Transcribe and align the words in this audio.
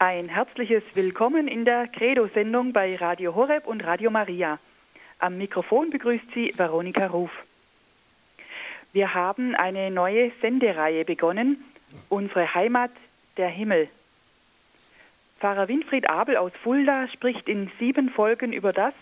Ein 0.00 0.28
herzliches 0.28 0.82
Willkommen 0.94 1.46
in 1.46 1.64
der 1.64 1.86
Credo-Sendung 1.86 2.72
bei 2.72 2.96
Radio 2.96 3.36
Horeb 3.36 3.64
und 3.66 3.84
Radio 3.84 4.10
Maria. 4.10 4.58
Am 5.20 5.38
Mikrofon 5.38 5.90
begrüßt 5.90 6.24
Sie 6.34 6.52
Veronika 6.56 7.06
Ruf. 7.06 7.30
Wir 8.92 9.14
haben 9.14 9.54
eine 9.54 9.92
neue 9.92 10.32
Sendereihe 10.42 11.04
begonnen, 11.04 11.64
unsere 12.08 12.54
Heimat, 12.54 12.90
der 13.36 13.48
Himmel. 13.48 13.88
Pfarrer 15.38 15.68
Winfried 15.68 16.10
Abel 16.10 16.36
aus 16.36 16.52
Fulda 16.64 17.06
spricht 17.08 17.48
in 17.48 17.70
sieben 17.78 18.10
Folgen 18.10 18.52
über 18.52 18.72
das, 18.72 18.94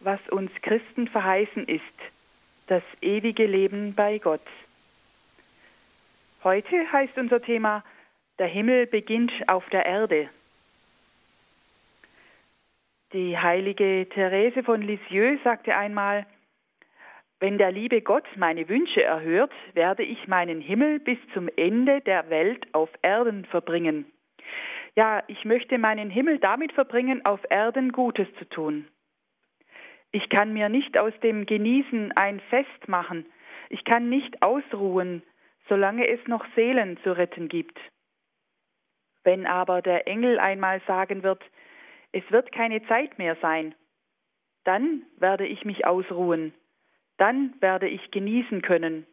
was 0.00 0.20
uns 0.28 0.50
Christen 0.60 1.08
verheißen 1.08 1.66
ist, 1.66 1.82
das 2.66 2.82
ewige 3.00 3.46
Leben 3.46 3.94
bei 3.94 4.18
Gott. 4.18 4.46
Heute 6.44 6.92
heißt 6.92 7.16
unser 7.16 7.40
Thema 7.40 7.82
Der 8.38 8.48
Himmel 8.48 8.86
beginnt 8.86 9.32
auf 9.46 9.68
der 9.70 9.86
Erde. 9.86 10.28
Die 13.12 13.38
heilige 13.38 14.08
Therese 14.10 14.64
von 14.64 14.82
Lisieux 14.82 15.40
sagte 15.44 15.76
einmal, 15.76 16.26
wenn 17.38 17.58
der 17.58 17.70
liebe 17.70 18.00
Gott 18.00 18.26
meine 18.36 18.68
Wünsche 18.68 19.04
erhört, 19.04 19.52
werde 19.74 20.02
ich 20.02 20.26
meinen 20.26 20.60
Himmel 20.60 20.98
bis 20.98 21.18
zum 21.32 21.48
Ende 21.56 22.00
der 22.00 22.28
Welt 22.28 22.66
auf 22.72 22.90
Erden 23.02 23.44
verbringen. 23.44 24.06
Ja, 24.96 25.22
ich 25.28 25.44
möchte 25.44 25.78
meinen 25.78 26.10
Himmel 26.10 26.38
damit 26.38 26.72
verbringen, 26.72 27.24
auf 27.24 27.40
Erden 27.50 27.92
Gutes 27.92 28.26
zu 28.38 28.48
tun. 28.48 28.88
Ich 30.10 30.28
kann 30.28 30.52
mir 30.52 30.68
nicht 30.68 30.98
aus 30.98 31.12
dem 31.22 31.46
Genießen 31.46 32.12
ein 32.16 32.40
Fest 32.50 32.88
machen. 32.88 33.26
Ich 33.68 33.84
kann 33.84 34.08
nicht 34.08 34.42
ausruhen, 34.42 35.22
solange 35.68 36.08
es 36.08 36.26
noch 36.26 36.44
Seelen 36.56 36.98
zu 37.04 37.16
retten 37.16 37.48
gibt. 37.48 37.78
Wenn 39.24 39.46
aber 39.46 39.82
der 39.82 40.06
Engel 40.06 40.38
einmal 40.38 40.80
sagen 40.86 41.22
wird, 41.22 41.42
es 42.12 42.22
wird 42.30 42.52
keine 42.52 42.86
Zeit 42.86 43.18
mehr 43.18 43.36
sein, 43.42 43.74
dann 44.64 45.02
werde 45.16 45.46
ich 45.46 45.64
mich 45.64 45.86
ausruhen, 45.86 46.54
dann 47.16 47.54
werde 47.60 47.88
ich 47.88 48.10
genießen 48.10 48.62
können, 48.62 49.06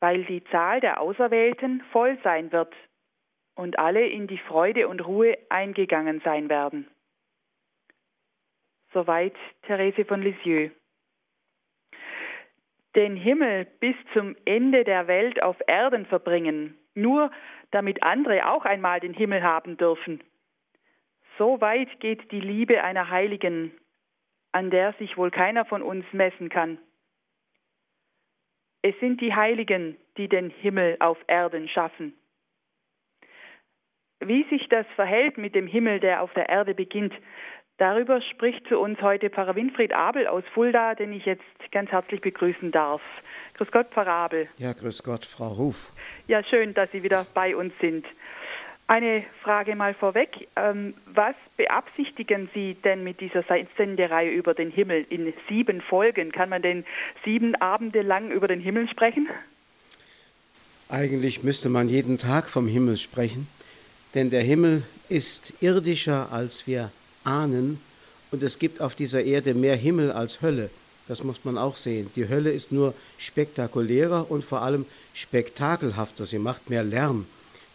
weil 0.00 0.24
die 0.24 0.44
Zahl 0.44 0.80
der 0.80 1.00
Auserwählten 1.00 1.82
voll 1.92 2.18
sein 2.22 2.52
wird 2.52 2.74
und 3.54 3.78
alle 3.78 4.06
in 4.06 4.26
die 4.26 4.38
Freude 4.38 4.88
und 4.88 5.06
Ruhe 5.06 5.38
eingegangen 5.48 6.20
sein 6.24 6.48
werden. 6.48 6.88
Soweit 8.92 9.36
Therese 9.62 10.04
von 10.04 10.22
Lisieux 10.22 10.72
den 12.96 13.14
Himmel 13.14 13.66
bis 13.78 13.94
zum 14.14 14.34
Ende 14.44 14.84
der 14.84 15.06
Welt 15.06 15.42
auf 15.42 15.56
Erden 15.66 16.06
verbringen, 16.06 16.76
nur 16.94 17.30
damit 17.70 18.02
andere 18.02 18.48
auch 18.48 18.64
einmal 18.64 19.00
den 19.00 19.14
Himmel 19.14 19.42
haben 19.42 19.76
dürfen. 19.76 20.22
So 21.38 21.60
weit 21.60 22.00
geht 22.00 22.30
die 22.32 22.40
Liebe 22.40 22.82
einer 22.82 23.10
Heiligen, 23.10 23.72
an 24.52 24.70
der 24.70 24.92
sich 24.94 25.16
wohl 25.16 25.30
keiner 25.30 25.64
von 25.64 25.82
uns 25.82 26.04
messen 26.12 26.48
kann. 26.48 26.78
Es 28.82 28.98
sind 29.00 29.20
die 29.20 29.34
Heiligen, 29.34 29.96
die 30.16 30.28
den 30.28 30.50
Himmel 30.50 30.96
auf 31.00 31.18
Erden 31.26 31.68
schaffen. 31.68 32.14
Wie 34.20 34.44
sich 34.50 34.68
das 34.68 34.86
verhält 34.96 35.38
mit 35.38 35.54
dem 35.54 35.66
Himmel, 35.66 36.00
der 36.00 36.22
auf 36.22 36.32
der 36.34 36.48
Erde 36.48 36.74
beginnt, 36.74 37.14
Darüber 37.80 38.20
spricht 38.20 38.68
zu 38.68 38.78
uns 38.78 39.00
heute 39.00 39.30
Pfarrer 39.30 39.56
Winfried 39.56 39.94
Abel 39.94 40.26
aus 40.26 40.44
Fulda, 40.52 40.94
den 40.94 41.14
ich 41.14 41.24
jetzt 41.24 41.42
ganz 41.72 41.90
herzlich 41.90 42.20
begrüßen 42.20 42.72
darf. 42.72 43.00
Grüß 43.54 43.70
Gott, 43.72 43.86
Pfarrer 43.90 44.12
Abel. 44.12 44.48
Ja, 44.58 44.74
grüß 44.74 45.02
Gott, 45.02 45.24
Frau 45.24 45.48
Ruf. 45.48 45.90
Ja, 46.28 46.44
schön, 46.44 46.74
dass 46.74 46.92
Sie 46.92 47.02
wieder 47.02 47.26
bei 47.32 47.56
uns 47.56 47.72
sind. 47.80 48.04
Eine 48.86 49.24
Frage 49.42 49.76
mal 49.76 49.94
vorweg. 49.94 50.46
Ähm, 50.56 50.92
was 51.06 51.34
beabsichtigen 51.56 52.50
Sie 52.52 52.74
denn 52.74 53.02
mit 53.02 53.22
dieser 53.22 53.44
Sendereihe 53.78 54.30
über 54.30 54.52
den 54.52 54.70
Himmel 54.70 55.06
in 55.08 55.32
sieben 55.48 55.80
Folgen? 55.80 56.32
Kann 56.32 56.50
man 56.50 56.60
denn 56.60 56.84
sieben 57.24 57.54
Abende 57.54 58.02
lang 58.02 58.30
über 58.30 58.46
den 58.46 58.60
Himmel 58.60 58.90
sprechen? 58.90 59.26
Eigentlich 60.90 61.42
müsste 61.44 61.70
man 61.70 61.88
jeden 61.88 62.18
Tag 62.18 62.50
vom 62.50 62.68
Himmel 62.68 62.98
sprechen, 62.98 63.48
denn 64.14 64.28
der 64.28 64.42
Himmel 64.42 64.82
ist 65.08 65.62
irdischer, 65.62 66.30
als 66.30 66.66
wir 66.66 66.90
ahnen. 67.24 67.80
Und 68.30 68.42
es 68.42 68.58
gibt 68.58 68.80
auf 68.80 68.94
dieser 68.94 69.24
Erde 69.24 69.54
mehr 69.54 69.76
Himmel 69.76 70.12
als 70.12 70.42
Hölle. 70.42 70.70
Das 71.08 71.24
muss 71.24 71.44
man 71.44 71.58
auch 71.58 71.76
sehen. 71.76 72.10
Die 72.14 72.28
Hölle 72.28 72.52
ist 72.52 72.70
nur 72.70 72.94
spektakulärer 73.18 74.30
und 74.30 74.44
vor 74.44 74.62
allem 74.62 74.86
spektakelhafter. 75.12 76.24
Sie 76.24 76.38
macht 76.38 76.70
mehr 76.70 76.84
Lärm. 76.84 77.26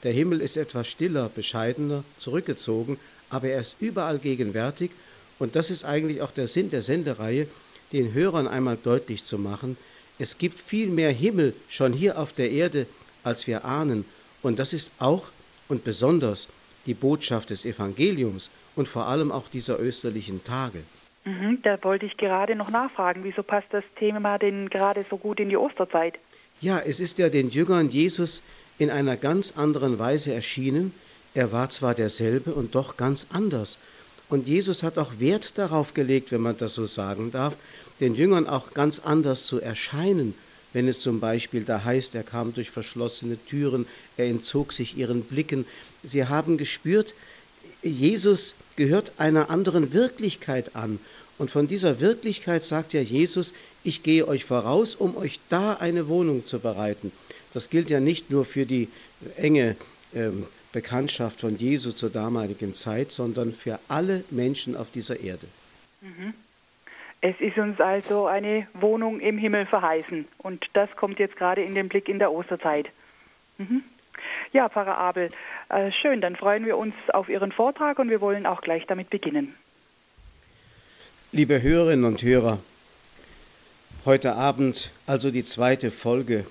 Der 0.04 0.14
Himmel 0.14 0.40
ist 0.40 0.56
etwas 0.56 0.88
stiller, 0.88 1.30
bescheidener, 1.34 2.04
zurückgezogen, 2.18 2.98
aber 3.30 3.50
er 3.50 3.60
ist 3.60 3.76
überall 3.80 4.20
gegenwärtig. 4.20 4.92
Und 5.40 5.56
das 5.56 5.70
ist 5.70 5.84
eigentlich 5.84 6.22
auch 6.22 6.32
der 6.32 6.48
Sinn 6.48 6.70
der 6.70 6.82
Sendereihe, 6.82 7.48
den 7.92 8.14
Hörern 8.14 8.48
einmal 8.48 8.78
deutlich 8.82 9.24
zu 9.24 9.38
machen. 9.38 9.78
Es 10.18 10.38
gibt 10.38 10.60
viel 10.60 10.88
mehr 10.88 11.12
Himmel 11.12 11.54
schon 11.68 11.92
hier 11.92 12.18
auf 12.18 12.32
der 12.32 12.52
Erde, 12.52 12.86
als 13.24 13.48
wir 13.48 13.66
ahnen. 13.66 14.06
Und 14.42 14.60
das 14.60 14.74
ist 14.74 14.92
auch 15.00 15.26
und 15.68 15.84
besonders 15.84 16.48
die 16.86 16.94
Botschaft 16.94 17.50
des 17.50 17.66
Evangeliums 17.66 18.50
und 18.76 18.88
vor 18.88 19.08
allem 19.08 19.32
auch 19.32 19.48
dieser 19.50 19.80
österlichen 19.80 20.44
Tage. 20.44 20.84
Mhm, 21.26 21.60
da 21.64 21.84
wollte 21.84 22.06
ich 22.06 22.18
gerade 22.18 22.56
noch 22.56 22.70
nachfragen, 22.70 23.24
wieso 23.24 23.42
passt 23.42 23.68
das 23.72 23.84
Thema 23.98 24.38
denn 24.38 24.70
gerade 24.70 25.06
so 25.10 25.18
gut 25.18 25.40
in 25.40 25.50
die 25.50 25.58
Osterzeit? 25.58 26.16
Ja, 26.62 26.80
es 26.80 27.00
ist 27.00 27.18
ja 27.18 27.30
den 27.30 27.50
Jüngern 27.50 27.90
Jesus 27.90 28.44
in 28.78 28.90
einer 28.90 29.18
ganz 29.18 29.54
anderen 29.58 30.00
Weise 30.00 30.34
erschienen. 30.34 30.94
Er 31.34 31.52
war 31.52 31.70
zwar 31.70 31.96
derselbe 31.96 32.54
und 32.54 32.76
doch 32.76 32.96
ganz 32.96 33.28
anders. 33.32 33.78
Und 34.30 34.48
Jesus 34.48 34.84
hat 34.84 34.98
auch 34.98 35.20
Wert 35.20 35.58
darauf 35.58 35.94
gelegt, 35.94 36.32
wenn 36.32 36.42
man 36.42 36.58
das 36.58 36.74
so 36.74 36.86
sagen 36.86 37.32
darf, 37.32 37.56
den 38.00 38.16
Jüngern 38.16 38.48
auch 38.48 38.74
ganz 38.74 39.00
anders 39.00 39.46
zu 39.46 39.62
erscheinen, 39.62 40.34
wenn 40.74 40.88
es 40.88 41.00
zum 41.00 41.20
Beispiel 41.20 41.64
da 41.64 41.84
heißt, 41.84 42.16
er 42.16 42.24
kam 42.24 42.54
durch 42.54 42.70
verschlossene 42.70 43.38
Türen, 43.46 43.86
er 44.18 44.26
entzog 44.26 44.74
sich 44.74 44.98
ihren 44.98 45.24
Blicken. 45.24 45.66
Sie 46.04 46.26
haben 46.26 46.58
gespürt, 46.58 47.16
Jesus 47.82 48.56
gehört 48.76 49.14
einer 49.18 49.50
anderen 49.50 49.94
Wirklichkeit 49.94 50.76
an. 50.76 51.00
Und 51.38 51.52
von 51.52 51.68
dieser 51.68 52.00
Wirklichkeit 52.00 52.64
sagt 52.64 52.94
ja 52.94 53.02
Jesus, 53.02 53.54
ich 53.84 54.04
gehe 54.04 54.28
euch 54.28 54.46
voraus, 54.46 54.96
um 54.96 55.18
euch 55.18 55.40
da 55.50 55.74
eine 55.74 56.08
Wohnung 56.08 56.46
zu 56.46 56.60
bereiten. 56.60 57.12
Das 57.54 57.70
gilt 57.70 57.90
ja 57.90 58.00
nicht 58.00 58.30
nur 58.30 58.46
für 58.46 58.66
die 58.66 58.90
enge 59.38 59.76
ähm, 60.14 60.46
Bekanntschaft 60.72 61.42
von 61.42 61.58
Jesu 61.58 61.92
zur 61.92 62.10
damaligen 62.10 62.74
Zeit, 62.74 63.12
sondern 63.12 63.54
für 63.54 63.80
alle 63.88 64.24
Menschen 64.30 64.76
auf 64.76 64.92
dieser 64.92 65.20
Erde. 65.20 65.48
Mhm. 66.02 66.34
Es 67.22 67.36
ist 67.40 67.58
uns 67.58 67.80
also 67.80 68.28
eine 68.28 68.68
Wohnung 68.74 69.20
im 69.20 69.38
Himmel 69.38 69.66
verheißen. 69.66 70.28
Und 70.38 70.66
das 70.74 70.90
kommt 70.96 71.18
jetzt 71.18 71.36
gerade 71.38 71.64
in 71.64 71.76
den 71.76 71.90
Blick 71.90 72.08
in 72.08 72.20
der 72.20 72.32
Osterzeit. 72.32 72.90
Mhm. 73.58 73.84
Ja, 74.54 74.70
Pfarrer 74.70 74.98
Abel, 74.98 75.32
äh, 75.70 75.92
schön, 76.02 76.22
dann 76.22 76.36
freuen 76.36 76.66
wir 76.66 76.78
uns 76.78 76.96
auf 77.14 77.30
Ihren 77.30 77.52
Vortrag 77.52 78.00
und 78.00 78.10
wir 78.10 78.22
wollen 78.22 78.46
auch 78.46 78.62
gleich 78.62 78.86
damit 78.88 79.10
beginnen. 79.10 79.54
Liebe 81.32 81.62
Hörerinnen 81.62 82.06
und 82.06 82.24
Hörer, 82.24 82.60
heute 84.06 84.36
Abend 84.36 84.92
also 85.06 85.32
die 85.32 85.44
zweite 85.44 85.92
Folge 85.92 86.46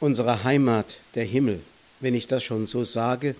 unserer 0.00 0.44
Heimat, 0.44 0.98
der 1.14 1.24
Himmel. 1.24 1.60
Wenn 2.00 2.14
ich 2.14 2.26
das 2.26 2.42
schon 2.42 2.66
so 2.66 2.84
sage, 2.84 3.36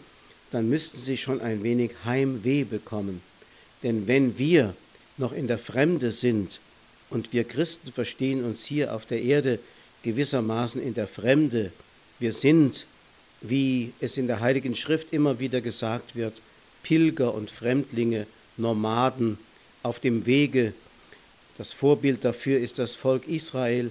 dann 0.50 0.68
müssten 0.68 0.98
Sie 0.98 1.16
schon 1.16 1.40
ein 1.40 1.62
wenig 1.64 1.90
Heimweh 2.04 2.64
bekommen. 2.64 3.20
Denn 3.82 4.06
wenn 4.06 4.38
wir 4.38 4.74
noch 5.16 5.32
in 5.32 5.48
der 5.48 5.58
Fremde 5.58 6.10
sind 6.10 6.60
und 7.10 7.32
wir 7.32 7.44
Christen 7.44 7.92
verstehen 7.92 8.44
uns 8.44 8.64
hier 8.64 8.94
auf 8.94 9.04
der 9.06 9.20
Erde 9.20 9.58
gewissermaßen 10.02 10.80
in 10.80 10.94
der 10.94 11.08
Fremde, 11.08 11.72
wir 12.18 12.32
sind 12.32 12.86
wie 13.46 13.92
es 14.00 14.16
in 14.16 14.26
der 14.26 14.40
Heiligen 14.40 14.74
Schrift 14.74 15.12
immer 15.12 15.38
wieder 15.38 15.60
gesagt 15.60 16.16
wird, 16.16 16.40
Pilger 16.82 17.34
und 17.34 17.50
Fremdlinge, 17.50 18.26
Nomaden 18.56 19.38
auf 19.82 20.00
dem 20.00 20.24
Wege. 20.24 20.72
Das 21.58 21.72
Vorbild 21.72 22.24
dafür 22.24 22.58
ist 22.58 22.78
das 22.78 22.94
Volk 22.94 23.28
Israel 23.28 23.90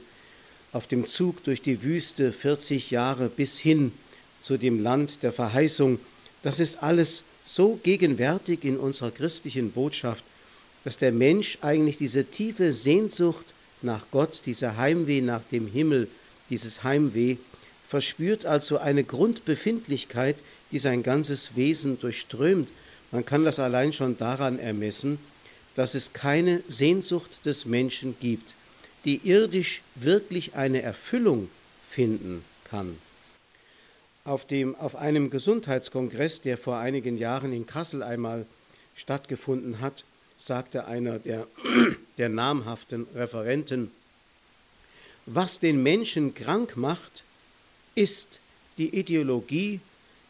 auf 0.71 0.87
dem 0.87 1.05
Zug 1.05 1.43
durch 1.43 1.61
die 1.61 1.83
Wüste 1.83 2.33
40 2.33 2.89
Jahre 2.89 3.29
bis 3.29 3.59
hin 3.59 3.91
zu 4.41 4.57
dem 4.57 4.81
Land 4.81 5.21
der 5.21 5.31
Verheißung. 5.31 5.99
Das 6.41 6.59
ist 6.59 6.81
alles 6.81 7.23
so 7.43 7.79
gegenwärtig 7.83 8.63
in 8.63 8.77
unserer 8.77 9.11
christlichen 9.11 9.71
Botschaft, 9.71 10.23
dass 10.83 10.97
der 10.97 11.11
Mensch 11.11 11.59
eigentlich 11.61 11.97
diese 11.97 12.25
tiefe 12.25 12.73
Sehnsucht 12.73 13.53
nach 13.83 14.07
Gott, 14.09 14.41
dieser 14.45 14.77
Heimweh 14.77 15.21
nach 15.21 15.43
dem 15.51 15.67
Himmel, 15.67 16.07
dieses 16.49 16.83
Heimweh 16.83 17.37
verspürt 17.93 18.47
also 18.47 18.79
eine 18.79 19.03
Grundbefindlichkeit, 19.03 20.37
die 20.71 20.79
sein 20.79 21.03
ganzes 21.03 21.55
Wesen 21.55 21.99
durchströmt. 21.99 22.71
Man 23.11 23.23
kann 23.23 23.45
das 23.45 23.59
allein 23.59 23.93
schon 23.93 24.17
daran 24.17 24.57
ermessen, 24.57 25.19
dass 25.75 25.93
es 25.93 26.11
keine 26.11 26.63
Sehnsucht 26.67 27.45
des 27.45 27.67
Menschen 27.67 28.15
gibt, 28.19 28.55
die 29.05 29.21
irdisch 29.23 29.83
wirklich 29.93 30.55
eine 30.55 30.81
Erfüllung 30.81 31.51
finden 31.87 32.43
kann. 32.63 32.97
Auf, 34.25 34.47
dem, 34.47 34.75
auf 34.75 34.95
einem 34.95 35.29
Gesundheitskongress, 35.29 36.41
der 36.41 36.57
vor 36.57 36.77
einigen 36.77 37.19
Jahren 37.19 37.53
in 37.53 37.67
Kassel 37.67 38.01
einmal 38.01 38.47
stattgefunden 38.95 39.81
hat, 39.81 40.03
sagte 40.37 40.87
einer 40.87 41.19
der, 41.19 41.45
der 42.17 42.29
namhaften 42.29 43.05
Referenten, 43.13 43.91
was 45.27 45.59
den 45.59 45.83
Menschen 45.83 46.33
krank 46.33 46.75
macht, 46.75 47.23
ist 47.95 48.39
die 48.77 48.95
Ideologie 48.97 49.79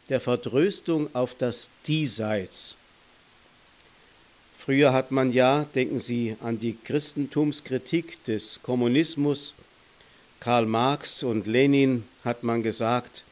der 0.08 0.20
Vertröstung 0.20 1.14
auf 1.14 1.34
das 1.34 1.70
Diesseits. 1.86 2.76
Früher 4.58 4.92
hat 4.92 5.10
man 5.10 5.32
ja, 5.32 5.66
denken 5.74 5.98
Sie 5.98 6.36
an 6.40 6.58
die 6.58 6.76
Christentumskritik 6.84 8.22
des 8.24 8.60
Kommunismus, 8.62 9.54
Karl 10.40 10.66
Marx 10.66 11.22
und 11.22 11.46
Lenin 11.46 12.04
hat 12.24 12.42
man 12.42 12.62
gesagt, 12.62 13.24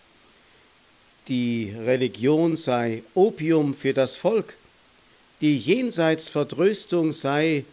die 1.29 1.75
Religion 1.79 2.57
sei 2.57 3.03
Opium 3.15 3.75
für 3.75 3.93
das 3.93 4.17
Volk, 4.17 4.55
die 5.41 5.59
Jenseitsvertröstung 5.59 7.13
sei 7.13 7.65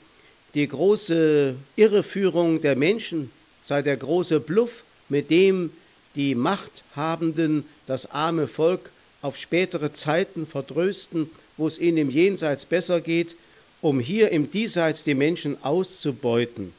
die 0.54 0.68
große 0.68 1.56
Irreführung 1.76 2.62
der 2.62 2.76
Menschen, 2.76 3.32
sei 3.62 3.82
der 3.82 3.98
große 3.98 4.40
Bluff, 4.40 4.84
mit 5.08 5.32
dem 5.32 5.72
die 6.20 6.36
Machthabenden 6.36 7.64
das 7.88 8.12
arme 8.12 8.50
Volk 8.50 8.92
auf 9.22 9.38
spätere 9.38 9.94
Zeiten 9.94 10.46
vertrösten, 10.46 11.30
wo 11.56 11.66
es 11.66 11.80
ihnen 11.80 11.96
im 11.96 12.10
Jenseits 12.10 12.66
besser 12.66 13.00
geht, 13.00 13.38
um 13.80 14.02
hier 14.02 14.30
im 14.32 14.52
Diesseits 14.52 15.06
die 15.06 15.16
Menschen 15.16 15.64
auszubeuten. 15.64 16.74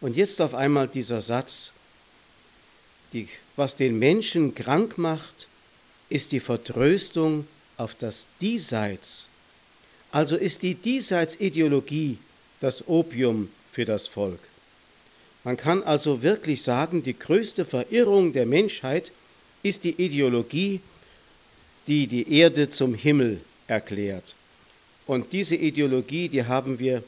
Und 0.00 0.16
jetzt 0.16 0.42
auf 0.42 0.54
einmal 0.54 0.88
dieser 0.88 1.20
Satz, 1.20 1.70
die, 3.12 3.28
was 3.54 3.76
den 3.76 4.00
Menschen 4.00 4.52
krank 4.56 4.98
macht, 4.98 5.46
ist 6.08 6.32
die 6.32 6.40
Vertröstung 6.40 7.46
auf 7.76 7.94
das 7.94 8.26
Diesseits. 8.40 9.28
Also 10.10 10.34
ist 10.34 10.64
die 10.64 10.74
Diesseitsideologie 10.74 12.18
das 12.58 12.88
Opium 12.88 13.48
für 13.70 13.84
das 13.84 14.08
Volk. 14.08 14.40
Man 15.44 15.56
kann 15.56 15.82
also 15.82 16.22
wirklich 16.22 16.62
sagen, 16.62 17.02
die 17.02 17.18
größte 17.18 17.64
Verirrung 17.64 18.32
der 18.32 18.46
Menschheit 18.46 19.12
ist 19.62 19.84
die 19.84 20.00
Ideologie, 20.02 20.80
die 21.88 22.06
die 22.06 22.32
Erde 22.38 22.68
zum 22.68 22.94
Himmel 22.94 23.40
erklärt. 23.66 24.34
Und 25.06 25.32
diese 25.32 25.56
Ideologie, 25.56 26.28
die 26.28 26.44
haben 26.44 26.78
wir 26.78 27.02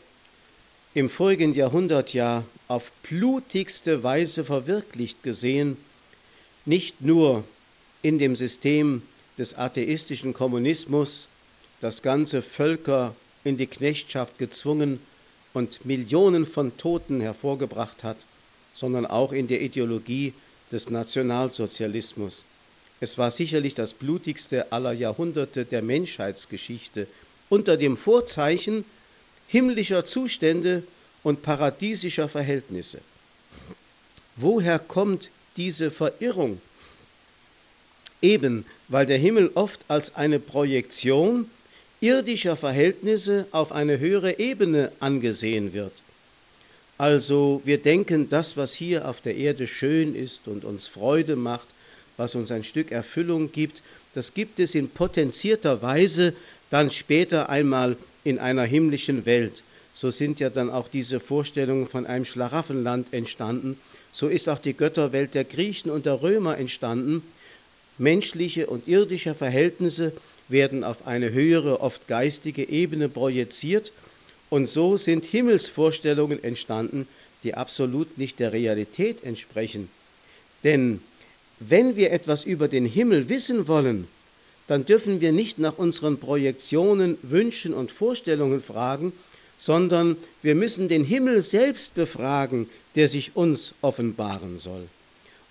im 0.95 1.09
vorigen 1.09 1.55
Jahrhundert 1.55 2.13
ja 2.13 2.45
auf 2.69 2.91
blutigste 3.03 4.03
Weise 4.03 4.45
verwirklicht 4.45 5.23
gesehen, 5.23 5.77
nicht 6.65 7.01
nur 7.01 7.45
in 8.03 8.19
dem 8.19 8.37
System 8.37 9.03
des 9.39 9.55
atheistischen 9.55 10.33
Kommunismus, 10.33 11.29
das 11.81 12.03
ganze 12.03 12.43
Völker 12.43 13.15
in 13.45 13.57
die 13.57 13.67
Knechtschaft 13.67 14.39
gezwungen 14.39 15.01
und 15.55 15.87
Millionen 15.87 16.45
von 16.45 16.77
Toten 16.77 17.21
hervorgebracht 17.21 18.05
hat, 18.05 18.19
sondern 18.75 19.07
auch 19.07 19.33
in 19.33 19.47
der 19.47 19.63
Ideologie 19.63 20.35
des 20.71 20.91
Nationalsozialismus. 20.91 22.45
Es 23.01 23.17
war 23.17 23.31
sicherlich 23.31 23.75
das 23.75 23.95
blutigste 23.95 24.73
aller 24.73 24.93
Jahrhunderte 24.93 25.65
der 25.65 25.83
Menschheitsgeschichte 25.83 27.07
unter 27.49 27.77
dem 27.77 27.97
Vorzeichen 27.97 28.85
himmlischer 29.49 30.05
Zustände 30.05 30.83
und 31.23 31.43
paradiesischer 31.43 32.29
Verhältnisse. 32.29 32.99
Woher 34.37 34.79
kommt 34.79 35.31
diese 35.57 35.91
Verirrung? 35.91 36.61
Eben 38.21 38.65
weil 38.89 39.07
der 39.07 39.19
Himmel 39.19 39.51
oft 39.55 39.85
als 39.89 40.17
eine 40.17 40.39
Projektion 40.41 41.49
irdischer 42.05 42.59
Verhältnisse 42.59 43.47
auf 43.51 43.73
eine 43.73 43.99
höhere 43.99 44.39
Ebene 44.39 44.93
angesehen 45.01 45.73
wird. 45.73 46.03
Also 46.99 47.63
wir 47.65 47.79
denken, 47.79 48.29
das, 48.29 48.59
was 48.59 48.75
hier 48.75 49.09
auf 49.09 49.23
der 49.23 49.35
Erde 49.37 49.67
schön 49.67 50.15
ist 50.15 50.47
und 50.47 50.67
uns 50.67 50.87
Freude 50.87 51.35
macht, 51.35 51.67
was 52.19 52.35
uns 52.35 52.53
ein 52.53 52.63
Stück 52.63 52.93
Erfüllung 52.93 53.53
gibt, 53.53 53.83
das 54.13 54.35
gibt 54.35 54.61
es 54.61 54.75
in 54.75 54.91
potenzierter 54.91 55.81
Weise 55.81 56.35
dann 56.69 56.91
später 56.91 57.49
einmal 57.49 57.97
in 58.23 58.39
einer 58.39 58.65
himmlischen 58.65 59.25
Welt. 59.25 59.63
So 59.95 60.11
sind 60.11 60.41
ja 60.41 60.51
dann 60.51 60.69
auch 60.69 60.89
diese 60.89 61.21
Vorstellungen 61.21 61.87
von 61.87 62.05
einem 62.05 62.27
Schlaraffenland 62.27 63.15
entstanden. 63.15 63.79
So 64.13 64.29
ist 64.29 64.51
auch 64.51 64.59
die 64.59 64.75
Götterwelt 64.75 65.35
der 65.35 65.45
Griechen 65.45 65.91
und 65.91 66.05
der 66.05 66.21
Römer 66.21 66.59
entstanden. 66.59 67.23
Menschliche 67.97 68.67
und 68.67 68.89
irdische 68.89 69.35
Verhältnisse 69.35 70.13
werden 70.49 70.85
auf 70.85 71.07
eine 71.07 71.33
höhere, 71.33 71.81
oft 71.81 72.09
geistige 72.09 72.69
Ebene 72.69 73.09
projiziert 73.09 73.93
und 74.51 74.69
so 74.69 74.97
sind 74.97 75.25
Himmelsvorstellungen 75.25 76.43
entstanden, 76.43 77.09
die 77.43 77.55
absolut 77.55 78.19
nicht 78.19 78.39
der 78.39 78.53
Realität 78.53 79.25
entsprechen. 79.25 79.89
Denn 80.65 81.01
wenn 81.61 81.97
wir 81.97 82.13
etwas 82.13 82.45
über 82.45 82.69
den 82.69 82.87
Himmel 82.87 83.29
wissen 83.29 83.69
wollen, 83.69 84.09
dann 84.67 84.87
dürfen 84.87 85.21
wir 85.21 85.33
nicht 85.33 85.59
nach 85.59 85.79
unseren 85.79 86.19
Projektionen, 86.19 87.19
Wünschen 87.23 87.75
und 87.75 87.93
Vorstellungen 87.93 88.63
fragen, 88.63 89.13
sondern 89.59 90.17
wir 90.43 90.55
müssen 90.55 90.89
den 90.89 91.05
Himmel 91.05 91.43
selbst 91.43 91.95
befragen, 91.95 92.69
der 92.95 93.09
sich 93.09 93.37
uns 93.37 93.75
offenbaren 93.83 94.59
soll. 94.59 94.89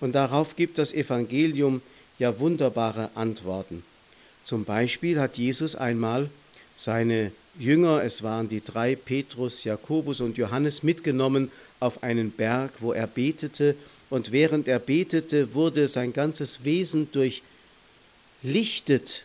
Und 0.00 0.14
darauf 0.14 0.56
gibt 0.56 0.78
das 0.78 0.92
Evangelium 0.92 1.80
ja 2.18 2.38
wunderbare 2.38 3.10
Antworten. 3.14 3.82
Zum 4.44 4.64
Beispiel 4.66 5.18
hat 5.18 5.38
Jesus 5.38 5.74
einmal 5.74 6.28
seine 6.76 7.32
Jünger, 7.58 8.02
es 8.02 8.22
waren 8.22 8.50
die 8.50 8.62
drei, 8.62 8.94
Petrus, 8.94 9.64
Jakobus 9.64 10.20
und 10.20 10.36
Johannes, 10.36 10.82
mitgenommen 10.82 11.50
auf 11.80 12.02
einen 12.02 12.30
Berg, 12.30 12.72
wo 12.80 12.92
er 12.92 13.06
betete. 13.06 13.74
Und 14.10 14.32
während 14.32 14.68
er 14.68 14.78
betete, 14.78 15.54
wurde 15.54 15.88
sein 15.88 16.12
ganzes 16.12 16.64
Wesen 16.64 17.08
durchlichtet, 18.42 19.24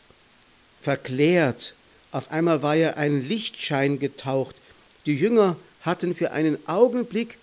verklärt. 0.82 1.74
Auf 2.14 2.32
einmal 2.32 2.64
war 2.64 2.78
er 2.78 2.96
ein 2.96 3.28
Lichtschein 3.28 4.00
getaucht. 4.00 4.56
Die 5.06 5.16
Jünger 5.16 5.58
hatten 5.82 6.16
für 6.16 6.32
einen 6.32 6.58
Augenblick 6.66 7.38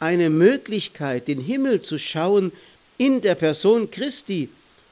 eine 0.00 0.30
Möglichkeit, 0.30 1.28
den 1.28 1.40
Himmel 1.40 1.82
zu 1.82 1.98
schauen 1.98 2.52
in 2.96 3.20
der 3.20 3.34
Person 3.34 3.90
Christi 3.90 4.48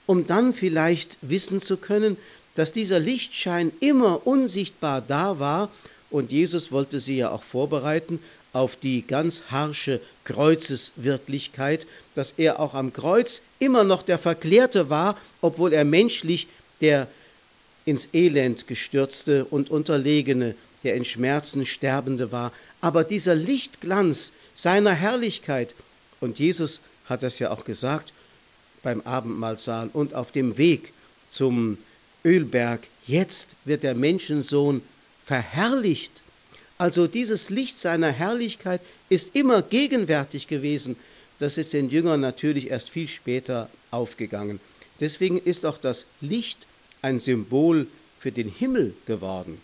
um 0.06 0.26
dann 0.26 0.54
vielleicht 0.54 1.16
wissen 1.22 1.60
zu 1.60 1.76
können, 1.76 2.16
dass 2.54 2.72
dieser 2.72 3.00
Lichtschein 3.00 3.72
immer 3.80 4.26
unsichtbar 4.26 5.00
da 5.00 5.38
war 5.38 5.70
und 6.10 6.30
Jesus 6.30 6.70
wollte 6.70 7.00
sie 7.00 7.16
ja 7.16 7.30
auch 7.30 7.42
vorbereiten 7.42 8.20
auf 8.52 8.76
die 8.76 9.04
ganz 9.04 9.44
harsche 9.50 10.00
Kreuzeswirklichkeit, 10.22 11.88
dass 12.14 12.34
er 12.36 12.60
auch 12.60 12.74
am 12.74 12.92
Kreuz 12.92 13.42
immer 13.58 13.82
noch 13.82 14.02
der 14.02 14.18
Verklärte 14.18 14.88
war, 14.90 15.18
obwohl 15.40 15.72
er 15.72 15.84
menschlich 15.84 16.46
der 16.80 17.08
ins 17.84 18.08
Elend 18.12 18.68
gestürzte 18.68 19.44
und 19.44 19.70
unterlegene, 19.70 20.54
der 20.84 20.94
in 20.94 21.04
Schmerzen 21.04 21.66
sterbende 21.66 22.30
war. 22.30 22.52
Aber 22.80 23.02
dieser 23.02 23.34
Lichtglanz 23.34 24.32
seiner 24.54 24.92
Herrlichkeit, 24.92 25.74
und 26.20 26.38
Jesus 26.38 26.80
hat 27.06 27.24
das 27.24 27.40
ja 27.40 27.50
auch 27.50 27.64
gesagt, 27.64 28.12
beim 28.84 29.00
Abendmahlsaal 29.00 29.90
und 29.92 30.14
auf 30.14 30.30
dem 30.30 30.56
Weg 30.56 30.92
zum 31.28 31.78
Ölberg. 32.24 32.86
Jetzt 33.06 33.56
wird 33.64 33.82
der 33.82 33.96
Menschensohn 33.96 34.82
verherrlicht. 35.24 36.22
Also 36.78 37.08
dieses 37.08 37.50
Licht 37.50 37.78
seiner 37.78 38.12
Herrlichkeit 38.12 38.80
ist 39.08 39.34
immer 39.34 39.62
gegenwärtig 39.62 40.46
gewesen. 40.46 40.96
Das 41.38 41.58
ist 41.58 41.72
den 41.72 41.90
Jüngern 41.90 42.20
natürlich 42.20 42.70
erst 42.70 42.90
viel 42.90 43.08
später 43.08 43.68
aufgegangen. 43.90 44.60
Deswegen 45.00 45.38
ist 45.38 45.66
auch 45.66 45.78
das 45.78 46.06
Licht 46.20 46.66
ein 47.02 47.18
Symbol 47.18 47.88
für 48.20 48.32
den 48.32 48.48
Himmel 48.48 48.94
geworden. 49.06 49.60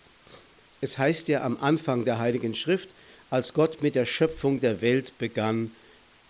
Es 0.80 0.98
heißt 0.98 1.28
ja 1.28 1.42
am 1.42 1.56
Anfang 1.60 2.04
der 2.04 2.18
Heiligen 2.18 2.54
Schrift, 2.54 2.90
als 3.30 3.54
Gott 3.54 3.82
mit 3.82 3.94
der 3.94 4.06
Schöpfung 4.06 4.60
der 4.60 4.80
Welt 4.80 5.16
begann, 5.18 5.70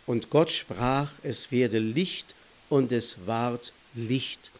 und 0.06 0.28
Gott 0.30 0.50
sprach, 0.50 1.12
es 1.22 1.52
werde 1.52 1.78
Licht 1.78 2.34
und 2.70 2.92
es 2.92 3.18
ward 3.26 3.74
Licht. 3.94 4.50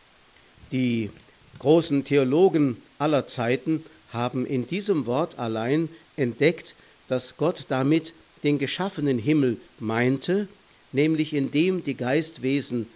Die 0.73 1.11
großen 1.59 2.05
Theologen 2.05 2.77
aller 2.99 3.27
Zeiten 3.27 3.83
haben 4.13 4.45
in 4.45 4.67
diesem 4.67 5.07
Wort 5.07 5.39
allein 5.39 5.89
entdeckt, 6.17 6.75
dass 7.09 7.39
Gott 7.39 7.65
damit 7.69 8.13
den 8.43 8.59
geschaffenen 8.59 9.19
Himmel 9.19 9.57
meinte, 9.79 10.49
nämlich 10.93 11.33
indem 11.33 11.83
die 11.83 11.97
Geistwesen, 11.97 12.87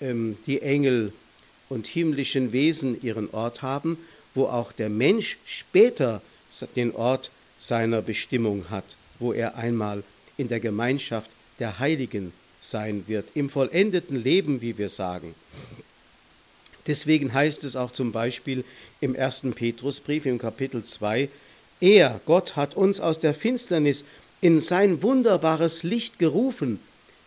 ähm, 0.00 0.36
die 0.46 0.62
Engel 0.62 1.12
und 1.68 1.86
himmlischen 1.86 2.52
Wesen 2.52 3.02
ihren 3.02 3.30
Ort 3.30 3.62
haben, 3.62 3.98
wo 4.34 4.44
auch 4.44 4.72
der 4.72 4.88
Mensch 4.88 5.38
später 5.44 6.22
den 6.76 6.94
Ort 6.94 7.30
seiner 7.58 8.02
Bestimmung 8.02 8.70
hat, 8.70 8.96
wo 9.18 9.32
er 9.32 9.56
einmal 9.56 10.02
in 10.36 10.48
der 10.48 10.60
Gemeinschaft 10.60 11.30
der 11.58 11.78
Heiligen 11.78 12.32
sein 12.62 13.04
wird, 13.08 13.26
im 13.34 13.50
vollendeten 13.50 14.22
Leben, 14.22 14.62
wie 14.62 14.78
wir 14.78 14.88
sagen. 14.88 15.34
Deswegen 16.86 17.34
heißt 17.34 17.64
es 17.64 17.76
auch 17.76 17.90
zum 17.90 18.12
Beispiel 18.12 18.64
im 19.00 19.14
ersten 19.14 19.52
Petrusbrief 19.52 20.24
im 20.24 20.38
Kapitel 20.38 20.82
2, 20.82 21.28
er, 21.80 22.20
Gott, 22.26 22.56
hat 22.56 22.76
uns 22.76 23.00
aus 23.00 23.18
der 23.18 23.34
Finsternis 23.34 24.04
in 24.40 24.60
sein 24.60 25.02
wunderbares 25.02 25.82
Licht 25.82 26.18
gerufen. 26.18 26.78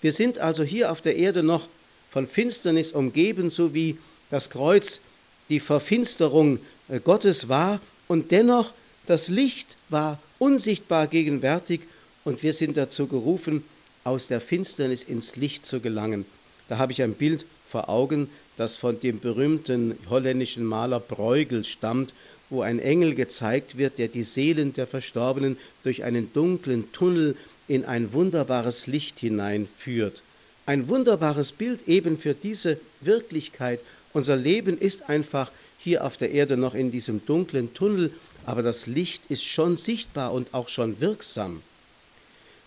Wir 0.01 0.13
sind 0.13 0.39
also 0.39 0.63
hier 0.63 0.91
auf 0.91 1.01
der 1.01 1.17
Erde 1.17 1.43
noch 1.43 1.67
von 2.09 2.25
Finsternis 2.25 2.93
umgeben, 2.93 3.49
so 3.49 3.73
wie 3.73 3.97
das 4.29 4.49
Kreuz 4.49 5.01
die 5.49 5.59
Verfinsterung 5.59 6.59
äh, 6.87 6.99
Gottes 6.99 7.49
war, 7.49 7.81
und 8.07 8.31
dennoch 8.31 8.71
das 9.05 9.27
Licht 9.27 9.77
war 9.89 10.19
unsichtbar 10.39 11.07
gegenwärtig 11.07 11.81
und 12.23 12.43
wir 12.43 12.53
sind 12.53 12.77
dazu 12.77 13.07
gerufen, 13.07 13.63
aus 14.05 14.27
der 14.27 14.39
Finsternis 14.39 15.01
ins 15.01 15.35
Licht 15.35 15.65
zu 15.65 15.79
gelangen. 15.79 16.25
Da 16.67 16.77
habe 16.77 16.91
ich 16.91 17.01
ein 17.01 17.15
Bild 17.15 17.43
vor 17.67 17.89
Augen, 17.89 18.29
das 18.55 18.77
von 18.77 18.99
dem 18.99 19.19
berühmten 19.19 19.97
holländischen 20.11 20.63
Maler 20.63 20.99
Bruegel 20.99 21.63
stammt, 21.63 22.13
wo 22.51 22.61
ein 22.61 22.77
Engel 22.77 23.15
gezeigt 23.15 23.79
wird, 23.79 23.97
der 23.97 24.07
die 24.07 24.21
Seelen 24.21 24.73
der 24.73 24.85
Verstorbenen 24.85 25.57
durch 25.81 26.03
einen 26.03 26.31
dunklen 26.33 26.91
Tunnel 26.91 27.35
in 27.67 27.83
ein 27.83 28.13
wunderbares 28.13 28.85
Licht 28.85 29.17
hineinführt. 29.19 30.21
Ein 30.67 30.87
wunderbares 30.87 31.51
Bild 31.51 31.87
eben 31.87 32.19
für 32.19 32.35
diese 32.35 32.79
Wirklichkeit. 33.01 33.79
Unser 34.13 34.35
Leben 34.35 34.77
ist 34.77 35.09
einfach 35.09 35.51
hier 35.79 36.05
auf 36.05 36.15
der 36.15 36.29
Erde 36.29 36.57
noch 36.57 36.75
in 36.75 36.91
diesem 36.91 37.25
dunklen 37.25 37.73
Tunnel, 37.73 38.11
aber 38.45 38.61
das 38.61 38.85
Licht 38.85 39.23
ist 39.29 39.45
schon 39.45 39.77
sichtbar 39.77 40.31
und 40.31 40.53
auch 40.53 40.69
schon 40.69 41.01
wirksam. 41.01 41.63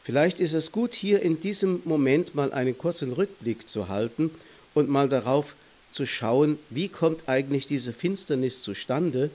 Vielleicht 0.08 0.40
ist 0.40 0.54
es 0.54 0.72
gut, 0.72 0.94
hier 0.94 1.20
in 1.20 1.38
diesem 1.38 1.82
Moment 1.84 2.34
mal 2.34 2.50
einen 2.50 2.78
kurzen 2.78 3.12
Rückblick 3.12 3.68
zu 3.68 3.88
halten 3.88 4.30
und 4.72 4.88
mal 4.88 5.06
darauf 5.06 5.54
zu 5.90 6.06
schauen, 6.06 6.58
wie 6.70 6.88
kommt 6.88 7.28
eigentlich 7.28 7.66
diese 7.66 7.92
Finsternis 7.92 8.62
zustande 8.62 9.28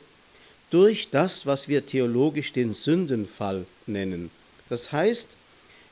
durch 0.71 1.11
das, 1.11 1.45
was 1.45 1.67
wir 1.67 1.85
theologisch 1.85 2.53
den 2.53 2.73
Sündenfall 2.73 3.67
nennen. 3.85 4.31
Das 4.67 4.91
heißt, 4.91 5.29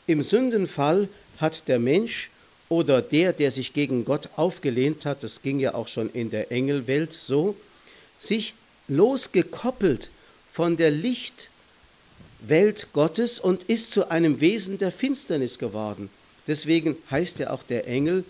im 0.07 0.23
Sündenfall 0.23 1.09
hat 1.38 1.67
der 1.67 1.77
Mensch 1.77 2.31
oder 2.67 3.03
der, 3.03 3.33
der 3.33 3.51
sich 3.51 3.73
gegen 3.73 4.03
Gott 4.03 4.29
aufgelehnt 4.35 5.05
hat, 5.05 5.21
das 5.21 5.43
ging 5.43 5.59
ja 5.59 5.75
auch 5.75 5.89
schon 5.89 6.09
in 6.09 6.31
der 6.31 6.51
Engelwelt 6.51 7.13
so, 7.13 7.55
sich 8.17 8.55
losgekoppelt 8.88 10.09
von 10.51 10.75
der 10.75 10.89
Lichtwelt 12.41 12.88
Gottes 12.93 13.39
und 13.39 13.65
ist 13.65 13.91
zu 13.91 14.10
einem 14.10 14.41
Wesen 14.41 14.79
der 14.79 14.91
Finsternis 14.91 15.60
geworden. 15.60 16.10
Deswegen 16.48 16.98
heißt 17.12 17.38
ja 17.38 17.51
auch 17.51 17.62
der 17.62 17.88
Engel 17.88 18.24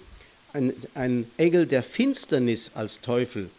ein, 0.51 0.73
ein 0.95 1.31
Engel 1.37 1.65
der 1.65 1.81
Finsternis 1.81 2.71
als 2.73 2.99
Teufel. 2.99 3.49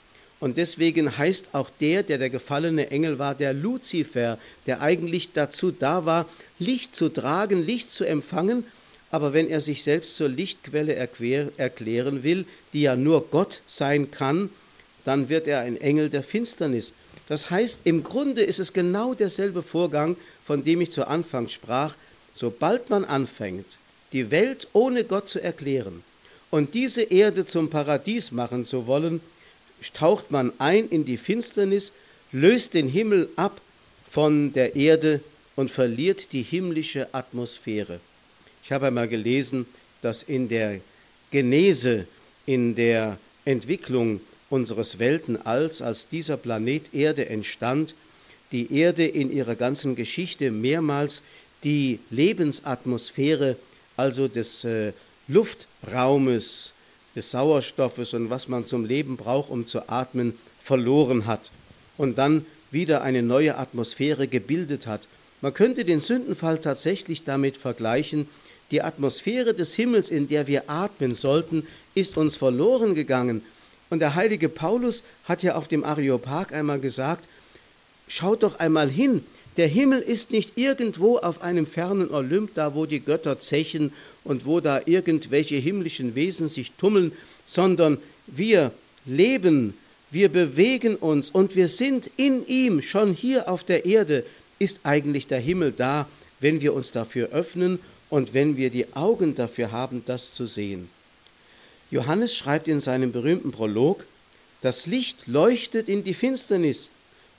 Und 0.41 0.59
deswegen 0.59 1.17
heißt 1.17 1.51
auch 1.55 1.71
der, 1.81 2.03
der 2.03 2.19
der 2.19 2.29
gefallene 2.29 2.91
Engel 2.91 3.19
war, 3.19 3.35
der 3.35 3.55
Luzifer, 3.55 4.39
der 4.67 4.83
eigentlich 4.83 5.33
dazu 5.33 5.71
da 5.71 6.05
war, 6.05 6.29
Licht 6.59 6.95
zu 6.95 7.09
tragen, 7.09 7.65
Licht 7.65 7.91
zu 7.91 8.05
empfangen, 8.05 8.65
aber 9.11 9.33
wenn 9.33 9.49
er 9.49 9.63
sich 9.63 9.83
selbst 9.83 10.17
zur 10.17 10.29
Lichtquelle 10.29 10.95
erklären 10.95 12.25
will, 12.25 12.45
die 12.75 12.83
ja 12.83 12.95
nur 12.95 13.27
Gott 13.31 13.63
sein 13.67 14.11
kann, 14.11 14.51
dann 15.05 15.31
wird 15.31 15.49
er 15.49 15.61
ein 15.61 15.81
Engel 15.81 16.11
der 16.11 16.23
Finsternis. 16.23 16.93
Das 17.29 17.51
heißt, 17.51 17.83
im 17.85 18.03
Grunde 18.03 18.43
ist 18.43 18.59
es 18.59 18.73
genau 18.73 19.15
derselbe 19.15 19.63
Vorgang, 19.63 20.17
von 20.45 20.65
dem 20.65 20.81
ich 20.81 20.91
zu 20.91 21.07
Anfang 21.07 21.49
sprach. 21.49 21.95
Sobald 22.35 22.91
man 22.91 23.05
anfängt, 23.05 23.79
die 24.13 24.31
Welt 24.31 24.69
ohne 24.73 25.05
Gott 25.05 25.29
zu 25.29 25.43
erklären, 25.43 26.03
und 26.51 26.75
diese 26.75 27.03
Erde 27.03 27.47
zum 27.47 27.71
Paradies 27.71 28.31
machen 28.31 28.67
zu 28.67 28.87
wollen, 28.87 29.23
taucht 29.95 30.31
man 30.31 30.53
ein 30.59 30.89
in 30.89 31.07
die 31.07 31.17
Finsternis, 31.17 31.93
löst 32.31 32.75
den 32.75 32.89
Himmel 32.89 33.31
ab 33.37 33.61
von 34.11 34.53
der 34.53 34.77
Erde 34.77 35.21
und 35.57 35.71
verliert 35.71 36.33
die 36.33 36.43
himmlische 36.43 37.09
Atmosphäre. 37.13 38.01
Ich 38.63 38.71
habe 38.71 38.89
einmal 38.89 39.09
gelesen, 39.09 39.67
dass 40.03 40.23
in 40.23 40.49
der 40.49 40.81
Genese, 41.31 42.07
in 42.45 42.75
der 42.75 43.19
Entwicklung 43.47 44.21
unseres 44.53 44.99
Weltenalls, 44.99 45.81
als 45.81 46.09
dieser 46.09 46.37
Planet 46.37 46.95
Erde 46.95 47.29
entstand, 47.29 47.95
die 48.53 48.73
Erde 48.77 49.07
in 49.07 49.33
ihrer 49.33 49.57
ganzen 49.57 49.97
Geschichte 49.97 50.51
mehrmals 50.51 51.23
die 51.65 51.99
Lebensatmosphäre, 52.11 53.57
also 53.97 54.29
des 54.29 54.65
äh, 54.65 54.93
Luftraumes, 55.27 56.73
des 57.17 57.31
Sauerstoffes 57.31 58.15
und 58.15 58.31
was 58.31 58.49
man 58.49 58.67
zum 58.67 58.85
Leben 58.85 59.17
braucht, 59.17 59.51
um 59.51 59.65
zu 59.65 59.89
atmen, 59.89 60.39
verloren 60.63 61.27
hat 61.27 61.51
und 61.97 62.19
dann 62.19 62.45
wieder 62.71 63.03
eine 63.03 63.23
neue 63.23 63.57
Atmosphäre 63.57 64.29
gebildet 64.29 64.87
hat. 64.87 65.09
Man 65.41 65.55
könnte 65.55 65.85
den 65.85 66.01
Sündenfall 66.01 66.59
tatsächlich 66.59 67.25
damit 67.25 67.57
vergleichen, 67.57 68.29
die 68.71 68.83
Atmosphäre 68.83 69.55
des 69.55 69.75
Himmels, 69.75 70.11
in 70.11 70.29
der 70.29 70.47
wir 70.47 70.71
atmen 70.71 71.15
sollten, 71.15 71.67
ist 71.95 72.17
uns 72.17 72.37
verloren 72.37 72.95
gegangen. 72.95 73.43
Und 73.93 73.99
der 73.99 74.15
heilige 74.15 74.49
Paulus 74.49 75.03
hat 75.25 75.43
ja 75.43 75.55
auf 75.55 75.69
dem 75.69 75.85
Areopag 75.85 76.55
einmal 76.55 76.81
gesagt, 76.81 77.29
schaut 78.09 78.43
doch 78.43 78.59
einmal 78.59 78.89
hin, 78.89 79.23
der 79.59 79.69
Himmel 79.69 80.01
ist 80.01 80.31
nicht 80.31 80.57
irgendwo 80.57 81.19
auf 81.19 81.43
einem 81.43 81.67
fernen 81.67 82.11
Olymp, 82.11 82.55
da 82.55 82.75
wo 82.75 82.87
die 82.87 83.01
Götter 83.01 83.39
zechen 83.39 83.93
und 84.25 84.47
wo 84.47 84.61
da 84.61 84.81
irgendwelche 84.87 85.57
himmlischen 85.57 86.15
Wesen 86.15 86.49
sich 86.49 86.73
tummeln, 86.79 87.13
sondern 87.45 87.99
wir 88.27 88.73
leben, 89.05 89.75
wir 90.11 90.31
bewegen 90.31 90.97
uns 90.97 91.29
und 91.29 91.55
wir 91.55 91.69
sind 91.69 92.11
in 92.17 92.47
ihm, 92.47 92.81
schon 92.81 93.13
hier 93.13 93.47
auf 93.47 93.63
der 93.63 93.85
Erde 93.85 94.25
ist 94.59 94.81
eigentlich 94.85 95.27
der 95.27 95.41
Himmel 95.41 95.75
da, 95.77 96.09
wenn 96.41 96.63
wir 96.63 96.73
uns 96.73 96.93
dafür 96.93 97.29
öffnen 97.29 97.79
und 98.09 98.33
wenn 98.33 98.57
wir 98.57 98.71
die 98.71 98.95
Augen 98.95 99.35
dafür 99.35 99.71
haben, 99.71 100.03
das 100.07 100.33
zu 100.33 100.47
sehen. 100.47 100.89
Johannes 101.93 102.35
schreibt 102.35 102.69
in 102.69 102.81
seinem 102.81 103.13
berühmten 103.13 103.53
Prolog, 103.53 104.07
das 104.63 104.87
Licht 104.87 105.27
leuchtet 105.27 105.91
in 105.91 106.05
die 106.05 106.15
Finsternis, 106.15 106.89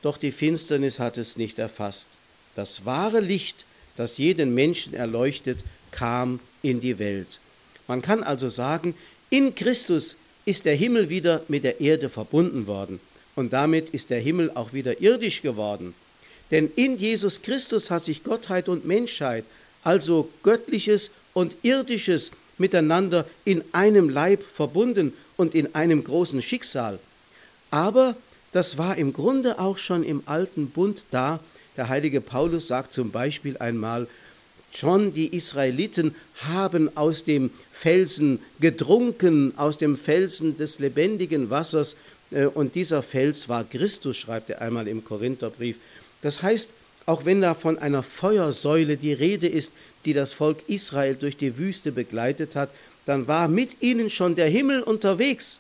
doch 0.04 0.16
die 0.16 0.32
Finsternis 0.32 1.00
hat 1.00 1.18
es 1.18 1.38
nicht 1.38 1.58
erfasst. 1.58 2.08
Das 2.54 2.86
wahre 2.86 3.20
Licht, 3.20 3.66
das 3.96 4.20
jeden 4.20 4.54
Menschen 4.54 4.94
erleuchtet, 4.94 5.64
kam 5.90 6.40
in 6.62 6.82
die 6.82 7.00
Welt. 7.00 7.40
Man 7.88 8.04
kann 8.04 8.22
also 8.22 8.48
sagen, 8.48 8.94
in 9.32 9.56
Christus 9.56 10.18
ist 10.46 10.66
der 10.66 10.76
Himmel 10.76 11.10
wieder 11.10 11.42
mit 11.48 11.64
der 11.64 11.82
Erde 11.82 12.10
verbunden 12.10 12.68
worden 12.68 13.00
und 13.36 13.54
damit 13.54 13.90
ist 13.90 14.12
der 14.12 14.20
Himmel 14.20 14.52
auch 14.54 14.72
wieder 14.72 15.02
irdisch 15.02 15.42
geworden. 15.42 15.96
Denn 16.52 16.72
in 16.76 16.98
Jesus 16.98 17.42
Christus 17.42 17.90
hat 17.90 18.04
sich 18.04 18.24
Gottheit 18.24 18.70
und 18.70 18.86
Menschheit, 18.86 19.46
also 19.84 20.30
göttliches 20.44 21.10
und 21.34 21.56
irdisches, 21.64 22.32
miteinander 22.58 23.26
in 23.46 23.64
einem 23.72 24.10
Leib 24.10 24.44
verbunden 24.44 25.14
und 25.38 25.56
in 25.56 25.76
einem 25.76 26.04
großen 26.04 26.42
Schicksal. 26.42 27.00
Aber 27.72 28.16
das 28.52 28.78
war 28.78 28.98
im 28.98 29.14
Grunde 29.14 29.60
auch 29.60 29.78
schon 29.78 30.04
im 30.04 30.24
alten 30.26 30.70
Bund 30.70 31.06
da. 31.12 31.40
Der 31.76 31.90
heilige 31.90 32.22
Paulus 32.22 32.68
sagt 32.68 32.94
zum 32.94 33.12
Beispiel 33.12 33.58
einmal, 33.58 34.08
schon 34.72 35.14
die 35.14 35.36
Israeliten 35.36 36.16
haben 36.36 36.96
aus 36.96 37.24
dem 37.24 37.52
Felsen 37.72 38.40
getrunken, 38.60 39.58
aus 39.58 39.78
dem 39.78 39.98
Felsen 39.98 40.58
des 40.58 40.80
lebendigen 40.80 41.50
Wassers, 41.50 41.96
äh, 42.34 42.46
und 42.46 42.76
dieser 42.76 43.04
Fels 43.04 43.50
war 43.50 43.64
Christus, 43.64 44.18
schreibt 44.18 44.50
er 44.50 44.62
einmal 44.62 44.88
im 44.88 45.04
Korintherbrief. 45.04 45.78
Das 46.22 46.42
heißt, 46.42 46.72
auch 47.06 47.26
wenn 47.26 47.42
da 47.42 47.54
von 47.54 47.78
einer 47.78 48.04
Feuersäule 48.04 48.98
die 48.98 49.14
Rede 49.14 49.48
ist, 49.48 49.72
die 50.06 50.14
das 50.14 50.34
Volk 50.34 50.58
Israel 50.68 51.16
durch 51.16 51.38
die 51.38 51.58
Wüste 51.58 51.92
begleitet 51.92 52.56
hat, 52.56 52.70
dann 53.06 53.28
war 53.28 53.48
mit 53.48 53.82
ihnen 53.82 54.10
schon 54.10 54.36
der 54.36 54.48
Himmel 54.48 54.82
unterwegs 54.82 55.60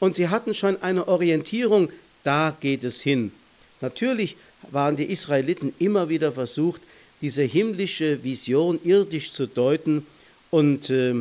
und 0.00 0.14
sie 0.14 0.28
hatten 0.28 0.54
schon 0.54 0.82
eine 0.82 1.08
Orientierung, 1.08 1.90
da 2.22 2.56
geht 2.60 2.84
es 2.84 3.02
hin. 3.02 3.32
Natürlich 3.80 4.36
waren 4.70 4.96
die 4.96 5.10
Israeliten 5.10 5.74
immer 5.78 6.08
wieder 6.08 6.32
versucht, 6.32 6.82
diese 7.20 7.42
himmlische 7.42 8.22
Vision 8.22 8.78
irdisch 8.84 9.32
zu 9.32 9.46
deuten 9.46 10.06
und 10.50 10.90
äh, 10.90 11.14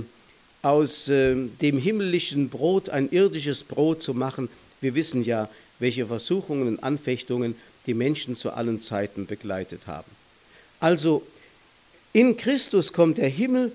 aus 0.61 1.09
äh, 1.09 1.35
dem 1.61 1.77
himmlischen 1.77 2.49
Brot 2.49 2.89
ein 2.89 3.09
irdisches 3.09 3.63
Brot 3.63 4.01
zu 4.01 4.13
machen. 4.13 4.49
Wir 4.81 4.95
wissen 4.95 5.23
ja, 5.23 5.49
welche 5.79 6.07
Versuchungen 6.07 6.67
und 6.67 6.83
Anfechtungen 6.83 7.55
die 7.85 7.93
Menschen 7.93 8.35
zu 8.35 8.51
allen 8.51 8.79
Zeiten 8.79 9.25
begleitet 9.25 9.87
haben. 9.87 10.09
Also 10.79 11.25
in 12.13 12.37
Christus 12.37 12.93
kommt 12.93 13.17
der 13.17 13.29
Himmel 13.29 13.71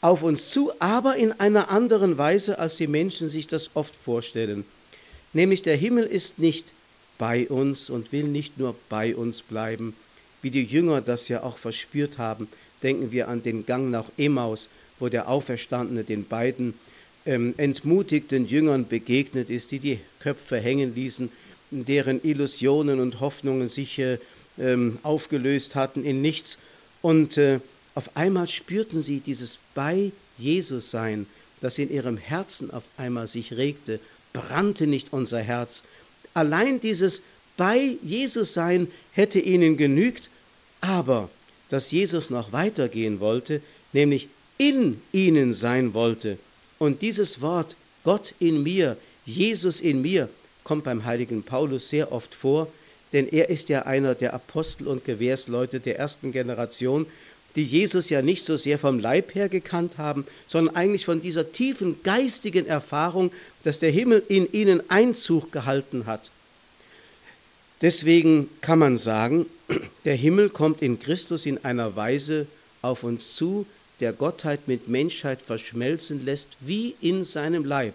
auf 0.00 0.22
uns 0.22 0.50
zu, 0.50 0.72
aber 0.78 1.16
in 1.16 1.32
einer 1.32 1.70
anderen 1.70 2.18
Weise, 2.18 2.58
als 2.58 2.76
die 2.76 2.86
Menschen 2.86 3.28
sich 3.28 3.46
das 3.46 3.70
oft 3.74 3.96
vorstellen. 3.96 4.64
Nämlich 5.32 5.62
der 5.62 5.76
Himmel 5.76 6.04
ist 6.04 6.38
nicht 6.38 6.72
bei 7.18 7.48
uns 7.48 7.90
und 7.90 8.12
will 8.12 8.24
nicht 8.24 8.58
nur 8.58 8.76
bei 8.88 9.14
uns 9.16 9.42
bleiben, 9.42 9.94
wie 10.40 10.50
die 10.50 10.64
Jünger 10.64 11.00
das 11.00 11.28
ja 11.28 11.42
auch 11.42 11.58
verspürt 11.58 12.18
haben. 12.18 12.48
Denken 12.82 13.10
wir 13.10 13.28
an 13.28 13.42
den 13.42 13.66
Gang 13.66 13.90
nach 13.90 14.06
Emmaus, 14.16 14.70
wo 15.00 15.08
der 15.08 15.28
Auferstandene 15.28 16.04
den 16.04 16.26
beiden 16.26 16.74
ähm, 17.26 17.54
entmutigten 17.56 18.46
Jüngern 18.46 18.86
begegnet 18.86 19.50
ist, 19.50 19.72
die 19.72 19.80
die 19.80 19.98
Köpfe 20.20 20.58
hängen 20.58 20.94
ließen, 20.94 21.30
deren 21.70 22.22
Illusionen 22.22 23.00
und 23.00 23.20
Hoffnungen 23.20 23.68
sich 23.68 23.98
äh, 23.98 24.18
ähm, 24.58 24.98
aufgelöst 25.02 25.74
hatten 25.74 26.04
in 26.04 26.20
nichts. 26.22 26.58
Und 27.02 27.38
äh, 27.38 27.60
auf 27.94 28.16
einmal 28.16 28.48
spürten 28.48 29.02
sie 29.02 29.20
dieses 29.20 29.58
bei 29.74 30.12
Jesus 30.36 30.90
sein, 30.90 31.26
das 31.60 31.78
in 31.78 31.90
ihrem 31.90 32.16
Herzen 32.16 32.70
auf 32.70 32.84
einmal 32.96 33.26
sich 33.26 33.52
regte. 33.54 34.00
Brannte 34.32 34.86
nicht 34.86 35.12
unser 35.12 35.40
Herz. 35.40 35.82
Allein 36.34 36.80
dieses 36.80 37.22
bei 37.56 37.96
Jesus 38.02 38.54
sein 38.54 38.88
hätte 39.12 39.40
ihnen 39.40 39.76
genügt, 39.76 40.30
aber 40.80 41.28
dass 41.68 41.90
Jesus 41.90 42.30
noch 42.30 42.52
weitergehen 42.52 43.20
wollte, 43.20 43.60
nämlich 43.92 44.28
in 44.58 45.00
ihnen 45.12 45.52
sein 45.52 45.92
wollte. 45.94 46.38
Und 46.78 47.02
dieses 47.02 47.40
Wort 47.40 47.76
Gott 48.04 48.34
in 48.38 48.62
mir, 48.62 48.96
Jesus 49.26 49.80
in 49.80 50.02
mir, 50.02 50.28
kommt 50.68 50.84
beim 50.84 51.06
heiligen 51.06 51.44
Paulus 51.44 51.88
sehr 51.88 52.12
oft 52.12 52.34
vor, 52.34 52.68
denn 53.14 53.26
er 53.26 53.48
ist 53.48 53.70
ja 53.70 53.86
einer 53.86 54.14
der 54.14 54.34
Apostel 54.34 54.86
und 54.86 55.06
Gewährsleute 55.06 55.80
der 55.80 55.98
ersten 55.98 56.30
Generation, 56.30 57.06
die 57.56 57.64
Jesus 57.64 58.10
ja 58.10 58.20
nicht 58.20 58.44
so 58.44 58.58
sehr 58.58 58.78
vom 58.78 58.98
Leib 58.98 59.34
her 59.34 59.48
gekannt 59.48 59.96
haben, 59.96 60.26
sondern 60.46 60.76
eigentlich 60.76 61.06
von 61.06 61.22
dieser 61.22 61.52
tiefen 61.52 62.02
geistigen 62.02 62.66
Erfahrung, 62.66 63.32
dass 63.62 63.78
der 63.78 63.90
Himmel 63.90 64.22
in 64.28 64.52
ihnen 64.52 64.82
Einzug 64.90 65.52
gehalten 65.52 66.04
hat. 66.04 66.30
Deswegen 67.80 68.50
kann 68.60 68.78
man 68.78 68.98
sagen, 68.98 69.46
der 70.04 70.16
Himmel 70.16 70.50
kommt 70.50 70.82
in 70.82 70.98
Christus 70.98 71.46
in 71.46 71.64
einer 71.64 71.96
Weise 71.96 72.46
auf 72.82 73.04
uns 73.04 73.36
zu, 73.36 73.64
der 74.00 74.12
Gottheit 74.12 74.68
mit 74.68 74.86
Menschheit 74.86 75.40
verschmelzen 75.40 76.26
lässt, 76.26 76.50
wie 76.60 76.94
in 77.00 77.24
seinem 77.24 77.64
Leib. 77.64 77.94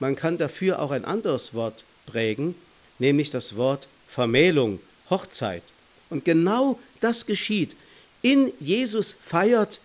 Man 0.00 0.16
kann 0.16 0.36
dafür 0.36 0.80
auch 0.82 0.90
ein 0.90 1.06
anderes 1.06 1.54
Wort 1.54 1.84
prägen, 2.10 2.54
nämlich 2.98 3.30
das 3.30 3.56
Wort 3.56 3.88
Vermählung, 4.08 4.80
Hochzeit. 5.08 5.62
Und 6.10 6.24
genau 6.24 6.78
das 7.00 7.26
geschieht. 7.26 7.76
In 8.22 8.52
Jesus 8.60 9.16
feiert 9.20 9.80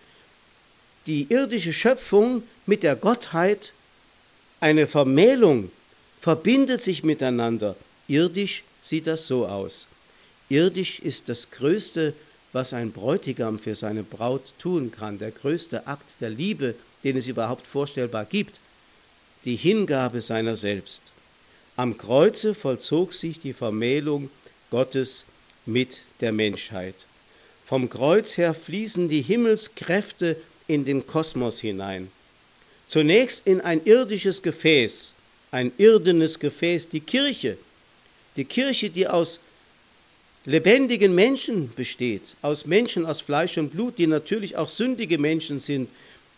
die 1.06 1.26
irdische 1.30 1.72
Schöpfung 1.72 2.42
mit 2.66 2.82
der 2.82 2.96
Gottheit 2.96 3.72
eine 4.60 4.86
Vermählung, 4.86 5.70
verbindet 6.20 6.82
sich 6.82 7.04
miteinander. 7.04 7.76
Irdisch 8.08 8.64
sieht 8.80 9.06
das 9.06 9.26
so 9.26 9.46
aus. 9.46 9.86
Irdisch 10.48 10.98
ist 11.00 11.28
das 11.28 11.50
Größte, 11.50 12.14
was 12.52 12.72
ein 12.72 12.92
Bräutigam 12.92 13.58
für 13.58 13.74
seine 13.74 14.02
Braut 14.02 14.54
tun 14.58 14.90
kann, 14.90 15.18
der 15.18 15.30
größte 15.30 15.86
Akt 15.86 16.08
der 16.20 16.30
Liebe, 16.30 16.74
den 17.04 17.16
es 17.16 17.28
überhaupt 17.28 17.66
vorstellbar 17.66 18.24
gibt, 18.24 18.60
die 19.44 19.56
Hingabe 19.56 20.20
seiner 20.20 20.56
selbst. 20.56 21.02
Am 21.78 21.98
Kreuze 21.98 22.54
vollzog 22.54 23.12
sich 23.12 23.38
die 23.38 23.52
Vermählung 23.52 24.30
Gottes 24.70 25.26
mit 25.66 26.02
der 26.20 26.32
Menschheit. 26.32 26.94
Vom 27.66 27.90
Kreuz 27.90 28.38
her 28.38 28.54
fließen 28.54 29.10
die 29.10 29.20
Himmelskräfte 29.20 30.36
in 30.68 30.86
den 30.86 31.06
Kosmos 31.06 31.60
hinein. 31.60 32.10
Zunächst 32.86 33.46
in 33.46 33.60
ein 33.60 33.84
irdisches 33.84 34.42
Gefäß, 34.42 35.12
ein 35.50 35.70
irdenes 35.76 36.38
Gefäß, 36.38 36.88
die 36.88 37.00
Kirche. 37.00 37.58
Die 38.36 38.46
Kirche, 38.46 38.88
die 38.88 39.06
aus 39.06 39.38
lebendigen 40.46 41.14
Menschen 41.14 41.70
besteht, 41.74 42.36
aus 42.40 42.64
Menschen 42.64 43.04
aus 43.04 43.20
Fleisch 43.20 43.58
und 43.58 43.70
Blut, 43.70 43.98
die 43.98 44.06
natürlich 44.06 44.56
auch 44.56 44.70
sündige 44.70 45.18
Menschen 45.18 45.58
sind, 45.58 45.90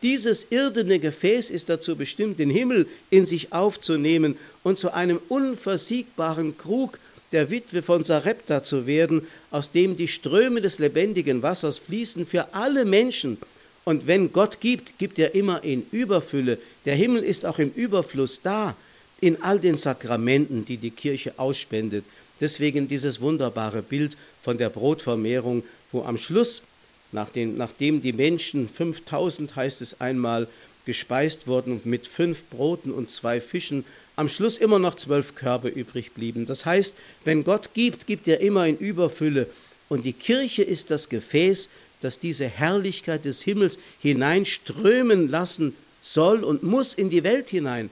dieses 0.02 0.47
irdene 0.50 0.99
Gefäß 0.99 1.50
ist 1.50 1.69
dazu 1.69 1.97
bestimmt, 1.97 2.38
den 2.38 2.50
Himmel 2.50 2.87
in 3.11 3.26
sich 3.26 3.52
aufzunehmen 3.52 4.37
und 4.62 4.78
zu 4.78 4.93
einem 4.93 5.21
unversiegbaren 5.28 6.57
Krug 6.57 6.99
der 7.33 7.50
Witwe 7.50 7.83
von 7.83 8.05
Sarepta 8.05 8.62
zu 8.62 8.87
werden, 8.87 9.26
aus 9.50 9.71
dem 9.71 9.97
die 9.97 10.09
Ströme 10.09 10.61
des 10.61 10.78
lebendigen 10.78 11.43
Wassers 11.43 11.78
fließen 11.78 12.26
für 12.26 12.54
alle 12.54 12.84
Menschen. 12.84 13.39
Und 13.84 14.06
wenn 14.06 14.32
Gott 14.32 14.61
gibt, 14.61 14.99
gibt 14.99 15.19
er 15.19 15.34
immer 15.34 15.65
in 15.65 15.84
Überfülle. 15.91 16.58
Der 16.84 16.95
Himmel 16.95 17.23
ist 17.23 17.45
auch 17.45 17.58
im 17.58 17.73
Überfluss 17.73 18.43
da, 18.43 18.76
in 19.21 19.43
all 19.43 19.58
den 19.58 19.76
Sakramenten, 19.76 20.65
die 20.65 20.76
die 20.76 20.91
Kirche 20.91 21.39
ausspendet. 21.39 22.04
Deswegen 22.41 22.87
dieses 22.87 23.21
wunderbare 23.21 23.82
Bild 23.82 24.17
von 24.43 24.58
der 24.58 24.71
Brotvermehrung, 24.71 25.65
wo 25.91 26.04
am 26.04 26.19
Schluss 26.19 26.63
Nachdem, 27.12 27.56
nachdem 27.56 28.02
die 28.02 28.12
Menschen 28.12 28.68
5000, 28.68 29.56
heißt 29.56 29.80
es 29.80 30.00
einmal, 30.00 30.47
gespeist 30.84 31.47
wurden 31.47 31.73
und 31.73 31.86
mit 31.86 32.06
fünf 32.06 32.44
Broten 32.50 32.92
und 32.92 33.10
zwei 33.10 33.40
Fischen 33.40 33.84
am 34.16 34.28
Schluss 34.28 34.58
immer 34.58 34.78
noch 34.78 34.94
zwölf 34.94 35.34
Körbe 35.34 35.68
übrig 35.68 36.12
blieben. 36.12 36.47
Das 36.47 36.66
heißt, 36.66 36.97
wenn 37.25 37.44
Gott 37.44 37.75
gibt, 37.75 38.06
gibt 38.06 38.26
er 38.26 38.40
immer 38.40 38.66
in 38.66 38.78
Überfülle. 38.78 39.49
Und 39.88 40.04
die 40.04 40.12
Kirche 40.12 40.62
ist 40.62 40.90
das 40.90 41.08
Gefäß, 41.08 41.68
das 42.00 42.18
diese 42.18 42.47
Herrlichkeit 42.47 43.25
des 43.25 43.42
Himmels 43.42 43.78
hineinströmen 44.00 45.28
lassen 45.28 45.75
soll 46.00 46.44
und 46.44 46.62
muss 46.62 46.94
in 46.94 47.10
die 47.10 47.25
Welt 47.25 47.50
hinein. 47.50 47.90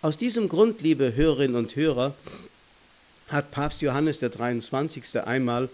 Aus 0.00 0.16
diesem 0.16 0.48
Grund, 0.48 0.80
liebe 0.80 1.14
Hörerinnen 1.14 1.56
und 1.56 1.76
Hörer, 1.76 2.14
hat 3.28 3.50
Papst 3.50 3.82
Johannes 3.82 4.18
der 4.18 4.30
23. 4.30 5.20
einmal 5.24 5.68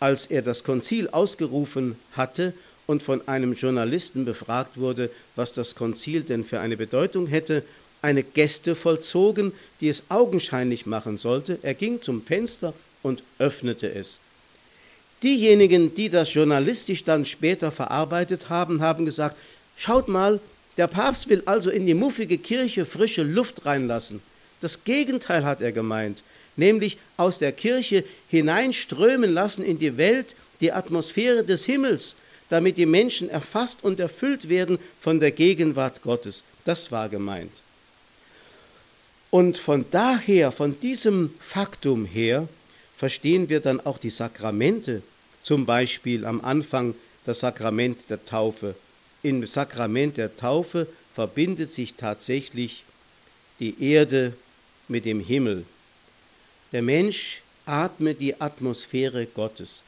als 0.00 0.26
er 0.26 0.42
das 0.42 0.64
Konzil 0.64 1.08
ausgerufen 1.08 1.96
hatte 2.12 2.52
und 2.86 3.02
von 3.02 3.26
einem 3.26 3.54
Journalisten 3.54 4.24
befragt 4.24 4.78
wurde, 4.78 5.10
was 5.34 5.52
das 5.52 5.74
Konzil 5.74 6.22
denn 6.22 6.44
für 6.44 6.60
eine 6.60 6.76
Bedeutung 6.76 7.26
hätte, 7.26 7.62
eine 8.02 8.22
Geste 8.22 8.76
vollzogen, 8.76 9.52
die 9.80 9.88
es 9.88 10.04
augenscheinlich 10.10 10.86
machen 10.86 11.18
sollte. 11.18 11.58
Er 11.62 11.74
ging 11.74 12.02
zum 12.02 12.22
Fenster 12.22 12.72
und 13.02 13.22
öffnete 13.38 13.92
es. 13.92 14.20
Diejenigen, 15.22 15.94
die 15.94 16.10
das 16.10 16.34
journalistisch 16.34 17.04
dann 17.04 17.24
später 17.24 17.70
verarbeitet 17.72 18.50
haben, 18.50 18.82
haben 18.82 19.06
gesagt, 19.06 19.36
schaut 19.76 20.08
mal, 20.08 20.40
der 20.76 20.88
Papst 20.88 21.30
will 21.30 21.42
also 21.46 21.70
in 21.70 21.86
die 21.86 21.94
muffige 21.94 22.36
Kirche 22.36 22.84
frische 22.84 23.22
Luft 23.22 23.64
reinlassen. 23.64 24.20
Das 24.60 24.84
Gegenteil 24.84 25.44
hat 25.44 25.62
er 25.62 25.72
gemeint 25.72 26.22
nämlich 26.56 26.98
aus 27.16 27.38
der 27.38 27.52
Kirche 27.52 28.04
hineinströmen 28.28 29.32
lassen 29.32 29.64
in 29.64 29.78
die 29.78 29.96
Welt, 29.96 30.36
die 30.60 30.72
Atmosphäre 30.72 31.44
des 31.44 31.64
Himmels, 31.64 32.16
damit 32.48 32.78
die 32.78 32.86
Menschen 32.86 33.28
erfasst 33.28 33.82
und 33.82 34.00
erfüllt 34.00 34.48
werden 34.48 34.78
von 35.00 35.20
der 35.20 35.32
Gegenwart 35.32 36.02
Gottes. 36.02 36.44
Das 36.64 36.92
war 36.92 37.08
gemeint. 37.08 37.52
Und 39.30 39.58
von 39.58 39.84
daher, 39.90 40.52
von 40.52 40.78
diesem 40.80 41.34
Faktum 41.40 42.04
her, 42.04 42.48
verstehen 42.96 43.48
wir 43.48 43.60
dann 43.60 43.80
auch 43.80 43.98
die 43.98 44.10
Sakramente, 44.10 45.02
zum 45.42 45.66
Beispiel 45.66 46.24
am 46.24 46.40
Anfang 46.40 46.94
das 47.24 47.40
Sakrament 47.40 48.08
der 48.08 48.24
Taufe. 48.24 48.74
Im 49.22 49.46
Sakrament 49.46 50.16
der 50.16 50.36
Taufe 50.36 50.86
verbindet 51.14 51.72
sich 51.72 51.94
tatsächlich 51.94 52.84
die 53.58 53.82
Erde 53.82 54.32
mit 54.88 55.04
dem 55.04 55.20
Himmel. 55.20 55.64
Der 56.72 56.82
Mensch 56.82 57.42
atmet 57.64 58.20
die 58.20 58.40
Atmosphäre 58.40 59.26
Gottes. 59.26 59.82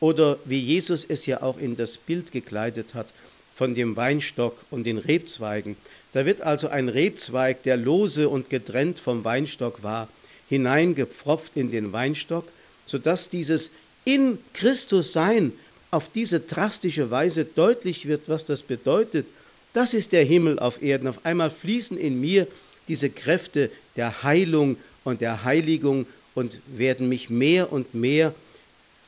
Oder 0.00 0.38
wie 0.44 0.58
Jesus 0.58 1.04
es 1.04 1.26
ja 1.26 1.42
auch 1.42 1.58
in 1.58 1.76
das 1.76 1.98
Bild 1.98 2.32
gekleidet 2.32 2.94
hat, 2.94 3.12
von 3.54 3.74
dem 3.74 3.96
Weinstock 3.96 4.56
und 4.70 4.84
den 4.84 4.98
Rebzweigen. 4.98 5.76
Da 6.12 6.24
wird 6.24 6.40
also 6.40 6.68
ein 6.68 6.88
Rebzweig, 6.88 7.62
der 7.64 7.76
lose 7.76 8.28
und 8.28 8.50
getrennt 8.50 8.98
vom 8.98 9.24
Weinstock 9.24 9.82
war, 9.82 10.08
hineingepfropft 10.48 11.52
in 11.54 11.70
den 11.70 11.92
Weinstock, 11.92 12.46
sodass 12.86 13.28
dieses 13.28 13.70
in 14.04 14.38
Christus 14.54 15.12
Sein 15.12 15.52
auf 15.90 16.08
diese 16.08 16.40
drastische 16.40 17.10
Weise 17.10 17.44
deutlich 17.44 18.08
wird, 18.08 18.22
was 18.28 18.46
das 18.46 18.62
bedeutet. 18.62 19.26
Das 19.74 19.94
ist 19.94 20.12
der 20.12 20.24
Himmel 20.24 20.58
auf 20.58 20.82
Erden. 20.82 21.08
Auf 21.08 21.24
einmal 21.24 21.50
fließen 21.50 21.98
in 21.98 22.20
mir 22.20 22.46
diese 22.88 23.10
Kräfte 23.10 23.70
der 23.96 24.22
Heilung 24.22 24.76
und 25.04 25.20
der 25.20 25.44
Heiligung 25.44 26.06
und 26.34 26.58
werden 26.66 27.08
mich 27.08 27.30
mehr 27.30 27.72
und 27.72 27.94
mehr 27.94 28.34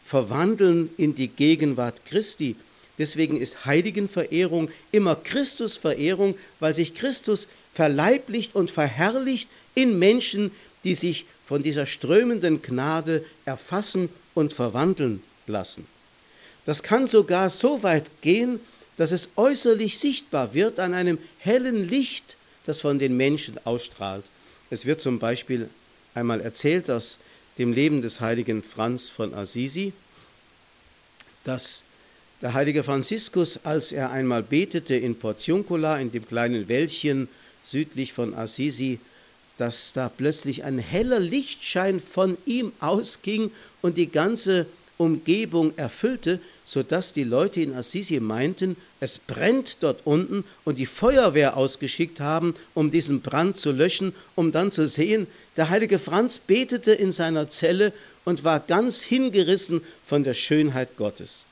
verwandeln 0.05 0.91
in 0.97 1.15
die 1.15 1.29
Gegenwart 1.29 2.05
Christi. 2.07 2.57
Deswegen 2.99 3.41
ist 3.41 3.65
Heiligenverehrung 3.65 4.71
immer 4.93 5.17
Christusverehrung, 5.17 6.37
weil 6.61 6.75
sich 6.75 6.95
Christus 6.95 7.49
verleiblicht 7.73 8.55
und 8.55 8.71
verherrlicht 8.71 9.49
in 9.75 9.99
Menschen, 9.99 10.53
die 10.85 10.95
sich 10.95 11.27
von 11.47 11.63
dieser 11.63 11.87
strömenden 11.87 12.63
Gnade 12.63 13.25
erfassen 13.45 14.09
und 14.35 14.53
verwandeln 14.53 15.23
lassen. 15.47 15.87
Das 16.65 16.83
kann 16.83 17.07
sogar 17.07 17.51
so 17.51 17.83
weit 17.83 18.11
gehen, 18.23 18.61
dass 18.97 19.13
es 19.13 19.31
äußerlich 19.37 19.99
sichtbar 19.99 20.55
wird 20.55 20.79
an 20.79 20.95
einem 20.95 21.19
hellen 21.39 21.89
Licht, 21.89 22.37
das 22.65 22.81
von 22.81 22.99
den 22.99 23.17
Menschen 23.17 23.59
ausstrahlt. 23.65 24.25
Es 24.71 24.87
wird 24.87 25.01
zum 25.01 25.19
Beispiel 25.19 25.69
einmal 26.15 26.41
erzählt 26.41 26.91
aus 26.91 27.19
dem 27.59 27.73
Leben 27.73 28.03
des 28.03 28.21
heiligen 28.21 28.63
Franz 28.63 29.09
von 29.09 29.35
Assisi, 29.35 29.93
dass 31.45 31.83
der 32.43 32.55
heilige 32.55 32.83
Franziskus, 32.83 33.61
als 33.65 33.93
er 33.93 34.11
einmal 34.11 34.43
betete 34.43 34.95
in 34.97 35.19
Portiuncula, 35.19 35.99
in 35.99 36.11
dem 36.11 36.27
kleinen 36.27 36.69
Wäldchen 36.69 37.29
südlich 37.63 38.13
von 38.13 38.35
Assisi, 38.35 38.99
dass 39.57 39.93
da 39.93 40.09
plötzlich 40.09 40.65
ein 40.65 40.79
heller 40.79 41.21
Lichtschein 41.21 42.01
von 42.01 42.37
ihm 42.45 42.73
ausging 42.81 43.51
und 43.83 43.97
die 43.97 44.11
ganze 44.11 44.67
Umgebung 44.97 45.77
erfüllte, 45.77 46.41
sodass 46.65 47.13
die 47.13 47.25
Leute 47.25 47.61
in 47.61 47.75
Assisi 47.75 48.21
meinten, 48.21 48.77
es 49.01 49.19
brennt 49.19 49.79
dort 49.81 50.07
unten 50.07 50.45
und 50.65 50.79
die 50.79 50.87
Feuerwehr 50.87 51.57
ausgeschickt 51.57 52.21
haben, 52.21 52.55
um 52.75 52.91
diesen 52.91 53.21
Brand 53.21 53.57
zu 53.57 53.73
löschen, 53.73 54.15
um 54.37 54.53
dann 54.53 54.71
zu 54.71 54.87
sehen, 54.87 55.27
der 55.57 55.69
heilige 55.71 55.99
Franz 55.99 56.39
betete 56.39 56.93
in 56.93 57.13
seiner 57.13 57.49
Zelle 57.49 57.93
und 58.25 58.45
war 58.45 58.61
ganz 58.61 59.03
hingerissen 59.03 59.81
von 60.07 60.23
der 60.25 60.35
Schönheit 60.35 60.97
Gottes. 60.97 61.45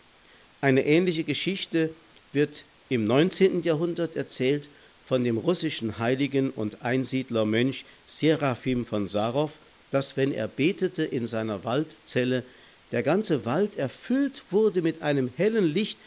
Eine 0.61 0.87
ähnliche 0.87 1.25
Geschichte 1.25 1.91
wird 2.33 2.65
im 2.89 3.07
19. 3.07 3.63
Jahrhundert 3.63 4.17
erzählt 4.17 4.69
von 5.05 5.25
dem 5.25 5.37
russischen 5.37 5.99
Heiligen 5.99 6.51
und 6.51 6.83
Einsiedlermönch 6.83 7.85
Seraphim 8.07 8.85
von 8.85 9.09
Sarow, 9.09 9.53
dass 9.91 10.17
wenn 10.17 10.33
er 10.33 10.49
betete 10.49 11.03
in 11.03 11.27
seiner 11.27 11.65
Waldzelle, 11.65 12.45
der 12.93 13.03
ganze 13.03 13.45
Wald 13.45 13.77
erfüllt 13.77 14.43
wurde 14.51 14.83
mit 14.83 15.03
einem 15.03 15.31
hellen 15.37 15.73
Licht, 15.73 15.99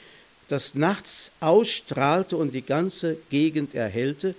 das 0.48 0.76
nachts 0.76 1.32
ausstrahlte 1.40 2.38
und 2.38 2.54
die 2.54 2.62
ganze 2.62 3.18
Gegend 3.30 3.74
erhellte. 3.74 4.36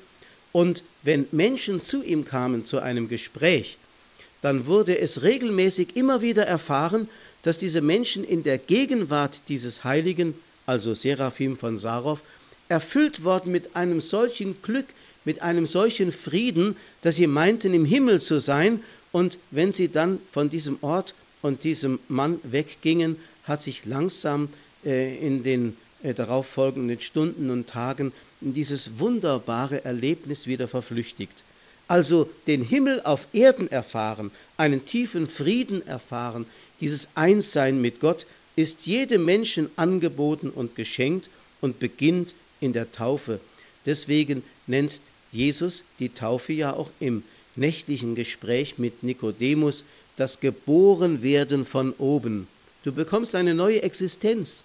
Und 0.53 0.85
wenn 1.03 1.27
Menschen 1.33 1.81
zu 1.83 2.03
ihm 2.03 2.25
kamen 2.25 2.65
zu 2.65 2.79
einem 2.79 3.09
Gespräch, 3.09 3.77
dann 4.43 4.67
wurde 4.67 4.99
es 4.99 5.23
regelmäßig 5.23 5.97
immer 5.97 6.21
wieder 6.21 6.47
erfahren, 6.47 7.09
dass 7.43 7.59
diese 7.59 7.81
Menschen 7.81 8.23
in 8.23 8.45
der 8.45 8.59
Gegenwart 8.59 9.43
dieses 9.49 9.83
Heiligen, 9.83 10.35
also 10.67 10.95
Seraphim 10.95 11.57
von 11.57 11.77
Sarow, 11.79 12.23
erfüllt 12.69 13.25
worden 13.25 13.53
mit 13.53 13.75
einem 13.75 14.01
solchen 14.01 14.63
Glück, 14.63 14.87
mit 15.25 15.43
einem 15.43 15.67
solchen 15.67 16.13
Frieden, 16.13 16.77
dass 17.03 17.17
sie 17.17 17.27
meinten, 17.27 17.75
im 17.75 17.85
Himmel 17.85 18.21
zu 18.21 18.41
sein. 18.41 18.81
Und 19.13 19.39
wenn 19.51 19.73
sie 19.73 19.89
dann 19.89 20.21
von 20.33 20.51
diesem 20.51 20.79
Ort 20.83 21.15
und 21.42 21.64
diesem 21.64 21.99
Mann 22.09 22.40
weggingen, 22.42 23.16
hat 23.44 23.62
sich 23.62 23.85
langsam 23.85 24.49
äh, 24.85 25.16
in 25.16 25.42
den 25.42 25.77
äh, 26.03 26.14
darauffolgenden 26.14 27.01
Stunden 27.01 27.51
und 27.51 27.68
Tagen 27.68 28.12
dieses 28.40 28.99
wunderbare 28.99 29.85
Erlebnis 29.85 30.46
wieder 30.46 30.68
verflüchtigt. 30.68 31.42
Also 31.88 32.29
den 32.46 32.62
Himmel 32.62 33.01
auf 33.03 33.29
Erden 33.33 33.70
erfahren, 33.70 34.31
einen 34.57 34.85
tiefen 34.85 35.29
Frieden 35.29 35.87
erfahren, 35.87 36.46
dieses 36.81 37.11
Einssein 37.14 37.81
mit 37.81 38.01
Gott 38.01 38.27
ist 38.57 38.87
jedem 38.87 39.25
Menschen 39.25 39.70
angeboten 39.77 40.51
und 40.51 40.75
geschenkt 40.75 41.29
und 41.61 41.79
beginnt 41.79 42.35
in 42.61 42.72
der 42.72 42.90
Taufe. 42.90 43.40
Deswegen 43.85 44.42
nennt 44.66 45.01
Jesus 45.31 45.85
die 45.99 46.09
Taufe 46.09 46.53
ja 46.53 46.72
auch 46.72 46.90
im 46.99 47.22
nächtlichen 47.55 48.14
Gespräch 48.14 48.79
mit 48.79 49.03
Nikodemus 49.03 49.85
das 50.16 50.40
Geborenwerden 50.40 51.64
von 51.64 51.92
oben. 51.92 52.48
Du 52.85 52.92
bekommst 52.92 53.35
eine 53.35 53.55
neue 53.55 53.83
Existenz. 53.83 54.64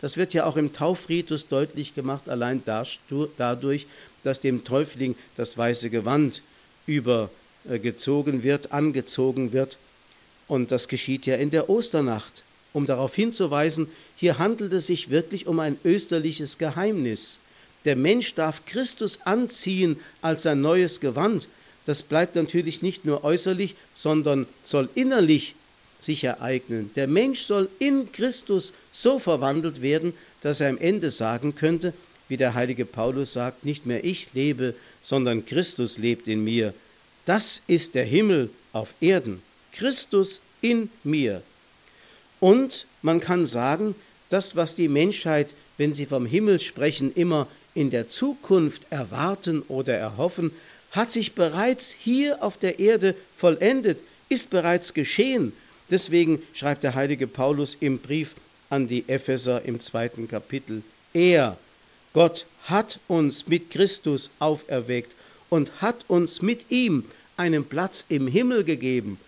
Das 0.00 0.16
wird 0.16 0.32
ja 0.32 0.44
auch 0.46 0.56
im 0.56 0.72
Taufritus 0.72 1.48
deutlich 1.48 1.94
gemacht, 1.94 2.28
allein 2.28 2.62
dadurch, 2.64 3.86
dass 4.22 4.40
dem 4.40 4.64
Täufling 4.64 5.14
das 5.36 5.58
weiße 5.58 5.90
Gewand 5.90 6.42
übergezogen 6.86 8.42
wird, 8.42 8.72
angezogen 8.72 9.52
wird. 9.52 9.78
Und 10.48 10.72
das 10.72 10.88
geschieht 10.88 11.26
ja 11.26 11.36
in 11.36 11.50
der 11.50 11.68
Osternacht, 11.68 12.44
um 12.72 12.86
darauf 12.86 13.14
hinzuweisen, 13.14 13.88
hier 14.16 14.38
handelt 14.38 14.72
es 14.72 14.86
sich 14.86 15.10
wirklich 15.10 15.46
um 15.46 15.60
ein 15.60 15.78
österliches 15.84 16.58
Geheimnis. 16.58 17.40
Der 17.84 17.96
Mensch 17.96 18.34
darf 18.34 18.64
Christus 18.66 19.20
anziehen 19.24 19.98
als 20.22 20.42
sein 20.42 20.60
neues 20.60 21.00
Gewand, 21.00 21.46
das 21.90 22.04
bleibt 22.04 22.36
natürlich 22.36 22.82
nicht 22.82 23.04
nur 23.04 23.24
äußerlich, 23.24 23.74
sondern 23.94 24.46
soll 24.62 24.88
innerlich 24.94 25.56
sich 25.98 26.22
ereignen. 26.22 26.92
Der 26.94 27.08
Mensch 27.08 27.40
soll 27.40 27.68
in 27.80 28.12
Christus 28.12 28.74
so 28.92 29.18
verwandelt 29.18 29.82
werden, 29.82 30.14
dass 30.40 30.60
er 30.60 30.68
am 30.68 30.78
Ende 30.78 31.10
sagen 31.10 31.56
könnte, 31.56 31.92
wie 32.28 32.36
der 32.36 32.54
heilige 32.54 32.84
Paulus 32.84 33.32
sagt, 33.32 33.64
nicht 33.64 33.86
mehr 33.86 34.04
ich 34.04 34.28
lebe, 34.34 34.76
sondern 35.02 35.46
Christus 35.46 35.98
lebt 35.98 36.28
in 36.28 36.44
mir. 36.44 36.74
Das 37.24 37.60
ist 37.66 37.96
der 37.96 38.04
Himmel 38.04 38.50
auf 38.72 38.94
Erden. 39.00 39.42
Christus 39.72 40.42
in 40.60 40.90
mir. 41.02 41.42
Und 42.38 42.86
man 43.02 43.18
kann 43.18 43.46
sagen, 43.46 43.96
das, 44.28 44.54
was 44.54 44.76
die 44.76 44.86
Menschheit, 44.86 45.56
wenn 45.76 45.92
sie 45.92 46.06
vom 46.06 46.24
Himmel 46.24 46.60
sprechen, 46.60 47.12
immer 47.12 47.48
in 47.74 47.90
der 47.90 48.06
Zukunft 48.06 48.86
erwarten 48.90 49.62
oder 49.62 49.96
erhoffen, 49.96 50.52
hat 50.90 51.10
sich 51.10 51.34
bereits 51.34 51.90
hier 51.98 52.42
auf 52.42 52.58
der 52.58 52.78
Erde 52.78 53.14
vollendet, 53.36 54.00
ist 54.28 54.50
bereits 54.50 54.94
geschehen. 54.94 55.52
Deswegen 55.90 56.42
schreibt 56.52 56.84
der 56.84 56.94
heilige 56.94 57.26
Paulus 57.26 57.76
im 57.80 57.98
Brief 57.98 58.34
an 58.68 58.86
die 58.86 59.08
Epheser 59.08 59.64
im 59.64 59.80
zweiten 59.80 60.28
Kapitel, 60.28 60.82
er, 61.12 61.56
Gott, 62.12 62.46
hat 62.64 63.00
uns 63.08 63.48
mit 63.48 63.70
Christus 63.70 64.30
auferweckt 64.38 65.14
und 65.48 65.82
hat 65.82 66.04
uns 66.08 66.40
mit 66.40 66.70
ihm 66.70 67.04
einen 67.36 67.64
Platz 67.64 68.04
im 68.08 68.28
Himmel 68.28 68.64
gegeben. 68.64 69.18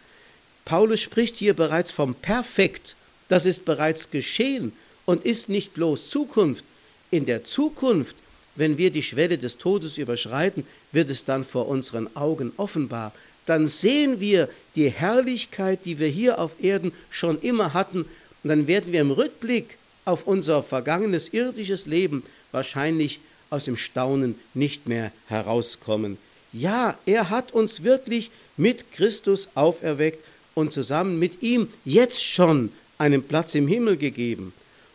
Paulus 0.65 1.01
spricht 1.01 1.37
hier 1.37 1.55
bereits 1.55 1.91
vom 1.91 2.15
Perfekt, 2.15 2.95
das 3.29 3.47
ist 3.47 3.65
bereits 3.65 4.11
geschehen 4.11 4.73
und 5.07 5.25
ist 5.25 5.49
nicht 5.49 5.75
bloß 5.75 6.11
Zukunft. 6.11 6.65
In 7.11 7.27
der 7.27 7.43
Zukunft 7.45 8.17
wenn 8.55 8.79
wir 8.79 8.91
die 8.91 9.03
Schwelle 9.03 9.39
des 9.39 9.59
Todes 9.59 9.99
überschreiten, 9.99 10.65
wird 10.93 11.11
es 11.11 11.25
dann 11.25 11.45
vor 11.45 11.69
unseren 11.69 12.15
Augen 12.17 12.53
offenbar. 12.57 13.13
Dann 13.47 13.67
sehen 13.67 14.21
wir 14.21 14.49
die 14.77 14.91
Herrlichkeit, 14.91 15.85
die 15.85 15.99
wir 15.99 16.09
hier 16.09 16.39
auf 16.39 16.63
Erden 16.63 16.93
schon 17.11 17.41
immer 17.41 17.75
hatten. 17.75 18.03
Und 18.03 18.49
dann 18.49 18.67
werden 18.67 18.93
wir 18.93 19.01
im 19.01 19.11
Rückblick 19.11 19.79
auf 20.05 20.27
unser 20.27 20.63
vergangenes 20.63 21.33
irdisches 21.33 21.87
Leben 21.87 22.23
wahrscheinlich 22.51 23.21
aus 23.51 23.65
dem 23.65 23.77
Staunen 23.77 24.37
nicht 24.55 24.89
mehr 24.89 25.13
herauskommen. 25.27 26.19
Ja, 26.53 26.99
er 27.07 27.31
hat 27.31 27.53
uns 27.53 27.83
wirklich 27.83 28.31
mit 28.57 28.93
Christus 28.93 29.49
auferweckt 29.55 30.25
und 30.55 30.73
zusammen 30.73 31.19
mit 31.19 31.43
ihm 31.43 31.69
jetzt 31.85 32.23
schon 32.25 32.73
einen 32.99 33.23
Platz 33.23 33.55
im 33.55 33.67
Himmel 33.67 33.97
gegeben. 33.97 34.53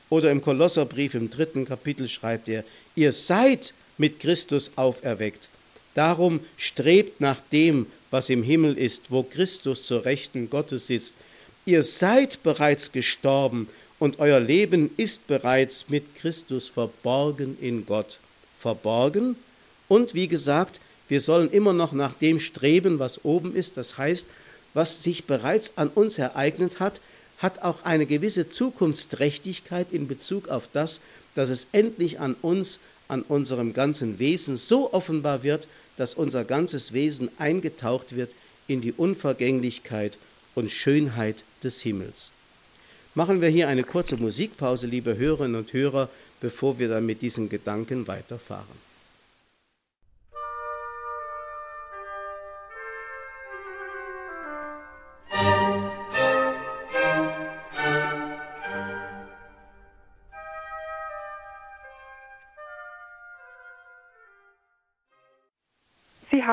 Oder 0.09 0.31
im 0.31 0.41
Kolosserbrief 0.41 1.15
im 1.15 1.29
dritten 1.29 1.65
Kapitel 1.65 2.07
schreibt 2.07 2.47
er, 2.47 2.63
ihr 2.97 3.13
seid 3.13 3.73
mit 3.97 4.19
Christus 4.19 4.71
auferweckt. 4.75 5.47
Darum 5.93 6.41
strebt 6.57 7.21
nach 7.21 7.39
dem, 7.51 7.85
was 8.11 8.29
im 8.29 8.43
Himmel 8.43 8.77
ist, 8.77 9.09
wo 9.09 9.23
Christus 9.23 9.83
zur 9.83 10.03
Rechten 10.03 10.49
Gottes 10.49 10.87
sitzt. 10.87 11.15
Ihr 11.65 11.83
seid 11.83 12.43
bereits 12.43 12.91
gestorben 12.91 13.69
und 13.99 14.19
euer 14.19 14.39
Leben 14.39 14.89
ist 14.97 15.27
bereits 15.27 15.89
mit 15.89 16.15
Christus 16.15 16.67
verborgen 16.67 17.57
in 17.61 17.85
Gott. 17.85 18.19
Verborgen 18.59 19.35
und 19.87 20.13
wie 20.13 20.27
gesagt, 20.27 20.79
wir 21.07 21.21
sollen 21.21 21.51
immer 21.51 21.73
noch 21.73 21.93
nach 21.93 22.15
dem 22.15 22.39
streben, 22.39 22.99
was 22.99 23.23
oben 23.23 23.55
ist, 23.55 23.77
das 23.77 23.97
heißt, 23.97 24.27
was 24.73 25.03
sich 25.03 25.25
bereits 25.25 25.73
an 25.75 25.89
uns 25.89 26.17
ereignet 26.17 26.79
hat, 26.79 26.99
hat 27.37 27.59
auch 27.59 27.83
eine 27.83 28.05
gewisse 28.05 28.49
Zukunftsträchtigkeit 28.49 29.91
in 29.91 30.07
Bezug 30.07 30.47
auf 30.49 30.67
das, 30.71 31.01
dass 31.35 31.49
es 31.49 31.67
endlich 31.71 32.19
an 32.19 32.35
uns, 32.41 32.79
an 33.07 33.21
unserem 33.21 33.73
ganzen 33.73 34.19
Wesen 34.19 34.57
so 34.57 34.93
offenbar 34.93 35.43
wird, 35.43 35.67
dass 35.97 36.13
unser 36.13 36.43
ganzes 36.43 36.93
Wesen 36.93 37.29
eingetaucht 37.37 38.15
wird 38.15 38.35
in 38.67 38.81
die 38.81 38.91
Unvergänglichkeit 38.91 40.17
und 40.55 40.71
Schönheit 40.71 41.43
des 41.63 41.81
Himmels. 41.81 42.31
Machen 43.15 43.41
wir 43.41 43.49
hier 43.49 43.67
eine 43.67 43.83
kurze 43.83 44.17
Musikpause, 44.17 44.87
liebe 44.87 45.17
Hörerinnen 45.17 45.55
und 45.55 45.73
Hörer, 45.73 46.09
bevor 46.41 46.79
wir 46.79 46.89
dann 46.89 47.05
mit 47.05 47.21
diesen 47.21 47.49
Gedanken 47.49 48.07
weiterfahren. 48.07 48.87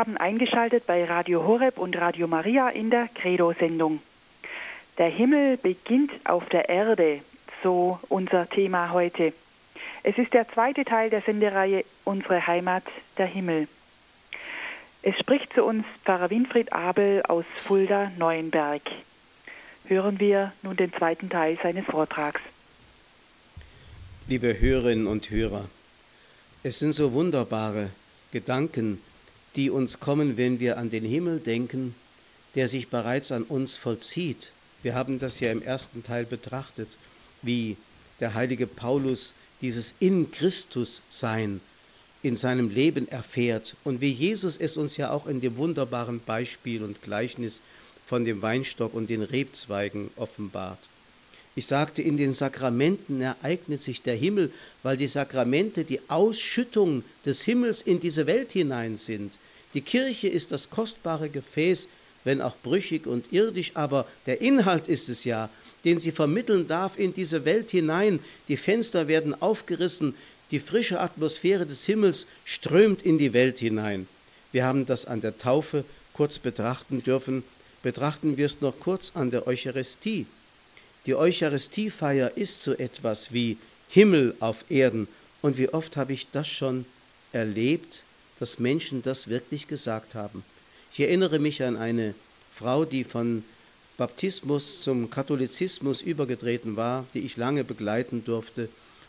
Haben 0.04 0.18
eingeschaltet 0.18 0.86
bei 0.86 1.06
Radio 1.06 1.46
Horeb 1.46 1.78
und 1.78 1.96
Radio 1.96 2.28
Maria 2.28 2.68
in 2.68 2.90
der 2.90 3.08
Credo-Sendung. 3.14 4.00
Der 4.98 5.08
Himmel 5.08 5.56
beginnt 5.56 6.10
auf 6.24 6.46
der 6.50 6.68
Erde, 6.68 7.22
so 7.62 7.98
unser 8.10 8.46
Thema 8.50 8.92
heute. 8.92 9.32
Es 10.02 10.18
ist 10.18 10.34
der 10.34 10.46
zweite 10.46 10.84
Teil 10.84 11.08
der 11.08 11.22
Sendereihe 11.22 11.86
Unsere 12.04 12.46
Heimat, 12.46 12.82
der 13.16 13.24
Himmel. 13.24 13.66
Es 15.00 15.18
spricht 15.18 15.54
zu 15.54 15.64
uns 15.64 15.86
Pfarrer 16.04 16.28
Winfried 16.28 16.74
Abel 16.74 17.22
aus 17.22 17.46
Fulda 17.64 18.12
Neuenberg. 18.18 18.82
Hören 19.86 20.20
wir 20.20 20.52
nun 20.62 20.76
den 20.76 20.92
zweiten 20.92 21.30
Teil 21.30 21.56
seines 21.62 21.86
Vortrags. 21.86 22.42
Liebe 24.28 24.60
Hörerinnen 24.60 25.06
und 25.06 25.30
Hörer, 25.30 25.64
es 26.62 26.78
sind 26.78 26.92
so 26.92 27.14
wunderbare 27.14 27.88
Gedanken, 28.32 29.00
die 29.56 29.70
uns 29.70 30.00
kommen, 30.00 30.36
wenn 30.36 30.60
wir 30.60 30.78
an 30.78 30.90
den 30.90 31.04
Himmel 31.04 31.40
denken, 31.40 31.94
der 32.54 32.68
sich 32.68 32.88
bereits 32.88 33.32
an 33.32 33.42
uns 33.42 33.76
vollzieht. 33.76 34.52
Wir 34.82 34.94
haben 34.94 35.18
das 35.18 35.40
ja 35.40 35.50
im 35.50 35.62
ersten 35.62 36.02
Teil 36.02 36.24
betrachtet, 36.26 36.96
wie 37.42 37.76
der 38.20 38.34
heilige 38.34 38.66
Paulus 38.66 39.34
dieses 39.60 39.94
in 39.98 40.30
Christus 40.30 41.02
sein 41.08 41.60
in 42.24 42.36
seinem 42.36 42.70
Leben 42.70 43.06
erfährt 43.06 43.76
und 43.84 44.00
wie 44.00 44.10
Jesus 44.10 44.56
es 44.56 44.78
uns 44.78 44.96
ja 44.96 45.10
auch 45.10 45.26
in 45.26 45.42
dem 45.42 45.58
wunderbaren 45.58 46.20
Beispiel 46.20 46.82
und 46.82 47.02
Gleichnis 47.02 47.60
von 48.06 48.24
dem 48.24 48.40
Weinstock 48.40 48.94
und 48.94 49.10
den 49.10 49.22
Rebzweigen 49.22 50.10
offenbart. 50.16 50.78
Ich 51.54 51.66
sagte, 51.66 52.00
in 52.00 52.16
den 52.16 52.32
Sakramenten 52.32 53.20
ereignet 53.20 53.82
sich 53.82 54.00
der 54.00 54.16
Himmel, 54.16 54.50
weil 54.82 54.96
die 54.96 55.06
Sakramente 55.06 55.84
die 55.84 56.00
Ausschüttung 56.08 57.04
des 57.26 57.42
Himmels 57.42 57.82
in 57.82 58.00
diese 58.00 58.26
Welt 58.26 58.52
hinein 58.52 58.96
sind. 58.96 59.38
Die 59.74 59.80
Kirche 59.80 60.28
ist 60.28 60.52
das 60.52 60.70
kostbare 60.70 61.28
Gefäß, 61.28 61.88
wenn 62.24 62.40
auch 62.40 62.56
brüchig 62.62 63.06
und 63.06 63.32
irdisch, 63.32 63.72
aber 63.74 64.06
der 64.26 64.40
Inhalt 64.40 64.88
ist 64.88 65.08
es 65.08 65.24
ja, 65.24 65.50
den 65.84 66.00
sie 66.00 66.12
vermitteln 66.12 66.66
darf 66.66 66.98
in 66.98 67.12
diese 67.12 67.44
Welt 67.44 67.70
hinein. 67.70 68.18
Die 68.48 68.56
Fenster 68.56 69.08
werden 69.08 69.40
aufgerissen, 69.42 70.14
die 70.50 70.60
frische 70.60 71.00
Atmosphäre 71.00 71.66
des 71.66 71.84
Himmels 71.84 72.26
strömt 72.44 73.02
in 73.02 73.18
die 73.18 73.32
Welt 73.32 73.58
hinein. 73.58 74.06
Wir 74.52 74.64
haben 74.64 74.86
das 74.86 75.04
an 75.04 75.20
der 75.20 75.36
Taufe 75.36 75.84
kurz 76.12 76.38
betrachten 76.38 77.02
dürfen. 77.02 77.42
Betrachten 77.82 78.36
wir 78.36 78.46
es 78.46 78.60
noch 78.60 78.78
kurz 78.78 79.12
an 79.14 79.30
der 79.30 79.46
Eucharistie. 79.46 80.26
Die 81.06 81.14
Eucharistiefeier 81.14 82.36
ist 82.36 82.62
so 82.62 82.72
etwas 82.72 83.32
wie 83.32 83.58
Himmel 83.88 84.34
auf 84.40 84.64
Erden. 84.70 85.08
Und 85.42 85.58
wie 85.58 85.68
oft 85.68 85.96
habe 85.96 86.14
ich 86.14 86.28
das 86.30 86.48
schon 86.48 86.86
erlebt, 87.32 88.04
dass 88.38 88.58
Menschen 88.58 89.02
das 89.02 89.28
wirklich 89.28 89.68
gesagt 89.68 90.14
haben. 90.14 90.42
Ich 90.92 91.00
erinnere 91.00 91.38
mich 91.38 91.62
an 91.62 91.76
eine 91.76 92.14
Frau, 92.54 92.84
die 92.84 93.04
von 93.04 93.44
Baptismus 93.96 94.82
zum 94.82 95.10
Katholizismus 95.10 96.02
übergetreten 96.02 96.76
war, 96.76 97.06
die 97.14 97.20
ich 97.20 97.36
lange 97.36 97.64
begleiten 97.64 98.24
durfte 98.24 98.68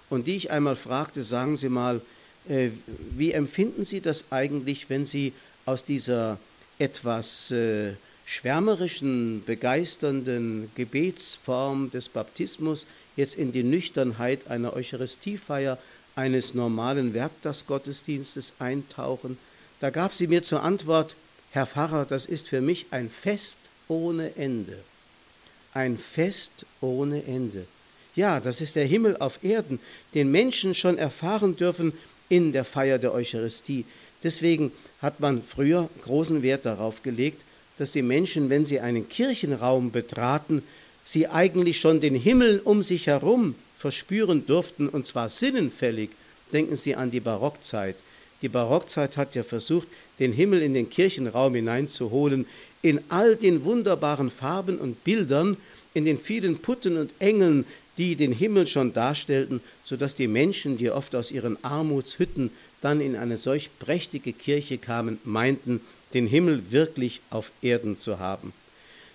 und 0.09 0.27
die 0.27 0.35
ich 0.35 0.51
einmal 0.51 0.75
fragte, 0.75 1.23
sagen 1.23 1.57
Sie 1.57 1.69
mal, 1.69 2.01
äh, 2.47 2.69
wie 3.15 3.31
empfinden 3.31 3.83
Sie 3.83 4.01
das 4.01 4.25
eigentlich, 4.29 4.89
wenn 4.89 5.05
Sie 5.05 5.33
aus 5.65 5.83
dieser 5.83 6.37
etwas 6.77 7.51
äh, 7.51 7.93
schwärmerischen, 8.25 9.43
begeisternden 9.45 10.69
Gebetsform 10.75 11.89
des 11.91 12.09
Baptismus 12.09 12.85
jetzt 13.15 13.35
in 13.35 13.51
die 13.51 13.63
Nüchternheit 13.63 14.47
einer 14.47 14.73
Eucharistiefeier, 14.73 15.77
eines 16.15 16.53
normalen 16.53 17.13
Werktagsgottesdienstes 17.13 18.53
eintauchen. 18.59 19.37
Da 19.79 19.89
gab 19.89 20.13
sie 20.13 20.27
mir 20.27 20.43
zur 20.43 20.63
Antwort, 20.63 21.15
Herr 21.51 21.67
Pfarrer, 21.67 22.05
das 22.05 22.25
ist 22.25 22.47
für 22.47 22.61
mich 22.61 22.87
ein 22.91 23.09
Fest 23.09 23.57
ohne 23.87 24.35
Ende. 24.35 24.79
Ein 25.73 25.97
Fest 25.97 26.65
ohne 26.81 27.23
Ende. 27.25 27.65
Ja, 28.15 28.39
das 28.39 28.61
ist 28.61 28.77
der 28.77 28.85
Himmel 28.85 29.17
auf 29.17 29.43
Erden, 29.43 29.79
den 30.13 30.31
Menschen 30.31 30.73
schon 30.73 30.97
erfahren 30.97 31.57
dürfen 31.57 31.91
in 32.29 32.53
der 32.53 32.63
Feier 32.63 32.97
der 32.97 33.13
Eucharistie. 33.13 33.85
Deswegen 34.23 34.71
hat 35.01 35.19
man 35.19 35.43
früher 35.43 35.89
großen 36.03 36.41
Wert 36.41 36.65
darauf 36.65 37.03
gelegt, 37.03 37.43
dass 37.77 37.91
die 37.91 38.01
Menschen, 38.01 38.49
wenn 38.49 38.65
sie 38.65 38.79
einen 38.79 39.09
Kirchenraum 39.09 39.91
betraten, 39.91 40.63
sie 41.03 41.27
eigentlich 41.27 41.79
schon 41.79 41.99
den 41.99 42.15
Himmel 42.15 42.61
um 42.63 42.83
sich 42.83 43.07
herum 43.07 43.55
verspüren 43.77 44.45
durften, 44.45 44.87
und 44.89 45.05
zwar 45.05 45.29
sinnenfällig. 45.29 46.09
Denken 46.53 46.75
Sie 46.75 46.95
an 46.95 47.11
die 47.11 47.19
Barockzeit. 47.19 47.95
Die 48.41 48.49
Barockzeit 48.49 49.17
hat 49.17 49.35
ja 49.35 49.43
versucht, 49.43 49.87
den 50.19 50.31
Himmel 50.31 50.61
in 50.61 50.73
den 50.73 50.89
Kirchenraum 50.89 51.55
hineinzuholen, 51.55 52.45
in 52.81 52.99
all 53.09 53.35
den 53.35 53.63
wunderbaren 53.63 54.29
Farben 54.29 54.77
und 54.77 55.03
Bildern, 55.03 55.57
in 55.93 56.05
den 56.05 56.17
vielen 56.17 56.59
Putten 56.59 56.97
und 56.97 57.13
Engeln, 57.19 57.65
die 57.97 58.15
den 58.15 58.31
Himmel 58.31 58.67
schon 58.67 58.93
darstellten, 58.93 59.61
sodass 59.83 60.15
die 60.15 60.27
Menschen, 60.27 60.77
die 60.77 60.89
oft 60.89 61.15
aus 61.15 61.31
ihren 61.31 61.63
Armutshütten 61.63 62.51
dann 62.81 63.01
in 63.01 63.15
eine 63.15 63.37
solch 63.37 63.69
prächtige 63.79 64.33
Kirche 64.33 64.77
kamen, 64.77 65.19
meinten, 65.23 65.81
den 66.13 66.27
Himmel 66.27 66.71
wirklich 66.71 67.21
auf 67.29 67.51
Erden 67.61 67.97
zu 67.97 68.19
haben. 68.19 68.53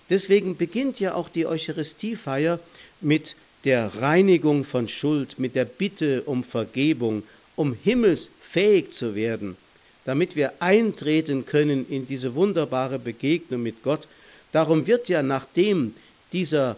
Deswegen 0.09 0.57
beginnt 0.57 0.99
ja 0.99 1.13
auch 1.13 1.29
die 1.29 1.45
Eucharistiefeier 1.45 2.59
mit 2.99 3.35
der 3.63 4.01
Reinigung 4.01 4.63
von 4.63 4.87
Schuld, 4.87 5.39
mit 5.39 5.55
der 5.55 5.65
Bitte 5.65 6.23
um 6.23 6.43
Vergebung, 6.43 7.23
um 7.55 7.73
himmelsfähig 7.73 8.91
zu 8.91 9.15
werden, 9.15 9.57
damit 10.05 10.35
wir 10.35 10.53
eintreten 10.59 11.45
können 11.45 11.85
in 11.89 12.07
diese 12.07 12.35
wunderbare 12.35 12.97
Begegnung 12.97 13.61
mit 13.61 13.83
Gott. 13.83 14.07
Darum 14.51 14.87
wird 14.87 15.09
ja 15.09 15.21
nachdem 15.21 15.93
dieser 16.33 16.75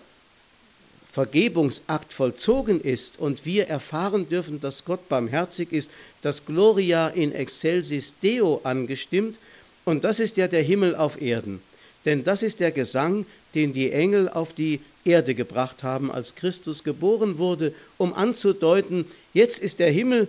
Vergebungsakt 1.12 2.12
vollzogen 2.12 2.82
ist 2.82 3.20
und 3.20 3.46
wir 3.46 3.68
erfahren 3.68 4.28
dürfen, 4.28 4.60
dass 4.60 4.84
Gott 4.84 5.08
barmherzig 5.10 5.72
ist, 5.72 5.92
das 6.24 6.46
Gloria 6.46 7.08
in 7.08 7.34
excelsis 7.34 8.16
Deo 8.22 8.62
angestimmt, 8.64 9.38
und 9.86 10.06
das 10.06 10.20
ist 10.20 10.38
ja 10.38 10.48
der 10.48 10.64
Himmel 10.64 10.96
auf 10.96 11.22
Erden. 11.22 11.62
Denn 12.06 12.24
das 12.24 12.44
ist 12.44 12.60
der 12.60 12.72
Gesang, 12.72 13.26
den 13.56 13.74
die 13.74 13.92
Engel 13.92 14.30
auf 14.30 14.54
die 14.54 14.80
Erde 15.06 15.36
gebracht 15.36 15.84
haben, 15.84 16.12
als 16.12 16.36
Christus 16.36 16.84
geboren 16.84 17.38
wurde, 17.38 17.74
um 17.98 18.14
anzudeuten, 18.14 19.06
jetzt 19.34 19.60
ist 19.60 19.80
der 19.80 19.92
Himmel 19.92 20.28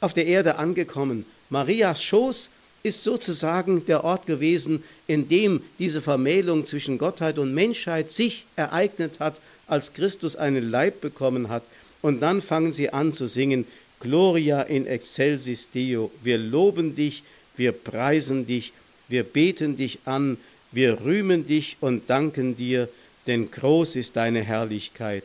auf 0.00 0.12
der 0.12 0.26
Erde 0.26 0.56
angekommen. 0.56 1.24
Marias 1.50 2.02
Schoß 2.02 2.50
ist 2.82 3.02
sozusagen 3.02 3.86
der 3.86 4.04
Ort 4.04 4.26
gewesen, 4.26 4.82
in 5.06 5.28
dem 5.28 5.60
diese 5.78 6.02
Vermählung 6.02 6.66
zwischen 6.66 6.98
Gottheit 6.98 7.38
und 7.38 7.54
Menschheit 7.54 8.10
sich 8.10 8.44
ereignet 8.56 9.20
hat, 9.20 9.40
als 9.66 9.92
Christus 9.94 10.36
einen 10.36 10.70
Leib 10.70 11.00
bekommen 11.00 11.48
hat. 11.48 11.62
Und 12.00 12.20
dann 12.20 12.42
fangen 12.42 12.72
sie 12.72 12.90
an 12.90 13.12
zu 13.12 13.26
singen, 13.28 13.66
Gloria 14.00 14.62
in 14.62 14.86
excelsis 14.86 15.70
Deo. 15.70 16.10
Wir 16.24 16.38
loben 16.38 16.96
dich, 16.96 17.22
wir 17.56 17.70
preisen 17.70 18.46
dich, 18.46 18.72
wir 19.08 19.22
beten 19.22 19.76
dich 19.76 20.00
an, 20.04 20.36
wir 20.72 21.04
rühmen 21.04 21.46
dich 21.46 21.76
und 21.80 22.08
danken 22.08 22.56
dir, 22.56 22.88
denn 23.26 23.50
groß 23.50 23.96
ist 23.96 24.16
deine 24.16 24.42
Herrlichkeit. 24.42 25.24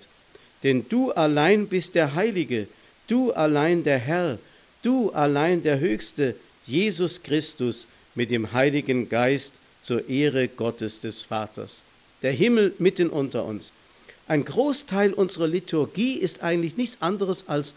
Denn 0.63 0.85
du 0.89 1.11
allein 1.11 1.67
bist 1.67 1.95
der 1.95 2.15
Heilige, 2.15 2.67
du 3.07 3.31
allein 3.31 3.83
der 3.83 3.97
Herr, 3.97 4.39
du 4.81 5.11
allein 5.11 5.63
der 5.63 5.79
Höchste, 5.79 6.35
Jesus 6.65 7.23
Christus 7.23 7.87
mit 8.13 8.29
dem 8.29 8.51
Heiligen 8.51 9.09
Geist 9.09 9.53
zur 9.81 10.09
Ehre 10.09 10.47
Gottes 10.47 10.99
des 10.99 11.21
Vaters. 11.21 11.83
Der 12.23 12.31
Himmel 12.31 12.73
mitten 12.77 13.09
unter 13.09 13.45
uns. 13.45 13.73
Ein 14.27 14.43
Großteil 14.43 15.13
unserer 15.13 15.47
Liturgie 15.47 16.15
ist 16.15 16.43
eigentlich 16.43 16.75
nichts 16.75 17.01
anderes 17.01 17.47
als 17.47 17.75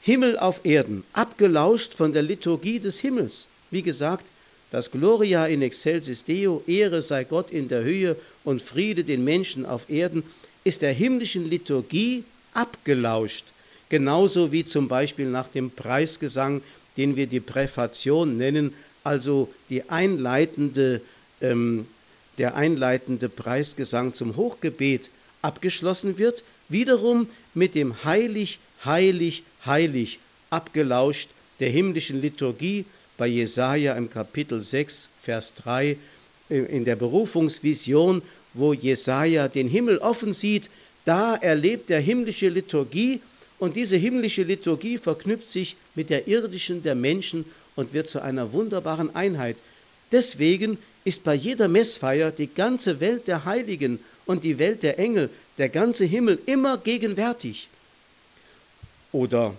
Himmel 0.00 0.38
auf 0.38 0.64
Erden, 0.64 1.04
abgelauscht 1.12 1.94
von 1.94 2.12
der 2.12 2.22
Liturgie 2.22 2.80
des 2.80 2.98
Himmels. 2.98 3.46
Wie 3.70 3.82
gesagt, 3.82 4.26
das 4.70 4.90
Gloria 4.90 5.46
in 5.46 5.62
excelsis 5.62 6.24
Deo, 6.24 6.62
Ehre 6.66 7.00
sei 7.00 7.24
Gott 7.24 7.50
in 7.50 7.68
der 7.68 7.82
Höhe 7.82 8.16
und 8.44 8.60
Friede 8.60 9.04
den 9.04 9.24
Menschen 9.24 9.64
auf 9.64 9.88
Erden, 9.88 10.22
ist 10.64 10.82
der 10.82 10.92
himmlischen 10.92 11.48
Liturgie 11.48 12.24
abgelauscht. 12.52 13.46
Genauso 13.88 14.52
wie 14.52 14.64
zum 14.64 14.88
Beispiel 14.88 15.26
nach 15.26 15.48
dem 15.48 15.70
Preisgesang, 15.70 16.60
den 16.96 17.16
wir 17.16 17.26
die 17.26 17.40
Präfation 17.40 18.36
nennen, 18.36 18.74
also 19.04 19.48
die 19.70 19.88
einleitende, 19.88 21.00
ähm, 21.40 21.86
der 22.36 22.54
einleitende 22.54 23.28
Preisgesang 23.30 24.12
zum 24.12 24.36
Hochgebet 24.36 25.10
abgeschlossen 25.40 26.18
wird, 26.18 26.44
wiederum 26.68 27.28
mit 27.54 27.74
dem 27.74 28.04
Heilig, 28.04 28.58
Heilig, 28.84 29.44
Heilig 29.64 30.18
abgelauscht 30.50 31.30
der 31.60 31.70
himmlischen 31.70 32.20
Liturgie 32.20 32.84
bei 33.18 33.26
Jesaja 33.26 33.94
im 33.94 34.08
Kapitel 34.08 34.62
6, 34.62 35.10
Vers 35.22 35.52
3, 35.56 35.96
äh, 36.48 36.58
in 36.58 36.86
der 36.86 36.96
Berufungsvision, 36.96 38.22
wo 38.54 38.72
Jesaja 38.72 39.48
den 39.48 39.68
Himmel 39.68 39.98
offen 39.98 40.32
sieht, 40.32 40.70
da 41.04 41.36
erlebt 41.36 41.90
der 41.90 42.00
himmlische 42.00 42.48
Liturgie 42.48 43.20
und 43.58 43.76
diese 43.76 43.96
himmlische 43.96 44.44
Liturgie 44.44 44.98
verknüpft 44.98 45.48
sich 45.48 45.76
mit 45.94 46.10
der 46.10 46.28
irdischen 46.28 46.82
der 46.82 46.94
Menschen 46.94 47.44
und 47.76 47.92
wird 47.92 48.08
zu 48.08 48.22
einer 48.22 48.52
wunderbaren 48.52 49.14
Einheit. 49.14 49.56
Deswegen 50.12 50.78
ist 51.04 51.24
bei 51.24 51.34
jeder 51.34 51.68
Messfeier 51.68 52.30
die 52.30 52.46
ganze 52.46 53.00
Welt 53.00 53.26
der 53.26 53.44
Heiligen 53.44 53.98
und 54.26 54.44
die 54.44 54.58
Welt 54.58 54.82
der 54.82 54.98
Engel, 54.98 55.28
der 55.58 55.68
ganze 55.68 56.04
Himmel 56.04 56.38
immer 56.46 56.78
gegenwärtig. 56.78 57.68
Oder 59.10 59.54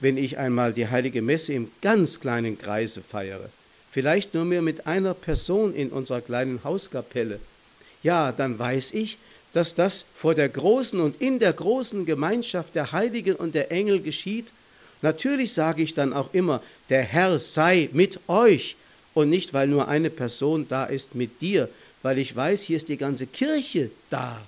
wenn 0.00 0.16
ich 0.16 0.38
einmal 0.38 0.72
die 0.72 0.88
heilige 0.88 1.22
Messe 1.22 1.52
im 1.52 1.70
ganz 1.80 2.20
kleinen 2.20 2.58
Kreise 2.58 3.02
feiere, 3.02 3.48
vielleicht 3.90 4.34
nur 4.34 4.44
mehr 4.44 4.62
mit 4.62 4.86
einer 4.86 5.14
Person 5.14 5.74
in 5.74 5.90
unserer 5.90 6.20
kleinen 6.20 6.62
Hauskapelle, 6.64 7.38
ja, 8.02 8.32
dann 8.32 8.58
weiß 8.58 8.92
ich, 8.92 9.18
dass 9.54 9.74
das 9.74 10.04
vor 10.14 10.34
der 10.34 10.48
großen 10.48 11.00
und 11.00 11.22
in 11.22 11.38
der 11.38 11.52
großen 11.52 12.06
Gemeinschaft 12.06 12.74
der 12.74 12.92
Heiligen 12.92 13.36
und 13.36 13.54
der 13.54 13.70
Engel 13.70 14.00
geschieht. 14.00 14.52
Natürlich 15.00 15.52
sage 15.52 15.82
ich 15.82 15.94
dann 15.94 16.12
auch 16.12 16.34
immer, 16.34 16.60
der 16.90 17.02
Herr 17.02 17.38
sei 17.38 17.88
mit 17.92 18.20
euch 18.26 18.76
und 19.14 19.30
nicht, 19.30 19.54
weil 19.54 19.68
nur 19.68 19.88
eine 19.88 20.10
Person 20.10 20.66
da 20.68 20.84
ist 20.84 21.14
mit 21.14 21.40
dir, 21.40 21.68
weil 22.02 22.18
ich 22.18 22.34
weiß, 22.34 22.62
hier 22.62 22.76
ist 22.76 22.88
die 22.88 22.96
ganze 22.96 23.26
Kirche 23.26 23.90
da. 24.10 24.44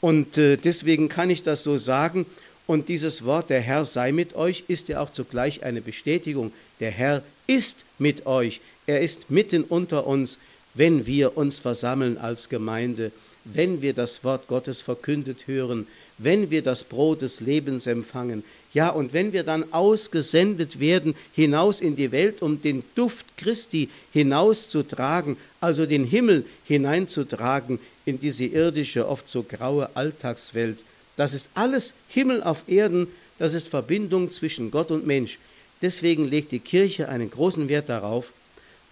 Und 0.00 0.38
äh, 0.38 0.56
deswegen 0.56 1.08
kann 1.08 1.30
ich 1.30 1.42
das 1.42 1.62
so 1.62 1.78
sagen. 1.78 2.26
Und 2.66 2.88
dieses 2.88 3.24
Wort, 3.24 3.50
der 3.50 3.60
Herr 3.60 3.84
sei 3.84 4.12
mit 4.12 4.34
euch, 4.34 4.64
ist 4.68 4.88
ja 4.88 5.00
auch 5.00 5.10
zugleich 5.10 5.62
eine 5.64 5.82
Bestätigung. 5.82 6.52
Der 6.80 6.90
Herr 6.90 7.22
ist 7.46 7.84
mit 7.98 8.26
euch. 8.26 8.60
Er 8.86 9.00
ist 9.00 9.30
mitten 9.30 9.64
unter 9.64 10.06
uns, 10.06 10.38
wenn 10.72 11.06
wir 11.06 11.36
uns 11.36 11.58
versammeln 11.58 12.16
als 12.16 12.48
Gemeinde, 12.48 13.12
wenn 13.44 13.82
wir 13.82 13.92
das 13.92 14.24
Wort 14.24 14.48
Gottes 14.48 14.80
verkündet 14.80 15.46
hören, 15.46 15.86
wenn 16.16 16.50
wir 16.50 16.62
das 16.62 16.84
Brot 16.84 17.20
des 17.22 17.40
Lebens 17.40 17.86
empfangen, 17.86 18.42
ja, 18.72 18.88
und 18.88 19.12
wenn 19.12 19.32
wir 19.32 19.44
dann 19.44 19.72
ausgesendet 19.72 20.80
werden 20.80 21.14
hinaus 21.34 21.80
in 21.80 21.96
die 21.96 22.10
Welt, 22.10 22.42
um 22.42 22.62
den 22.62 22.82
Duft 22.94 23.26
Christi 23.36 23.90
hinauszutragen, 24.12 25.36
also 25.60 25.86
den 25.86 26.04
Himmel 26.04 26.44
hineinzutragen 26.64 27.78
in 28.04 28.18
diese 28.18 28.46
irdische, 28.46 29.06
oft 29.06 29.28
so 29.28 29.42
graue 29.42 29.94
Alltagswelt, 29.94 30.82
das 31.16 31.34
ist 31.34 31.50
alles 31.54 31.94
Himmel 32.08 32.42
auf 32.42 32.64
Erden, 32.66 33.08
das 33.38 33.54
ist 33.54 33.68
Verbindung 33.68 34.30
zwischen 34.30 34.70
Gott 34.70 34.90
und 34.90 35.06
Mensch. 35.06 35.38
Deswegen 35.82 36.28
legt 36.28 36.52
die 36.52 36.60
Kirche 36.60 37.08
einen 37.08 37.30
großen 37.30 37.68
Wert 37.68 37.88
darauf, 37.88 38.32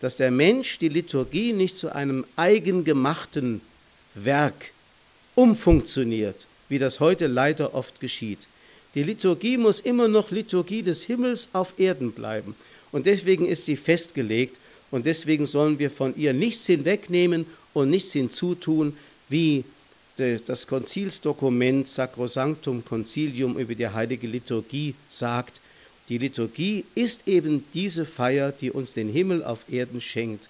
dass 0.00 0.16
der 0.16 0.30
Mensch 0.30 0.78
die 0.78 0.88
Liturgie 0.88 1.52
nicht 1.52 1.76
zu 1.76 1.94
einem 1.94 2.24
eigengemachten 2.36 3.60
Werk 4.14 4.72
umfunktioniert, 5.34 6.46
wie 6.68 6.78
das 6.78 7.00
heute 7.00 7.28
leider 7.28 7.74
oft 7.74 8.00
geschieht. 8.00 8.40
Die 8.94 9.04
Liturgie 9.04 9.56
muss 9.56 9.80
immer 9.80 10.08
noch 10.08 10.30
Liturgie 10.30 10.82
des 10.82 11.02
Himmels 11.04 11.48
auf 11.52 11.74
Erden 11.78 12.12
bleiben. 12.12 12.54
Und 12.90 13.06
deswegen 13.06 13.46
ist 13.46 13.64
sie 13.64 13.76
festgelegt 13.76 14.56
und 14.90 15.06
deswegen 15.06 15.46
sollen 15.46 15.78
wir 15.78 15.90
von 15.90 16.14
ihr 16.16 16.34
nichts 16.34 16.66
hinwegnehmen 16.66 17.46
und 17.72 17.88
nichts 17.88 18.12
hinzutun, 18.12 18.94
wie 19.30 19.64
das 20.16 20.66
Konzilsdokument 20.66 21.88
Sacrosanctum 21.88 22.84
Concilium 22.84 23.58
über 23.58 23.74
die 23.74 23.88
heilige 23.88 24.26
Liturgie 24.26 24.94
sagt. 25.08 25.60
Die 26.08 26.18
Liturgie 26.18 26.84
ist 26.94 27.26
eben 27.26 27.64
diese 27.72 28.04
Feier, 28.04 28.52
die 28.52 28.70
uns 28.70 28.92
den 28.92 29.08
Himmel 29.08 29.42
auf 29.42 29.60
Erden 29.70 30.00
schenkt. 30.00 30.48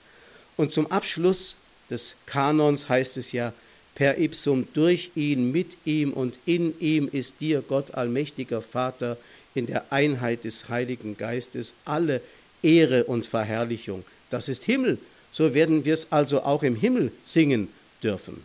Und 0.57 0.73
zum 0.73 0.91
Abschluss 0.91 1.57
des 1.91 2.17
Kanons 2.27 2.89
heißt 2.89 3.17
es 3.17 3.33
ja, 3.33 3.53
per 3.95 4.19
ipsum 4.19 4.67
durch 4.73 5.11
ihn, 5.15 5.53
mit 5.53 5.77
ihm 5.85 6.13
und 6.13 6.39
in 6.47 6.79
ihm 6.81 7.09
ist 7.13 7.41
dir, 7.41 7.63
Gott 7.63 7.95
allmächtiger 7.95 8.63
Vater, 8.63 9.19
in 9.55 9.67
der 9.67 9.93
Einheit 9.93 10.45
des 10.45 10.69
Heiligen 10.69 11.17
Geistes 11.17 11.75
alle 11.85 12.23
Ehre 12.63 13.05
und 13.05 13.27
Verherrlichung. 13.27 14.05
Das 14.31 14.49
ist 14.49 14.65
Himmel, 14.65 14.99
so 15.31 15.53
werden 15.53 15.85
wir 15.85 15.93
es 15.93 16.11
also 16.11 16.43
auch 16.43 16.63
im 16.63 16.75
Himmel 16.75 17.13
singen 17.23 17.69
dürfen. 18.03 18.45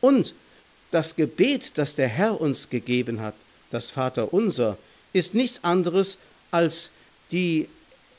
Und 0.00 0.34
das 0.90 1.16
Gebet, 1.16 1.76
das 1.76 1.96
der 1.96 2.08
Herr 2.08 2.40
uns 2.40 2.70
gegeben 2.70 3.20
hat, 3.20 3.34
das 3.70 3.90
Vaterunser, 3.90 4.78
ist 5.12 5.34
nichts 5.34 5.64
anderes 5.64 6.18
als 6.50 6.92
die 7.30 7.68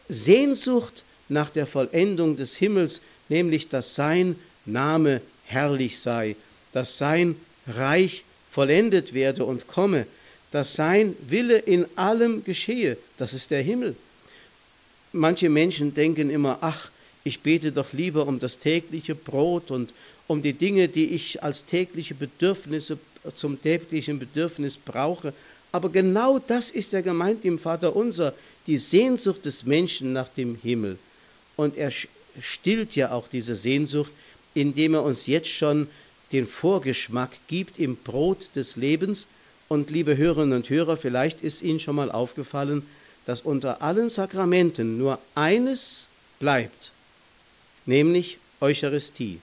Sehnsucht 0.07 1.03
nach 1.29 1.49
der 1.49 1.67
Vollendung 1.67 2.35
des 2.35 2.55
Himmels, 2.55 3.01
nämlich 3.27 3.69
dass 3.69 3.95
sein 3.95 4.35
Name 4.65 5.21
herrlich 5.45 5.99
sei 5.99 6.35
dass 6.71 6.97
sein 6.97 7.35
Reich 7.67 8.23
vollendet 8.51 9.13
werde 9.13 9.45
und 9.45 9.67
komme, 9.67 10.05
dass 10.51 10.75
sein 10.75 11.15
Wille 11.27 11.57
in 11.57 11.85
allem 11.95 12.43
geschehe, 12.43 12.97
das 13.17 13.33
ist 13.33 13.51
der 13.51 13.61
Himmel. 13.61 13.95
Manche 15.11 15.49
Menschen 15.49 15.93
denken 15.93 16.29
immer, 16.29 16.59
ach, 16.61 16.89
ich 17.23 17.41
bete 17.41 17.71
doch 17.71 17.93
lieber 17.93 18.27
um 18.27 18.39
das 18.39 18.59
tägliche 18.59 19.15
Brot 19.15 19.71
und 19.71 19.93
um 20.29 20.43
die 20.43 20.53
Dinge, 20.53 20.87
die 20.87 21.07
ich 21.07 21.41
als 21.41 21.65
tägliche 21.65 22.13
Bedürfnisse 22.13 22.99
zum 23.33 23.59
täglichen 23.59 24.19
Bedürfnis 24.19 24.77
brauche. 24.77 25.33
Aber 25.71 25.89
genau 25.89 26.37
das 26.37 26.69
ist 26.69 26.93
der 26.93 27.01
gemeint 27.01 27.45
im 27.45 27.57
Vater 27.57 27.95
unser, 27.95 28.35
die 28.67 28.77
Sehnsucht 28.77 29.43
des 29.45 29.65
Menschen 29.65 30.13
nach 30.13 30.29
dem 30.29 30.53
Himmel. 30.53 30.99
Und 31.55 31.77
er 31.77 31.91
stillt 32.39 32.95
ja 32.95 33.11
auch 33.11 33.27
diese 33.27 33.55
Sehnsucht, 33.55 34.11
indem 34.53 34.93
er 34.93 35.03
uns 35.03 35.25
jetzt 35.25 35.49
schon 35.49 35.87
den 36.31 36.45
Vorgeschmack 36.45 37.31
gibt 37.47 37.79
im 37.79 37.95
Brot 37.95 38.55
des 38.55 38.75
Lebens. 38.75 39.27
Und 39.67 39.89
liebe 39.89 40.15
Hörerinnen 40.15 40.53
und 40.53 40.69
Hörer, 40.69 40.95
vielleicht 40.97 41.41
ist 41.41 41.63
Ihnen 41.63 41.79
schon 41.79 41.95
mal 41.95 42.11
aufgefallen, 42.11 42.85
dass 43.25 43.41
unter 43.41 43.81
allen 43.81 44.09
Sakramenten 44.09 44.99
nur 44.99 45.17
eines 45.33 46.07
bleibt, 46.39 46.91
nämlich 47.87 48.37
Eucharistie. 48.61 49.39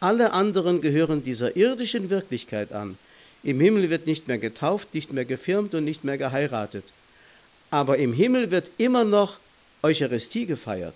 Alle 0.00 0.32
anderen 0.32 0.80
gehören 0.80 1.24
dieser 1.24 1.56
irdischen 1.56 2.10
Wirklichkeit 2.10 2.72
an. 2.72 2.98
Im 3.42 3.60
Himmel 3.60 3.90
wird 3.90 4.06
nicht 4.06 4.28
mehr 4.28 4.38
getauft, 4.38 4.92
nicht 4.94 5.12
mehr 5.12 5.24
gefirmt 5.24 5.74
und 5.74 5.84
nicht 5.84 6.04
mehr 6.04 6.18
geheiratet. 6.18 6.84
Aber 7.70 7.96
im 7.96 8.12
Himmel 8.12 8.50
wird 8.50 8.70
immer 8.76 9.04
noch 9.04 9.38
Eucharistie 9.82 10.46
gefeiert. 10.46 10.94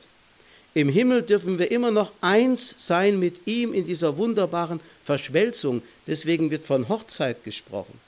Im 0.75 0.89
Himmel 0.89 1.23
dürfen 1.23 1.59
wir 1.59 1.71
immer 1.71 1.91
noch 1.91 2.13
eins 2.21 2.75
sein 2.79 3.19
mit 3.19 3.47
ihm 3.47 3.73
in 3.73 3.85
dieser 3.85 4.17
wunderbaren 4.17 4.81
Verschmelzung. 5.05 5.83
Deswegen 6.07 6.51
wird 6.51 6.65
von 6.65 6.89
Hochzeit 6.89 7.43
gesprochen. 7.43 7.99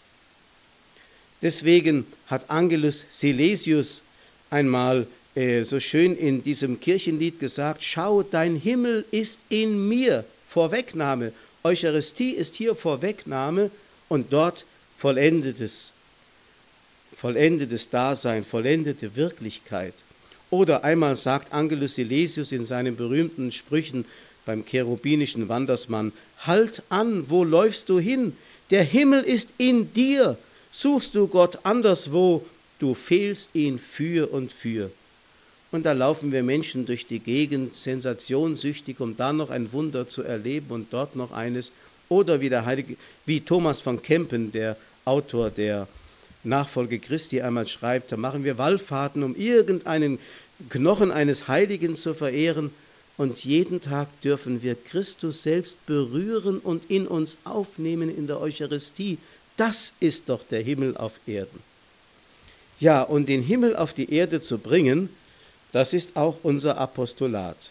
Deswegen 1.41 2.07
hat 2.29 2.51
Angelus 2.51 3.05
Silesius 3.11 4.03
einmal 4.51 5.09
äh, 5.35 5.65
so 5.65 5.81
schön 5.81 6.17
in 6.17 6.45
diesem 6.45 6.79
Kirchenlied 6.79 7.41
gesagt, 7.41 7.83
schau, 7.83 8.23
dein 8.23 8.55
Himmel 8.55 9.05
ist 9.11 9.41
in 9.49 9.89
mir. 9.89 10.25
Vorwegnahme. 10.53 11.33
Eucharistie 11.65 12.33
ist 12.33 12.57
hier 12.57 12.75
Vorwegnahme 12.75 13.71
und 14.11 14.35
dort 14.35 14.67
vollendetes, 14.99 15.93
vollendetes 17.17 17.89
Dasein, 17.89 18.45
vollendete 18.45 19.17
Wirklichkeit. 19.17 19.95
Oder 20.51 20.85
einmal 20.85 21.17
sagt 21.17 21.55
Angelus 21.55 21.95
Silesius 21.95 22.53
in 22.53 22.67
seinen 22.67 22.97
berühmten 22.97 23.51
Sprüchen 23.51 24.05
beim 24.45 24.67
cherubinischen 24.67 25.49
Wandersmann, 25.49 26.13
Halt 26.39 26.83
an, 26.91 27.31
wo 27.31 27.45
läufst 27.45 27.89
du 27.89 27.99
hin? 27.99 28.37
Der 28.71 28.83
Himmel 28.83 29.23
ist 29.23 29.55
in 29.57 29.95
dir. 29.95 30.37
Suchst 30.71 31.15
du 31.15 31.29
Gott 31.29 31.61
anderswo, 31.65 32.45
du 32.79 32.95
fehlst 32.95 33.55
ihn 33.55 33.79
für 33.79 34.31
und 34.31 34.53
für. 34.53 34.91
Und 35.73 35.87
da 35.87 35.93
laufen 35.93 36.33
wir 36.33 36.43
Menschen 36.43 36.85
durch 36.85 37.07
die 37.07 37.19
Gegend, 37.19 37.77
sensationssüchtig, 37.77 39.01
um 39.01 39.17
da 39.17 39.33
noch 39.33 39.49
ein 39.49 39.73
Wunder 39.73 40.07
zu 40.07 40.23
erleben 40.23 40.71
und 40.71 40.93
dort 40.93 41.17
noch 41.17 41.33
eines. 41.33 41.73
Oder 42.11 42.43
wie, 42.43 42.51
der 42.51 42.67
Heilige, 42.67 42.97
wie 43.25 43.41
Thomas 43.41 43.81
von 43.81 44.03
Kempen, 44.03 44.53
der 44.53 44.77
Autor 45.07 45.49
der 45.51 45.89
Nachfolge 46.45 46.99
Christi 46.99 47.41
einmal 47.41 47.67
schreibt, 47.67 48.13
da 48.13 48.19
machen 48.19 48.45
wir 48.45 48.59
Wallfahrten, 48.59 49.23
um 49.23 49.35
irgendeinen 49.35 50.19
Knochen 50.69 51.11
eines 51.11 51.49
Heiligen 51.49 51.97
zu 51.97 52.13
verehren. 52.13 52.71
Und 53.17 53.43
jeden 53.43 53.81
Tag 53.81 54.09
dürfen 54.21 54.63
wir 54.63 54.75
Christus 54.75 55.43
selbst 55.43 55.85
berühren 55.87 56.59
und 56.59 56.91
in 56.91 57.07
uns 57.07 57.39
aufnehmen 57.45 58.15
in 58.15 58.27
der 58.27 58.41
Eucharistie. 58.41 59.17
Das 59.57 59.95
ist 60.01 60.29
doch 60.29 60.45
der 60.45 60.61
Himmel 60.61 60.99
auf 60.99 61.13
Erden. 61.27 61.61
Ja, 62.79 63.03
und 63.03 63.31
den 63.31 63.43
Himmel 63.43 63.75
auf 63.75 63.95
die 63.95 64.13
Erde 64.13 64.41
zu 64.41 64.59
bringen, 64.59 65.09
das 65.73 65.95
ist 65.95 66.17
auch 66.17 66.39
unser 66.43 66.79
Apostolat. 66.79 67.71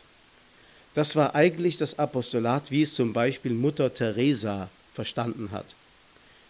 Das 0.94 1.16
war 1.16 1.36
eigentlich 1.36 1.78
das 1.78 2.00
Apostolat, 2.00 2.72
wie 2.72 2.82
es 2.82 2.96
zum 2.96 3.14
Beispiel 3.14 3.54
Mutter 3.54 3.94
Teresa 3.94 4.70
verstanden 4.94 5.52
hat. 5.52 5.76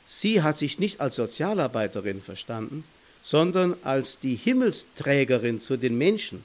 Sie 0.05 0.41
hat 0.41 0.57
sich 0.57 0.79
nicht 0.79 0.99
als 0.99 1.17
Sozialarbeiterin 1.17 2.21
verstanden, 2.21 2.83
sondern 3.21 3.75
als 3.83 4.19
die 4.19 4.35
Himmelsträgerin 4.35 5.59
zu 5.59 5.77
den 5.77 5.97
Menschen. 5.97 6.43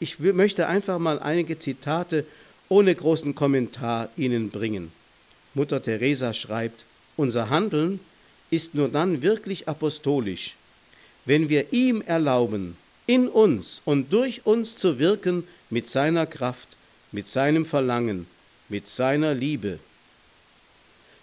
Ich 0.00 0.18
möchte 0.18 0.66
einfach 0.66 0.98
mal 0.98 1.20
einige 1.20 1.58
Zitate 1.58 2.24
ohne 2.68 2.94
großen 2.94 3.34
Kommentar 3.34 4.08
Ihnen 4.16 4.50
bringen. 4.50 4.90
Mutter 5.54 5.82
Teresa 5.82 6.32
schreibt, 6.32 6.86
unser 7.16 7.50
Handeln 7.50 8.00
ist 8.50 8.74
nur 8.74 8.88
dann 8.88 9.22
wirklich 9.22 9.68
apostolisch, 9.68 10.56
wenn 11.26 11.50
wir 11.50 11.72
ihm 11.72 12.00
erlauben, 12.00 12.76
in 13.06 13.28
uns 13.28 13.82
und 13.84 14.12
durch 14.12 14.46
uns 14.46 14.76
zu 14.76 14.98
wirken 14.98 15.46
mit 15.70 15.88
seiner 15.88 16.26
Kraft, 16.26 16.68
mit 17.10 17.26
seinem 17.26 17.66
Verlangen, 17.66 18.26
mit 18.68 18.86
seiner 18.86 19.34
Liebe. 19.34 19.78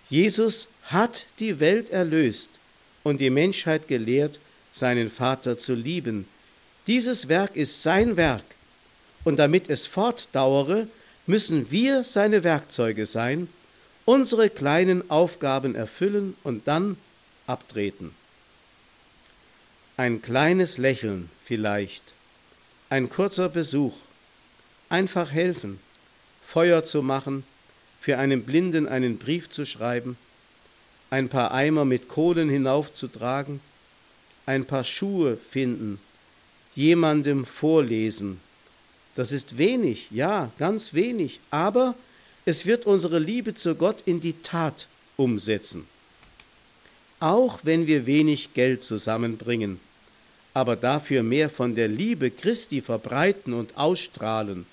Jesus 0.09 0.67
hat 0.83 1.25
die 1.39 1.59
Welt 1.59 1.89
erlöst 1.89 2.49
und 3.03 3.21
die 3.21 3.29
Menschheit 3.29 3.87
gelehrt, 3.87 4.39
seinen 4.71 5.09
Vater 5.09 5.57
zu 5.57 5.73
lieben. 5.73 6.25
Dieses 6.87 7.27
Werk 7.27 7.55
ist 7.55 7.83
sein 7.83 8.17
Werk, 8.17 8.43
und 9.23 9.37
damit 9.37 9.69
es 9.69 9.85
fortdauere, 9.85 10.87
müssen 11.27 11.69
wir 11.71 12.03
seine 12.03 12.43
Werkzeuge 12.43 13.05
sein, 13.05 13.47
unsere 14.05 14.49
kleinen 14.49 15.09
Aufgaben 15.11 15.75
erfüllen 15.75 16.35
und 16.43 16.67
dann 16.67 16.97
abtreten. 17.45 18.15
Ein 19.99 20.21
kleines 20.21 20.77
Lächeln 20.77 21.29
vielleicht, 21.43 22.13
ein 22.89 23.09
kurzer 23.09 23.49
Besuch, 23.49 23.97
einfach 24.87 25.29
helfen, 25.29 25.77
Feuer 26.41 26.85
zu 26.85 27.01
machen, 27.01 27.43
für 27.99 28.17
einen 28.17 28.43
Blinden 28.43 28.87
einen 28.87 29.17
Brief 29.17 29.49
zu 29.49 29.65
schreiben, 29.65 30.15
ein 31.09 31.27
paar 31.27 31.51
Eimer 31.51 31.83
mit 31.83 32.07
Kohlen 32.07 32.49
hinaufzutragen, 32.49 33.59
ein 34.45 34.63
paar 34.63 34.85
Schuhe 34.85 35.35
finden, 35.35 35.99
jemandem 36.75 37.45
vorlesen. 37.45 38.39
Das 39.15 39.33
ist 39.33 39.57
wenig, 39.57 40.07
ja, 40.11 40.49
ganz 40.57 40.93
wenig, 40.93 41.41
aber 41.51 41.93
es 42.45 42.65
wird 42.65 42.85
unsere 42.85 43.19
Liebe 43.19 43.53
zu 43.53 43.75
Gott 43.75 44.03
in 44.05 44.21
die 44.21 44.41
Tat 44.43 44.87
umsetzen. 45.17 45.85
Auch 47.19 47.59
wenn 47.63 47.85
wir 47.85 48.05
wenig 48.05 48.53
Geld 48.53 48.81
zusammenbringen, 48.81 49.81
aber 50.53 50.75
dafür 50.75 51.23
mehr 51.23 51.49
von 51.49 51.75
der 51.75 51.87
Liebe 51.87 52.31
Christi 52.31 52.81
verbreiten 52.81 53.53
und 53.53 53.77
ausstrahlen, 53.77 54.65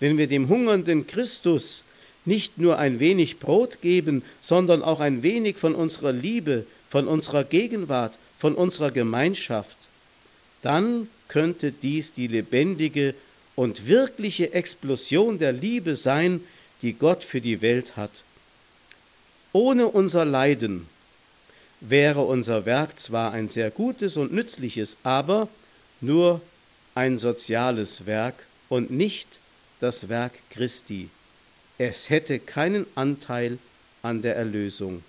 wenn 0.00 0.18
wir 0.18 0.26
dem 0.26 0.48
hungernden 0.48 1.06
Christus 1.06 1.84
nicht 2.24 2.58
nur 2.58 2.78
ein 2.78 3.00
wenig 3.00 3.38
Brot 3.38 3.80
geben, 3.80 4.22
sondern 4.40 4.82
auch 4.82 5.00
ein 5.00 5.22
wenig 5.22 5.56
von 5.56 5.74
unserer 5.74 6.12
Liebe, 6.12 6.66
von 6.90 7.08
unserer 7.08 7.44
Gegenwart, 7.44 8.18
von 8.38 8.54
unserer 8.54 8.90
Gemeinschaft, 8.90 9.76
dann 10.62 11.08
könnte 11.28 11.72
dies 11.72 12.12
die 12.12 12.26
lebendige 12.26 13.14
und 13.54 13.86
wirkliche 13.86 14.52
Explosion 14.52 15.38
der 15.38 15.52
Liebe 15.52 15.96
sein, 15.96 16.42
die 16.82 16.92
Gott 16.92 17.24
für 17.24 17.40
die 17.40 17.62
Welt 17.62 17.96
hat. 17.96 18.22
Ohne 19.52 19.86
unser 19.86 20.24
Leiden 20.24 20.86
wäre 21.80 22.22
unser 22.22 22.66
Werk 22.66 22.98
zwar 22.98 23.32
ein 23.32 23.48
sehr 23.48 23.70
gutes 23.70 24.16
und 24.16 24.32
nützliches, 24.32 24.96
aber 25.02 25.48
nur 26.00 26.40
ein 26.94 27.18
soziales 27.18 28.06
Werk 28.06 28.34
und 28.68 28.90
nicht 28.90 29.28
das 29.80 30.08
Werk 30.08 30.32
Christi. 30.50 31.10
Es 31.78 32.08
hätte 32.08 32.38
keinen 32.38 32.86
Anteil 32.94 33.58
an 34.02 34.22
der 34.22 34.36
Erlösung. 34.36 35.02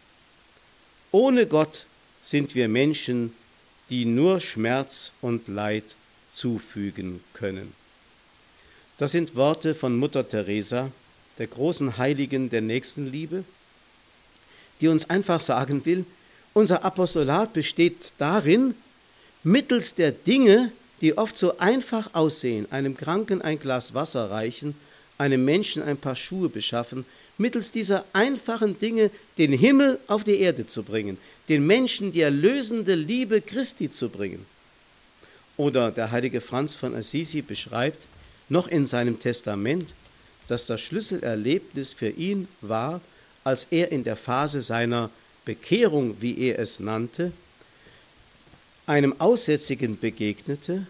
Ohne 1.11 1.47
Gott 1.47 1.85
sind 2.21 2.55
wir 2.55 2.67
Menschen, 2.67 3.33
die 3.89 4.03
nur 4.03 4.41
Schmerz 4.41 5.13
und 5.21 5.47
Leid 5.47 5.95
zufügen 6.31 7.23
können. 7.33 7.73
Das 8.97 9.11
sind 9.11 9.35
Worte 9.35 9.75
von 9.75 9.95
Mutter 9.95 10.27
Teresa, 10.27 10.91
der 11.37 11.47
großen 11.47 11.97
Heiligen 11.97 12.49
der 12.49 12.61
Nächstenliebe, 12.61 13.43
die 14.81 14.87
uns 14.89 15.09
einfach 15.09 15.39
sagen 15.39 15.85
will, 15.85 16.05
unser 16.53 16.83
Apostolat 16.83 17.53
besteht 17.53 18.13
darin, 18.17 18.73
mittels 19.43 19.95
der 19.95 20.11
Dinge, 20.11 20.71
die 21.01 21.17
oft 21.17 21.37
so 21.37 21.57
einfach 21.59 22.13
aussehen, 22.13 22.71
einem 22.71 22.97
Kranken 22.97 23.41
ein 23.41 23.59
Glas 23.59 23.93
Wasser 23.93 24.31
reichen, 24.31 24.75
einem 25.17 25.45
Menschen 25.45 25.81
ein 25.83 25.97
paar 25.97 26.15
Schuhe 26.15 26.49
beschaffen, 26.49 27.05
mittels 27.37 27.71
dieser 27.71 28.05
einfachen 28.13 28.79
Dinge 28.79 29.11
den 29.37 29.53
Himmel 29.53 29.99
auf 30.07 30.23
die 30.23 30.39
Erde 30.39 30.67
zu 30.67 30.83
bringen, 30.83 31.17
den 31.49 31.65
Menschen 31.65 32.11
die 32.11 32.21
erlösende 32.21 32.95
Liebe 32.95 33.41
Christi 33.41 33.89
zu 33.89 34.09
bringen. 34.09 34.45
Oder 35.55 35.91
der 35.91 36.11
heilige 36.11 36.41
Franz 36.41 36.75
von 36.75 36.95
Assisi 36.95 37.41
beschreibt 37.41 38.05
noch 38.49 38.67
in 38.67 38.85
seinem 38.85 39.19
Testament, 39.19 39.93
dass 40.47 40.67
das 40.67 40.81
Schlüsselerlebnis 40.81 41.93
für 41.93 42.09
ihn 42.09 42.47
war, 42.61 43.01
als 43.43 43.67
er 43.71 43.91
in 43.91 44.03
der 44.03 44.15
Phase 44.15 44.61
seiner 44.61 45.09
Bekehrung, 45.47 46.17
wie 46.19 46.37
er 46.39 46.59
es 46.59 46.81
nannte, 46.81 47.31
einem 48.85 49.19
Aussätzigen 49.19 49.97
begegnete, 49.97 50.85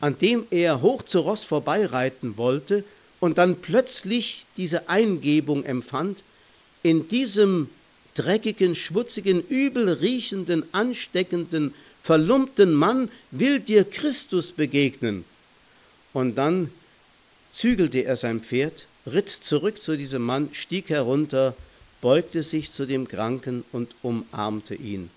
an 0.00 0.16
dem 0.16 0.46
er 0.50 0.80
hoch 0.80 1.02
zu 1.02 1.20
Ross 1.20 1.44
vorbeireiten 1.44 2.38
wollte 2.38 2.82
und 3.20 3.36
dann 3.36 3.56
plötzlich 3.56 4.46
diese 4.56 4.88
Eingebung 4.88 5.64
empfand, 5.64 6.24
in 6.82 7.08
diesem 7.08 7.68
dreckigen, 8.14 8.74
schmutzigen, 8.74 9.46
übel 9.46 9.90
riechenden, 9.90 10.64
ansteckenden, 10.72 11.74
verlumpten 12.02 12.72
Mann 12.72 13.10
will 13.30 13.60
dir 13.60 13.84
Christus 13.84 14.52
begegnen. 14.52 15.26
Und 16.14 16.36
dann 16.36 16.70
zügelte 17.50 17.98
er 18.04 18.16
sein 18.16 18.40
Pferd, 18.40 18.86
ritt 19.06 19.28
zurück 19.28 19.82
zu 19.82 19.98
diesem 19.98 20.22
Mann, 20.22 20.48
stieg 20.52 20.88
herunter, 20.88 21.54
beugte 22.00 22.42
sich 22.42 22.70
zu 22.70 22.86
dem 22.86 23.08
Kranken 23.08 23.64
und 23.72 23.94
umarmte 24.02 24.74
ihn. 24.74 25.10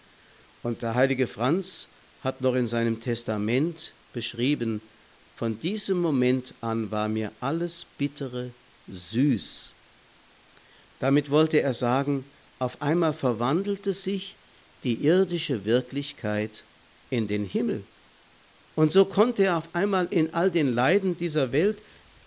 Und 0.64 0.82
der 0.82 0.96
heilige 0.96 1.28
Franz 1.28 1.88
hat 2.24 2.42
noch 2.42 2.56
in 2.56 2.68
seinem 2.68 3.00
Testament 3.00 3.94
beschrieben, 4.14 4.82
von 5.36 5.60
diesem 5.60 6.00
Moment 6.00 6.54
an 6.62 6.92
war 6.92 7.10
mir 7.10 7.32
alles 7.42 7.86
Bittere 7.98 8.52
süß. 8.88 9.72
Damit 11.00 11.32
wollte 11.32 11.62
er 11.62 11.74
sagen, 11.74 12.24
auf 12.60 12.82
einmal 12.82 13.14
verwandelte 13.14 13.94
sich 13.94 14.36
die 14.84 15.06
irdische 15.06 15.66
Wirklichkeit 15.66 16.64
in 17.10 17.28
den 17.28 17.46
Himmel. 17.46 17.84
Und 18.76 18.92
so 18.92 19.06
konnte 19.06 19.44
er 19.44 19.58
auf 19.58 19.70
einmal 19.74 20.08
in 20.12 20.34
all 20.34 20.50
den 20.50 20.74
Leiden 20.74 21.18
dieser 21.18 21.52
Welt 21.52 21.78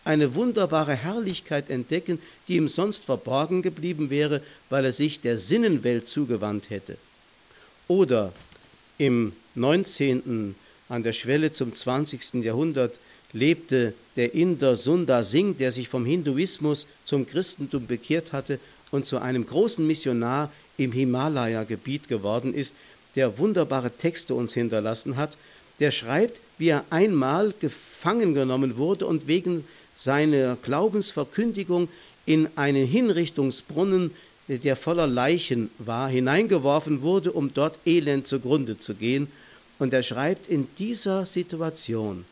eine 0.07 0.35
wunderbare 0.35 0.95
Herrlichkeit 0.95 1.71
entdecken, 1.71 2.21
die 2.49 2.57
ihm 2.57 2.69
sonst 2.69 3.05
verborgen 3.05 3.63
geblieben 3.63 4.11
wäre, 4.11 4.41
weil 4.71 4.85
er 4.85 4.93
sich 4.93 5.21
der 5.21 5.39
Sinnenwelt 5.39 6.07
zugewandt 6.07 6.71
hätte. 6.71 6.97
Oder 7.89 8.33
im 8.99 9.33
19. 9.55 10.55
an 10.89 11.03
der 11.03 11.13
Schwelle 11.13 11.53
zum 11.53 11.75
20. 11.75 12.45
Jahrhundert 12.45 12.95
lebte 13.33 13.95
der 14.17 14.35
Inder 14.35 14.77
Sundar 14.77 15.25
Singh, 15.25 15.59
der 15.59 15.73
sich 15.73 15.89
vom 15.89 16.07
Hinduismus 16.07 16.87
zum 17.05 17.27
Christentum 17.27 17.87
bekehrt 17.87 18.33
hatte 18.33 18.59
und 18.91 19.07
zu 19.07 19.19
einem 19.19 19.45
großen 19.45 19.87
Missionar 19.87 20.51
im 20.77 20.93
Himalaya-Gebiet 20.93 22.09
geworden 22.09 22.55
ist, 22.55 22.75
der 23.15 23.39
wunderbare 23.39 23.91
Texte 23.91 24.35
uns 24.35 24.55
hinterlassen 24.55 25.17
hat. 25.17 25.37
Der 25.81 25.91
schreibt, 25.91 26.41
wie 26.59 26.69
er 26.69 26.85
einmal 26.91 27.53
gefangen 27.61 28.35
genommen 28.35 28.79
wurde 28.79 29.07
und 29.07 29.27
wegen 29.27 29.65
seiner 29.97 30.57
Glaubensverkündigung 30.57 31.89
in 32.27 32.49
einen 32.57 32.87
Hinrichtungsbrunnen, 32.87 34.13
der 34.49 34.77
voller 34.77 35.07
Leichen 35.07 35.71
war, 35.79 36.09
hineingeworfen 36.09 37.03
wurde, 37.03 37.33
um 37.33 37.53
dort 37.55 37.81
elend 37.87 38.27
zugrunde 38.27 38.79
zu 38.79 38.95
gehen. 38.95 39.27
Und 39.79 39.93
er 39.93 40.03
schreibt, 40.03 40.49
in 40.49 40.69
dieser 40.79 41.27
Situation 41.27 42.25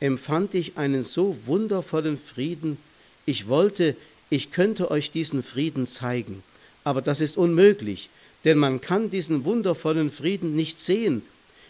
empfand 0.00 0.54
ich 0.54 0.78
einen 0.78 1.04
so 1.04 1.36
wundervollen 1.44 2.18
Frieden, 2.18 2.78
ich 3.26 3.48
wollte, 3.48 3.94
ich 4.30 4.50
könnte 4.50 4.90
euch 4.90 5.10
diesen 5.10 5.42
Frieden 5.42 5.86
zeigen, 5.86 6.42
aber 6.82 7.02
das 7.02 7.20
ist 7.20 7.36
unmöglich, 7.36 8.10
denn 8.44 8.58
man 8.58 8.80
kann 8.80 9.10
diesen 9.10 9.44
wundervollen 9.44 10.10
Frieden 10.10 10.56
nicht 10.56 10.80
sehen. 10.80 11.22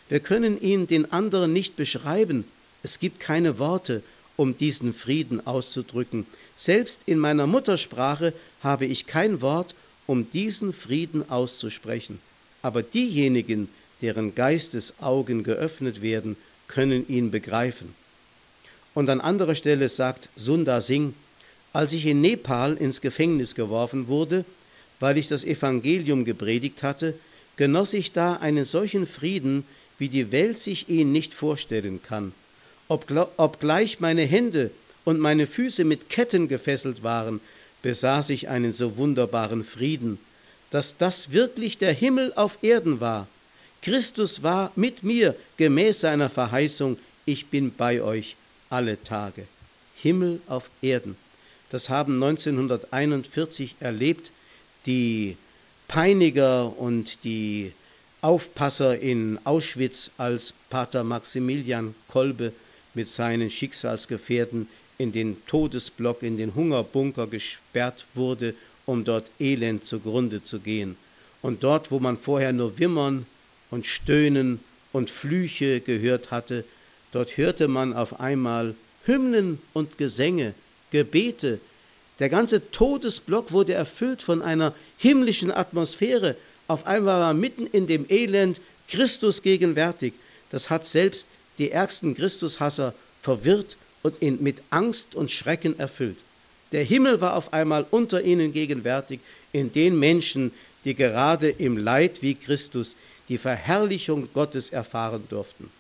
Wir 0.09 0.21
können 0.21 0.61
ihn 0.61 0.87
den 0.87 1.13
anderen 1.13 1.53
nicht 1.53 1.77
beschreiben. 1.77 2.45
Es 2.83 2.99
gibt 2.99 3.21
keine 3.21 3.59
Worte 3.59 4.03
um 4.37 4.57
diesen 4.57 4.95
Frieden 4.95 5.47
auszudrücken. 5.47 6.27
Selbst 6.57 7.03
in 7.07 7.19
meiner 7.19 7.47
Muttersprache 7.47 8.33
habe 8.63 8.87
ich 8.87 9.07
kein 9.07 9.41
Wort, 9.41 9.75
um 10.07 10.31
diesen 10.31 10.73
Frieden 10.73 11.31
auszusprechen. 11.31 12.19
Aber 12.63 12.83
diejenigen, 12.83 13.69
deren 14.01 14.35
Geistesaugen 14.35 15.43
geöffnet 15.43 16.03
werden, 16.03 16.37
können 16.69 17.09
ihn 17.09 17.31
begreifen. 17.31 17.95
Und 18.95 19.09
an 19.11 19.21
anderer 19.21 19.55
Stelle 19.55 19.89
sagt 19.89 20.29
Sundar 20.37 20.81
Singh, 20.81 21.15
als 21.73 21.93
ich 21.93 22.07
in 22.07 22.21
Nepal 22.21 22.77
ins 22.77 23.01
Gefängnis 23.01 23.55
geworfen 23.55 24.09
wurde, 24.09 24.45
weil 25.01 25.19
ich 25.19 25.29
das 25.29 25.45
Evangelium 25.45 26.25
gepredigt 26.25 26.83
hatte, 26.83 27.15
genoss 27.57 27.95
ich 27.95 28.13
da 28.13 28.35
einen 28.35 28.65
solchen 28.65 29.07
Frieden, 29.07 29.65
wie 29.99 30.09
die 30.09 30.33
Welt 30.33 30.59
sich 30.59 30.89
ihn 30.89 31.13
nicht 31.13 31.33
vorstellen 31.35 32.03
kann 32.03 32.33
obgleich 33.37 34.01
meine 34.01 34.23
Hände 34.23 34.71
und 35.05 35.19
meine 35.19 35.47
Füße 35.47 35.85
mit 35.85 36.11
Ketten 36.11 36.49
gefesselt 36.49 37.03
waren, 37.03 37.41
besaß 37.83 38.31
ich 38.31 38.49
einen 38.49 38.73
so 38.73 38.97
wunderbaren 38.97 39.65
Frieden, 39.65 40.19
dass 40.71 40.97
das 40.97 41.33
wirklich 41.33 41.79
der 41.79 41.93
Himmel 41.93 42.33
auf 42.35 42.59
Erden 42.63 43.01
war. 43.01 43.27
Christus 43.83 44.43
war 44.43 44.71
mit 44.77 45.03
mir 45.03 45.35
gemäß 45.57 46.01
seiner 46.01 46.31
Verheißung, 46.31 46.99
ich 47.25 47.47
bin 47.47 47.75
bei 47.75 48.03
euch 48.03 48.37
alle 48.71 49.03
Tage. 49.03 49.47
Himmel 49.97 50.41
auf 50.47 50.71
Erden. 50.81 51.17
Das 51.71 51.89
haben 51.89 52.23
1941 52.23 53.77
erlebt 53.81 54.33
die 54.87 55.37
Peiniger 55.89 56.77
und 56.79 57.25
die 57.25 57.73
Aufpasser 58.21 58.99
in 58.99 59.39
Auschwitz, 59.45 60.11
als 60.17 60.55
Pater 60.71 61.03
Maximilian 61.05 61.95
Kolbe 62.09 62.53
mit 62.95 63.09
seinen 63.09 63.51
Schicksalsgefährten 63.51 64.69
in 64.99 65.13
den 65.13 65.37
Todesblock, 65.47 66.23
in 66.23 66.37
den 66.37 66.55
Hungerbunker 66.55 67.27
gesperrt 67.27 68.07
wurde, 68.15 68.55
um 68.87 69.05
dort 69.05 69.31
elend 69.41 69.85
zugrunde 69.85 70.43
zu 70.43 70.61
gehen. 70.61 70.97
Und 71.41 71.65
dort, 71.65 71.91
wo 71.91 71.99
man 71.99 72.17
vorher 72.17 72.53
nur 72.53 72.79
Wimmern 72.79 73.27
und 73.71 73.87
Stöhnen 73.87 74.61
und 74.93 75.11
Flüche 75.11 75.81
gehört 75.81 76.31
hatte, 76.31 76.65
dort 77.11 77.37
hörte 77.37 77.69
man 77.69 77.95
auf 77.95 78.21
einmal 78.21 78.75
Hymnen 79.05 79.61
und 79.73 79.99
Gesänge, 79.99 80.55
Gebete. 80.91 81.59
Der 82.19 82.29
ganze 82.29 82.71
Todesblock 82.71 83.51
wurde 83.51 83.73
erfüllt 83.73 84.23
von 84.23 84.43
einer 84.43 84.75
himmlischen 84.99 85.51
Atmosphäre. 85.51 86.37
Auf 86.69 86.87
einmal 86.87 87.21
war 87.21 87.35
mitten 87.35 87.67
in 87.67 87.87
dem 87.87 88.07
Elend 88.09 88.61
Christus 88.89 89.43
gegenwärtig. 89.43 90.13
Das 90.51 90.71
hat 90.71 90.87
selbst 90.87 91.29
die 91.59 91.71
ärgsten 91.71 92.15
Christushasser 92.15 92.95
verwirrt 93.21 93.77
und 94.03 94.21
ihn 94.21 94.43
mit 94.43 94.63
Angst 94.71 95.15
und 95.15 95.31
Schrecken 95.31 95.79
erfüllt. 95.79 96.19
Der 96.73 96.85
Himmel 96.85 97.21
war 97.21 97.37
auf 97.37 97.53
einmal 97.53 97.87
unter 97.91 98.23
ihnen 98.23 98.53
gegenwärtig, 98.53 99.21
in 99.53 99.73
den 99.73 99.99
Menschen, 99.99 100.53
die 100.85 100.95
gerade 100.95 101.51
im 101.51 101.77
Leid 101.77 102.23
wie 102.23 102.35
Christus 102.35 102.97
die 103.29 103.39
Verherrlichung 103.39 104.29
Gottes 104.33 104.71
erfahren 104.71 105.25
durften. 105.29 105.71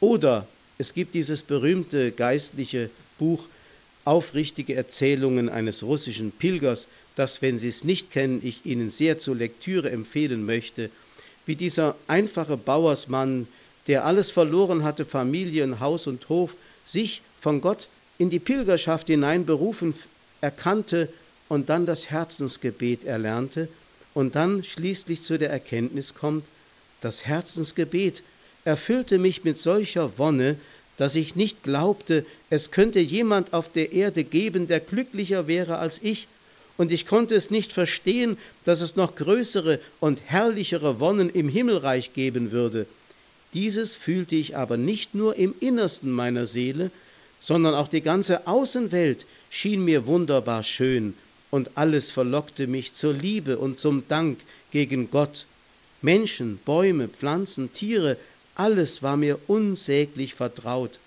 Oder 0.00 0.46
es 0.78 0.94
gibt 0.94 1.14
dieses 1.14 1.42
berühmte 1.42 2.10
geistliche 2.10 2.90
Buch 3.18 3.46
Aufrichtige 4.06 4.74
Erzählungen 4.74 5.48
eines 5.48 5.82
russischen 5.82 6.30
Pilgers, 6.30 6.88
das, 7.16 7.40
wenn 7.40 7.56
Sie 7.58 7.68
es 7.68 7.84
nicht 7.84 8.10
kennen, 8.10 8.40
ich 8.42 8.66
Ihnen 8.66 8.90
sehr 8.90 9.18
zur 9.18 9.34
Lektüre 9.34 9.90
empfehlen 9.90 10.44
möchte, 10.44 10.90
wie 11.46 11.56
dieser 11.56 11.96
einfache 12.06 12.58
Bauersmann, 12.58 13.46
der 13.86 14.04
alles 14.04 14.30
verloren 14.30 14.84
hatte, 14.84 15.04
Familie 15.04 15.64
und 15.64 15.80
Haus 15.80 16.06
und 16.06 16.28
Hof, 16.28 16.54
sich 16.84 17.22
von 17.40 17.60
Gott 17.60 17.88
in 18.18 18.30
die 18.30 18.38
Pilgerschaft 18.38 19.08
hinein 19.08 19.44
berufen 19.44 19.94
erkannte 20.40 21.08
und 21.48 21.68
dann 21.68 21.86
das 21.86 22.10
Herzensgebet 22.10 23.04
erlernte 23.04 23.68
und 24.12 24.36
dann 24.36 24.62
schließlich 24.62 25.22
zu 25.22 25.38
der 25.38 25.50
Erkenntnis 25.50 26.14
kommt, 26.14 26.46
das 27.00 27.26
Herzensgebet 27.26 28.22
erfüllte 28.64 29.18
mich 29.18 29.44
mit 29.44 29.58
solcher 29.58 30.18
Wonne, 30.18 30.56
dass 30.96 31.16
ich 31.16 31.34
nicht 31.34 31.62
glaubte, 31.62 32.24
es 32.50 32.70
könnte 32.70 33.00
jemand 33.00 33.52
auf 33.52 33.70
der 33.70 33.92
Erde 33.92 34.24
geben, 34.24 34.68
der 34.68 34.80
glücklicher 34.80 35.46
wäre 35.46 35.78
als 35.78 36.00
ich, 36.02 36.28
und 36.76 36.90
ich 36.90 37.06
konnte 37.06 37.34
es 37.34 37.50
nicht 37.50 37.72
verstehen, 37.72 38.36
dass 38.64 38.80
es 38.80 38.96
noch 38.96 39.14
größere 39.14 39.80
und 40.00 40.22
herrlichere 40.26 40.98
Wonnen 40.98 41.30
im 41.30 41.48
Himmelreich 41.48 42.14
geben 42.14 42.52
würde. 42.52 42.86
Dieses 43.54 43.94
fühlte 43.94 44.34
ich 44.36 44.56
aber 44.56 44.76
nicht 44.76 45.14
nur 45.14 45.36
im 45.36 45.54
Innersten 45.60 46.10
meiner 46.10 46.44
Seele, 46.44 46.90
sondern 47.38 47.74
auch 47.74 47.88
die 47.88 48.00
ganze 48.00 48.46
Außenwelt 48.46 49.26
schien 49.48 49.84
mir 49.84 50.06
wunderbar 50.06 50.62
schön, 50.62 51.14
und 51.50 51.70
alles 51.76 52.10
verlockte 52.10 52.66
mich 52.66 52.94
zur 52.94 53.14
Liebe 53.14 53.58
und 53.58 53.78
zum 53.78 54.08
Dank 54.08 54.40
gegen 54.72 55.10
Gott. 55.10 55.46
Menschen, 56.02 56.58
Bäume, 56.64 57.08
Pflanzen, 57.08 57.72
Tiere, 57.72 58.16
alles 58.56 59.02
war 59.04 59.16
mir 59.16 59.38
unsäglich 59.46 60.34
vertraut. 60.34 60.98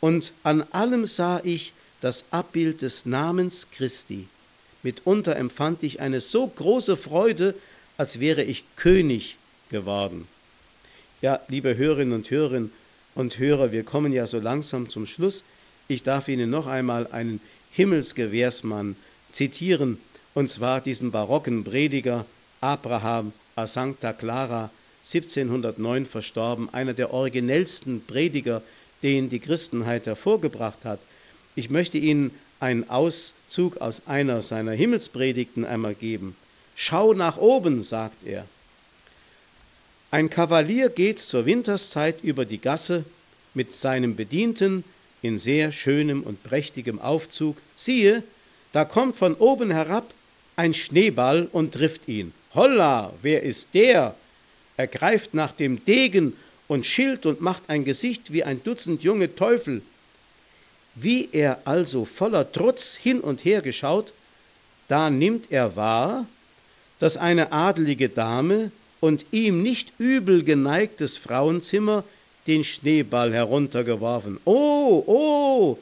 Und 0.00 0.32
an 0.42 0.62
allem 0.72 1.06
sah 1.06 1.40
ich 1.42 1.72
das 2.02 2.26
Abbild 2.30 2.82
des 2.82 3.06
Namens 3.06 3.68
Christi. 3.70 4.28
Mitunter 4.82 5.36
empfand 5.36 5.82
ich 5.82 6.00
eine 6.00 6.20
so 6.20 6.46
große 6.46 6.98
Freude, 6.98 7.54
als 7.96 8.20
wäre 8.20 8.42
ich 8.42 8.64
König 8.76 9.36
geworden. 9.70 10.28
Ja, 11.26 11.40
liebe 11.48 11.76
Hörerinnen 11.76 12.14
und 12.14 12.30
Hörer 12.30 12.68
und 13.16 13.36
Hörer, 13.40 13.72
wir 13.72 13.82
kommen 13.82 14.12
ja 14.12 14.28
so 14.28 14.38
langsam 14.38 14.88
zum 14.88 15.06
Schluss. 15.06 15.42
Ich 15.88 16.04
darf 16.04 16.28
Ihnen 16.28 16.50
noch 16.50 16.68
einmal 16.68 17.08
einen 17.08 17.40
Himmelsgewährsmann 17.72 18.94
zitieren, 19.32 19.98
und 20.34 20.48
zwar 20.48 20.80
diesen 20.80 21.10
barocken 21.10 21.64
Prediger 21.64 22.26
Abraham 22.60 23.32
a 23.56 23.66
Sancta 23.66 24.12
Clara, 24.12 24.70
1709 25.04 26.06
verstorben, 26.06 26.72
einer 26.72 26.94
der 26.94 27.12
originellsten 27.12 28.04
Prediger, 28.06 28.62
den 29.02 29.28
die 29.28 29.40
Christenheit 29.40 30.06
hervorgebracht 30.06 30.84
hat. 30.84 31.00
Ich 31.56 31.70
möchte 31.70 31.98
Ihnen 31.98 32.30
einen 32.60 32.88
Auszug 32.88 33.78
aus 33.78 34.06
einer 34.06 34.42
seiner 34.42 34.74
Himmelspredigten 34.74 35.64
einmal 35.64 35.96
geben. 35.96 36.36
Schau 36.76 37.14
nach 37.14 37.36
oben, 37.36 37.82
sagt 37.82 38.24
er. 38.24 38.46
Ein 40.10 40.30
Kavalier 40.30 40.88
geht 40.88 41.18
zur 41.18 41.46
Winterszeit 41.46 42.22
über 42.22 42.44
die 42.44 42.60
Gasse 42.60 43.04
mit 43.54 43.74
seinem 43.74 44.14
Bedienten 44.14 44.84
in 45.20 45.36
sehr 45.36 45.72
schönem 45.72 46.22
und 46.22 46.42
prächtigem 46.44 47.00
Aufzug. 47.00 47.56
Siehe, 47.74 48.22
da 48.72 48.84
kommt 48.84 49.16
von 49.16 49.34
oben 49.34 49.70
herab 49.70 50.12
ein 50.54 50.74
Schneeball 50.74 51.48
und 51.50 51.74
trifft 51.74 52.08
ihn. 52.08 52.32
Holla, 52.54 53.12
wer 53.22 53.42
ist 53.42 53.70
der? 53.74 54.14
Er 54.76 54.86
greift 54.86 55.34
nach 55.34 55.52
dem 55.52 55.84
Degen 55.84 56.34
und 56.68 56.86
Schild 56.86 57.26
und 57.26 57.40
macht 57.40 57.64
ein 57.68 57.84
Gesicht 57.84 58.32
wie 58.32 58.44
ein 58.44 58.62
Dutzend 58.62 59.02
junge 59.02 59.34
Teufel. 59.34 59.82
Wie 60.94 61.28
er 61.32 61.60
also 61.64 62.04
voller 62.04 62.52
Trutz 62.52 62.96
hin 62.96 63.20
und 63.20 63.44
her 63.44 63.60
geschaut, 63.60 64.12
da 64.88 65.10
nimmt 65.10 65.50
er 65.50 65.74
wahr, 65.76 66.26
dass 66.98 67.16
eine 67.16 67.52
adelige 67.52 68.08
Dame 68.08 68.70
und 69.00 69.26
ihm 69.30 69.62
nicht 69.62 69.92
übel 69.98 70.42
geneigtes 70.42 71.16
Frauenzimmer 71.16 72.04
den 72.46 72.64
Schneeball 72.64 73.32
heruntergeworfen. 73.32 74.38
Oh, 74.44 75.02
oh, 75.06 75.78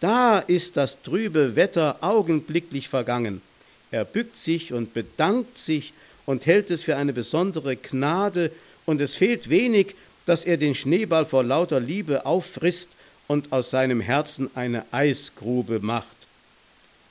da 0.00 0.38
ist 0.38 0.76
das 0.76 1.02
trübe 1.02 1.56
Wetter 1.56 1.98
augenblicklich 2.00 2.88
vergangen. 2.88 3.42
Er 3.90 4.04
bückt 4.04 4.36
sich 4.36 4.72
und 4.72 4.94
bedankt 4.94 5.58
sich 5.58 5.92
und 6.26 6.46
hält 6.46 6.70
es 6.70 6.82
für 6.82 6.96
eine 6.96 7.12
besondere 7.12 7.76
Gnade, 7.76 8.50
und 8.86 9.00
es 9.00 9.14
fehlt 9.14 9.48
wenig, 9.48 9.94
dass 10.26 10.44
er 10.44 10.56
den 10.56 10.74
Schneeball 10.74 11.24
vor 11.24 11.42
lauter 11.42 11.80
Liebe 11.80 12.26
auffrisst 12.26 12.90
und 13.28 13.52
aus 13.52 13.70
seinem 13.70 14.00
Herzen 14.00 14.50
eine 14.54 14.84
Eisgrube 14.90 15.80
macht. 15.80 16.16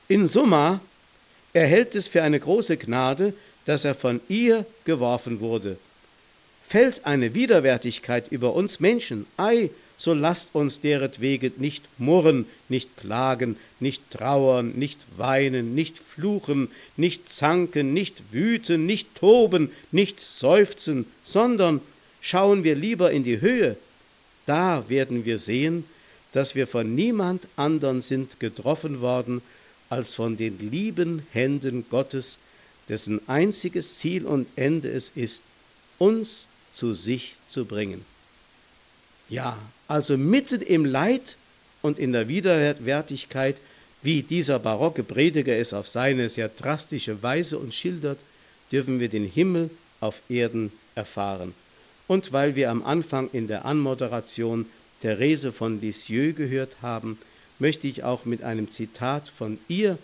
In 0.07 0.27
Summa, 0.27 0.79
er 1.53 1.65
hält 1.65 1.95
es 1.95 2.07
für 2.07 2.21
eine 2.21 2.39
große 2.39 2.77
Gnade, 2.77 3.33
dass 3.65 3.85
er 3.85 3.95
von 3.95 4.19
ihr 4.27 4.65
geworfen 4.85 5.39
wurde. 5.39 5.77
Fällt 6.65 7.05
eine 7.05 7.33
Widerwärtigkeit 7.35 8.31
über 8.31 8.53
uns 8.53 8.79
Menschen, 8.79 9.25
ei, 9.37 9.69
so 9.97 10.13
lasst 10.13 10.55
uns 10.55 10.81
deretwegen 10.81 11.53
nicht 11.57 11.83
murren, 11.97 12.45
nicht 12.67 12.97
klagen, 12.97 13.57
nicht 13.79 14.01
trauern, 14.11 14.73
nicht 14.75 14.99
weinen, 15.17 15.75
nicht 15.75 15.97
fluchen, 15.99 16.69
nicht 16.97 17.29
zanken, 17.29 17.93
nicht 17.93 18.21
wüten, 18.31 18.85
nicht 18.85 19.15
toben, 19.15 19.71
nicht 19.91 20.19
seufzen, 20.19 21.05
sondern 21.23 21.79
schauen 22.21 22.63
wir 22.63 22.75
lieber 22.75 23.11
in 23.11 23.23
die 23.23 23.39
Höhe. 23.39 23.77
Da 24.45 24.85
werden 24.89 25.25
wir 25.25 25.37
sehen, 25.37 25.85
dass 26.31 26.55
wir 26.55 26.67
von 26.67 26.95
niemand 26.95 27.47
andern 27.55 28.01
sind 28.01 28.39
getroffen 28.39 29.01
worden 29.01 29.41
als 29.89 30.15
von 30.15 30.35
den 30.37 30.57
lieben 30.59 31.25
Händen 31.31 31.85
Gottes, 31.89 32.39
dessen 32.89 33.21
einziges 33.27 33.97
Ziel 33.99 34.25
und 34.25 34.47
Ende 34.55 34.89
es 34.89 35.09
ist, 35.09 35.43
uns 35.97 36.47
zu 36.71 36.93
sich 36.93 37.35
zu 37.47 37.65
bringen. 37.65 38.03
Ja, 39.29 39.57
also 39.87 40.17
mitten 40.17 40.61
im 40.61 40.85
Leid 40.85 41.37
und 41.81 41.99
in 41.99 42.11
der 42.11 42.27
Widerwärtigkeit, 42.27 43.61
wie 44.01 44.21
dieser 44.21 44.59
barocke 44.59 45.03
Prediger 45.03 45.55
es 45.57 45.73
auf 45.73 45.87
seine 45.87 46.27
sehr 46.29 46.49
drastische 46.49 47.23
Weise 47.23 47.57
uns 47.57 47.75
schildert, 47.75 48.19
dürfen 48.71 48.99
wir 48.99 49.07
den 49.07 49.25
Himmel 49.25 49.69
auf 50.01 50.21
Erden 50.29 50.71
erfahren. 50.95 51.53
Und 52.07 52.33
weil 52.33 52.55
wir 52.55 52.69
am 52.69 52.83
Anfang 52.83 53.29
in 53.31 53.47
der 53.47 53.65
Anmoderation 53.65 54.65
Therese 55.01 55.51
von 55.51 55.79
Lisieux 55.79 56.35
gehört 56.35 56.77
haben, 56.81 57.17
möchte 57.59 57.87
ich 57.87 58.03
auch 58.03 58.25
mit 58.25 58.43
einem 58.43 58.69
Zitat 58.69 59.29
von 59.29 59.57
ihr 59.67 59.97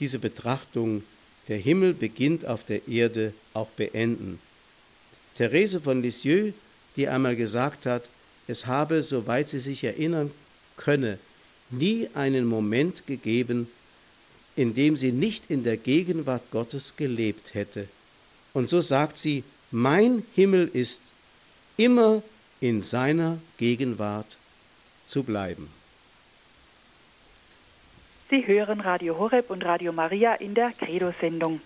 diese 0.00 0.18
Betrachtung 0.18 1.02
der 1.48 1.58
Himmel 1.58 1.94
beginnt 1.94 2.46
auf 2.46 2.64
der 2.64 2.86
Erde 2.88 3.32
auch 3.54 3.68
beenden. 3.68 4.38
Therese 5.36 5.80
von 5.80 6.02
Lisieux, 6.02 6.54
die 6.96 7.08
einmal 7.08 7.36
gesagt 7.36 7.86
hat, 7.86 8.08
es 8.46 8.66
habe, 8.66 9.02
soweit 9.02 9.48
sie 9.48 9.58
sich 9.58 9.84
erinnern 9.84 10.30
könne, 10.76 11.18
nie 11.70 12.08
einen 12.14 12.46
Moment 12.46 13.06
gegeben, 13.06 13.68
in 14.56 14.74
dem 14.74 14.96
sie 14.96 15.12
nicht 15.12 15.50
in 15.50 15.64
der 15.64 15.76
Gegenwart 15.76 16.50
Gottes 16.50 16.96
gelebt 16.96 17.54
hätte. 17.54 17.88
Und 18.52 18.68
so 18.68 18.80
sagt 18.80 19.16
sie, 19.16 19.44
mein 19.70 20.24
Himmel 20.34 20.68
ist, 20.72 21.00
immer 21.76 22.22
in 22.60 22.82
seiner 22.82 23.38
Gegenwart 23.56 24.36
zu 25.06 25.22
bleiben. 25.22 25.68
Sie 28.32 28.46
hören 28.46 28.80
Radio 28.80 29.18
Horeb 29.18 29.50
und 29.50 29.62
Radio 29.62 29.92
Maria 29.92 30.32
in 30.32 30.54
der 30.54 30.72
Credo-Sendung. 30.72 31.60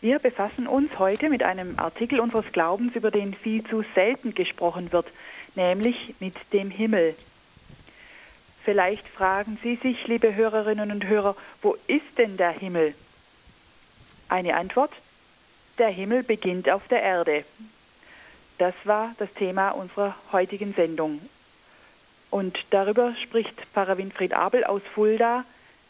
Wir 0.00 0.20
befassen 0.20 0.68
uns 0.68 1.00
heute 1.00 1.28
mit 1.28 1.42
einem 1.42 1.80
Artikel 1.80 2.20
unseres 2.20 2.52
Glaubens, 2.52 2.94
über 2.94 3.10
den 3.10 3.34
viel 3.34 3.64
zu 3.64 3.82
selten 3.96 4.34
gesprochen 4.34 4.92
wird, 4.92 5.08
nämlich 5.56 6.14
mit 6.20 6.36
dem 6.52 6.70
Himmel. 6.70 7.16
Vielleicht 8.62 9.08
fragen 9.08 9.58
Sie 9.60 9.74
sich, 9.74 10.06
liebe 10.06 10.32
Hörerinnen 10.32 10.92
und 10.92 11.08
Hörer, 11.08 11.34
wo 11.60 11.76
ist 11.88 12.18
denn 12.18 12.36
der 12.36 12.52
Himmel? 12.52 12.94
Eine 14.28 14.54
Antwort, 14.54 14.92
der 15.78 15.88
Himmel 15.88 16.22
beginnt 16.22 16.70
auf 16.70 16.86
der 16.86 17.02
Erde. 17.02 17.44
Das 18.58 18.74
war 18.84 19.12
das 19.18 19.34
Thema 19.34 19.70
unserer 19.70 20.14
heutigen 20.30 20.72
Sendung. 20.74 21.20
Und 22.30 22.58
darüber 22.70 23.14
spricht 23.22 23.60
Pfarrer 23.72 23.98
Winfried 23.98 24.34
Abel 24.34 24.64
aus 24.64 24.82
Fulda, 24.94 25.44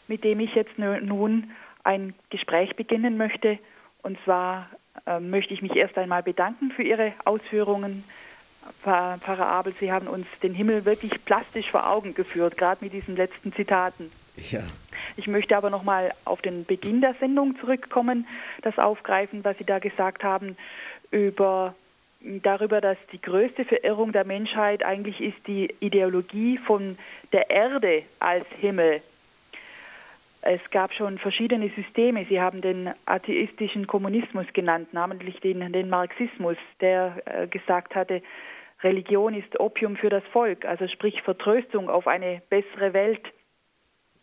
mit 0.07 0.23
dem 0.23 0.39
ich 0.39 0.55
jetzt 0.55 0.77
nun 0.77 1.51
ein 1.83 2.13
Gespräch 2.29 2.75
beginnen 2.75 3.17
möchte. 3.17 3.59
Und 4.01 4.17
zwar 4.23 4.69
äh, 5.05 5.19
möchte 5.19 5.53
ich 5.53 5.61
mich 5.61 5.75
erst 5.75 5.97
einmal 5.97 6.23
bedanken 6.23 6.71
für 6.71 6.83
Ihre 6.83 7.13
Ausführungen, 7.25 8.03
Pfarrer 8.83 9.47
Abel. 9.47 9.73
Sie 9.79 9.91
haben 9.91 10.07
uns 10.07 10.27
den 10.43 10.53
Himmel 10.53 10.85
wirklich 10.85 11.23
plastisch 11.25 11.71
vor 11.71 11.89
Augen 11.89 12.13
geführt, 12.13 12.57
gerade 12.57 12.83
mit 12.83 12.93
diesen 12.93 13.15
letzten 13.15 13.53
Zitaten. 13.53 14.11
Ja. 14.35 14.61
Ich 15.17 15.27
möchte 15.27 15.57
aber 15.57 15.69
noch 15.69 15.83
mal 15.83 16.11
auf 16.25 16.41
den 16.41 16.65
Beginn 16.65 17.01
der 17.01 17.15
Sendung 17.19 17.57
zurückkommen, 17.59 18.27
das 18.61 18.77
aufgreifen, 18.77 19.43
was 19.43 19.57
Sie 19.57 19.63
da 19.63 19.79
gesagt 19.79 20.23
haben 20.23 20.55
über 21.11 21.73
darüber, 22.21 22.81
dass 22.81 22.97
die 23.11 23.21
größte 23.21 23.65
Verirrung 23.65 24.11
der 24.11 24.25
Menschheit 24.25 24.83
eigentlich 24.83 25.21
ist 25.21 25.47
die 25.47 25.73
Ideologie 25.79 26.57
von 26.57 26.97
der 27.31 27.49
Erde 27.49 28.03
als 28.19 28.45
Himmel. 28.59 29.01
Es 30.41 30.61
gab 30.71 30.93
schon 30.93 31.17
verschiedene 31.17 31.69
Systeme. 31.75 32.25
Sie 32.29 32.39
haben 32.39 32.61
den 32.61 32.91
atheistischen 33.05 33.87
Kommunismus 33.87 34.45
genannt, 34.53 34.93
namentlich 34.93 35.39
den, 35.41 35.73
den 35.73 35.89
Marxismus, 35.89 36.57
der 36.79 37.21
äh, 37.25 37.47
gesagt 37.47 37.95
hatte, 37.95 38.21
Religion 38.81 39.33
ist 39.33 39.59
Opium 39.59 39.97
für 39.97 40.09
das 40.09 40.23
Volk, 40.31 40.63
also 40.63 40.87
sprich 40.87 41.21
Vertröstung 41.23 41.89
auf 41.89 42.07
eine 42.07 42.41
bessere 42.49 42.93
Welt. 42.93 43.21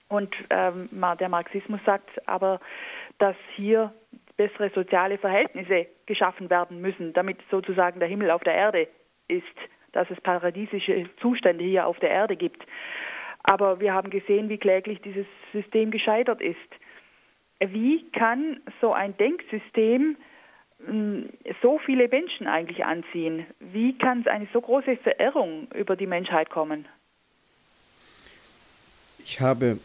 Und 0.09 0.35
ähm, 0.49 0.89
der 1.21 1.29
Marxismus 1.29 1.81
sagt 1.85 2.27
aber, 2.27 2.61
dass 3.19 3.37
hier 3.55 3.93
bessere 4.37 4.71
soziale 4.75 5.19
Verhältnisse 5.19 5.87
geschaffen 6.07 6.51
werden 6.51 6.81
müssen, 6.81 7.13
damit 7.13 7.39
sozusagen 7.51 8.01
der 8.01 8.09
Himmel 8.09 8.31
auf 8.31 8.43
der 8.45 8.55
Erde 8.55 8.89
ist, 9.29 9.45
dass 9.93 10.11
es 10.11 10.21
paradiesische 10.21 11.09
Zustände 11.21 11.65
hier 11.65 11.87
auf 11.87 11.99
der 11.99 12.11
Erde 12.11 12.37
gibt. 12.37 12.63
Aber 13.43 13.81
wir 13.81 13.95
haben 13.95 14.11
gesehen, 14.11 14.49
wie 14.49 14.59
kläglich 14.59 15.01
dieses 15.03 15.27
System 15.53 15.91
gescheitert 15.91 16.41
ist. 16.41 16.57
Wie 17.61 18.05
kann 18.11 18.61
so 18.81 18.93
ein 18.93 19.17
Denksystem 19.17 20.17
hm, 20.85 21.31
so 21.63 21.79
viele 21.79 22.09
Menschen 22.09 22.47
eigentlich 22.47 22.85
anziehen? 22.85 23.47
Wie 23.61 23.97
kann 23.97 24.27
eine 24.27 24.49
so 24.53 24.61
große 24.61 24.97
Verirrung 24.99 25.69
über 25.73 25.97
die 25.97 26.07
Menschheit 26.07 26.51
kommen? 26.51 26.87
Ich 29.19 29.41
habe, 29.41 29.79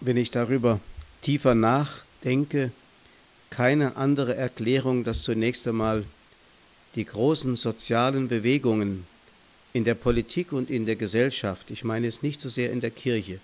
wenn 0.00 0.16
ich 0.16 0.30
darüber 0.30 0.80
tiefer 1.22 1.54
nachdenke, 1.54 2.72
keine 3.54 3.96
andere 3.96 4.34
Erklärung, 4.34 5.04
dass 5.04 5.22
zunächst 5.22 5.68
einmal 5.68 6.04
die 6.96 7.04
großen 7.04 7.54
sozialen 7.54 8.26
Bewegungen 8.26 9.06
in 9.72 9.84
der 9.84 9.94
Politik 9.94 10.50
und 10.50 10.70
in 10.70 10.86
der 10.86 10.96
Gesellschaft, 10.96 11.70
ich 11.70 11.84
meine 11.84 12.08
es 12.08 12.22
nicht 12.24 12.40
so 12.40 12.48
sehr 12.48 12.72
in 12.72 12.80
der 12.80 12.90
Kirche, 12.90 13.38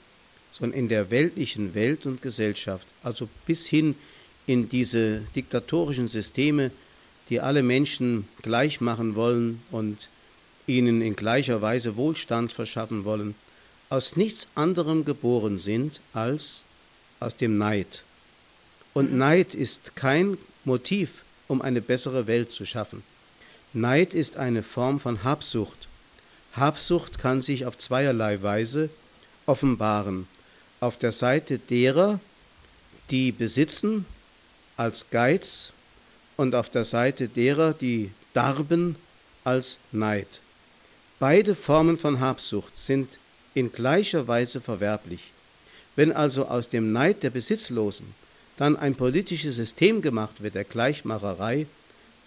sondern 0.50 0.80
in 0.80 0.88
der 0.88 1.10
weltlichen 1.10 1.74
Welt 1.74 2.06
und 2.06 2.22
Gesellschaft, 2.22 2.88
also 3.04 3.28
bis 3.46 3.68
hin 3.68 3.94
in 4.46 4.68
diese 4.68 5.20
diktatorischen 5.36 6.08
Systeme, 6.08 6.72
die 7.28 7.38
alle 7.38 7.62
Menschen 7.62 8.26
gleich 8.42 8.80
machen 8.80 9.14
wollen 9.14 9.62
und 9.70 10.08
ihnen 10.66 11.02
in 11.02 11.14
gleicher 11.14 11.62
Weise 11.62 11.96
Wohlstand 11.96 12.52
verschaffen 12.52 13.04
wollen, 13.04 13.36
aus 13.90 14.16
nichts 14.16 14.48
anderem 14.56 15.04
geboren 15.04 15.56
sind 15.56 16.00
als 16.14 16.64
aus 17.20 17.36
dem 17.36 17.58
Neid. 17.58 18.02
Und 18.92 19.14
Neid 19.14 19.54
ist 19.54 19.94
kein 19.94 20.36
Motiv, 20.64 21.22
um 21.48 21.62
eine 21.62 21.80
bessere 21.80 22.26
Welt 22.26 22.50
zu 22.50 22.64
schaffen. 22.64 23.02
Neid 23.72 24.14
ist 24.14 24.36
eine 24.36 24.62
Form 24.62 24.98
von 24.98 25.22
Habsucht. 25.22 25.88
Habsucht 26.54 27.18
kann 27.18 27.40
sich 27.40 27.66
auf 27.66 27.78
zweierlei 27.78 28.42
Weise 28.42 28.90
offenbaren. 29.46 30.26
Auf 30.80 30.96
der 30.96 31.12
Seite 31.12 31.58
derer, 31.58 32.18
die 33.10 33.30
besitzen, 33.30 34.04
als 34.76 35.10
Geiz 35.10 35.72
und 36.36 36.54
auf 36.54 36.68
der 36.68 36.84
Seite 36.84 37.28
derer, 37.28 37.74
die 37.74 38.10
darben, 38.32 38.96
als 39.44 39.78
Neid. 39.92 40.40
Beide 41.18 41.54
Formen 41.54 41.98
von 41.98 42.20
Habsucht 42.20 42.76
sind 42.76 43.18
in 43.54 43.72
gleicher 43.72 44.26
Weise 44.26 44.60
verwerblich. 44.60 45.32
Wenn 45.96 46.12
also 46.12 46.46
aus 46.46 46.68
dem 46.68 46.92
Neid 46.92 47.22
der 47.22 47.30
Besitzlosen 47.30 48.06
dann 48.60 48.76
ein 48.76 48.94
politisches 48.94 49.56
System 49.56 50.02
gemacht 50.02 50.42
wird 50.42 50.54
der 50.54 50.64
Gleichmacherei, 50.64 51.66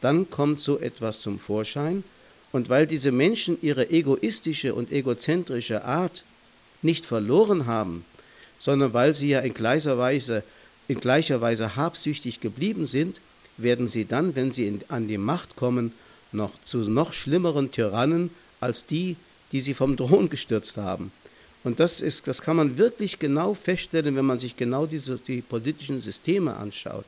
dann 0.01 0.31
kommt 0.31 0.59
so 0.59 0.79
etwas 0.79 1.21
zum 1.21 1.37
Vorschein. 1.37 2.03
Und 2.51 2.69
weil 2.69 2.87
diese 2.87 3.11
Menschen 3.11 3.59
ihre 3.61 3.91
egoistische 3.91 4.73
und 4.73 4.91
egozentrische 4.91 5.85
Art 5.85 6.23
nicht 6.81 7.05
verloren 7.05 7.67
haben, 7.67 8.03
sondern 8.57 8.95
weil 8.95 9.13
sie 9.13 9.29
ja 9.29 9.41
in 9.41 9.53
gleicher 9.53 9.99
Weise, 9.99 10.41
in 10.87 10.99
gleicher 10.99 11.39
Weise 11.39 11.75
habsüchtig 11.75 12.39
geblieben 12.39 12.87
sind, 12.87 13.21
werden 13.57 13.87
sie 13.87 14.05
dann, 14.05 14.35
wenn 14.35 14.51
sie 14.51 14.65
in, 14.65 14.81
an 14.87 15.07
die 15.07 15.19
Macht 15.19 15.55
kommen, 15.55 15.93
noch 16.31 16.59
zu 16.63 16.79
noch 16.79 17.13
schlimmeren 17.13 17.71
Tyrannen 17.71 18.31
als 18.59 18.87
die, 18.87 19.17
die 19.51 19.61
sie 19.61 19.75
vom 19.75 19.97
Thron 19.97 20.31
gestürzt 20.31 20.77
haben. 20.77 21.11
Und 21.63 21.79
das, 21.79 22.01
ist, 22.01 22.27
das 22.27 22.41
kann 22.41 22.57
man 22.57 22.77
wirklich 22.77 23.19
genau 23.19 23.53
feststellen, 23.53 24.15
wenn 24.15 24.25
man 24.25 24.39
sich 24.39 24.57
genau 24.57 24.85
diese, 24.85 25.17
die 25.17 25.41
politischen 25.41 25.99
Systeme 25.99 26.57
anschaut. 26.57 27.05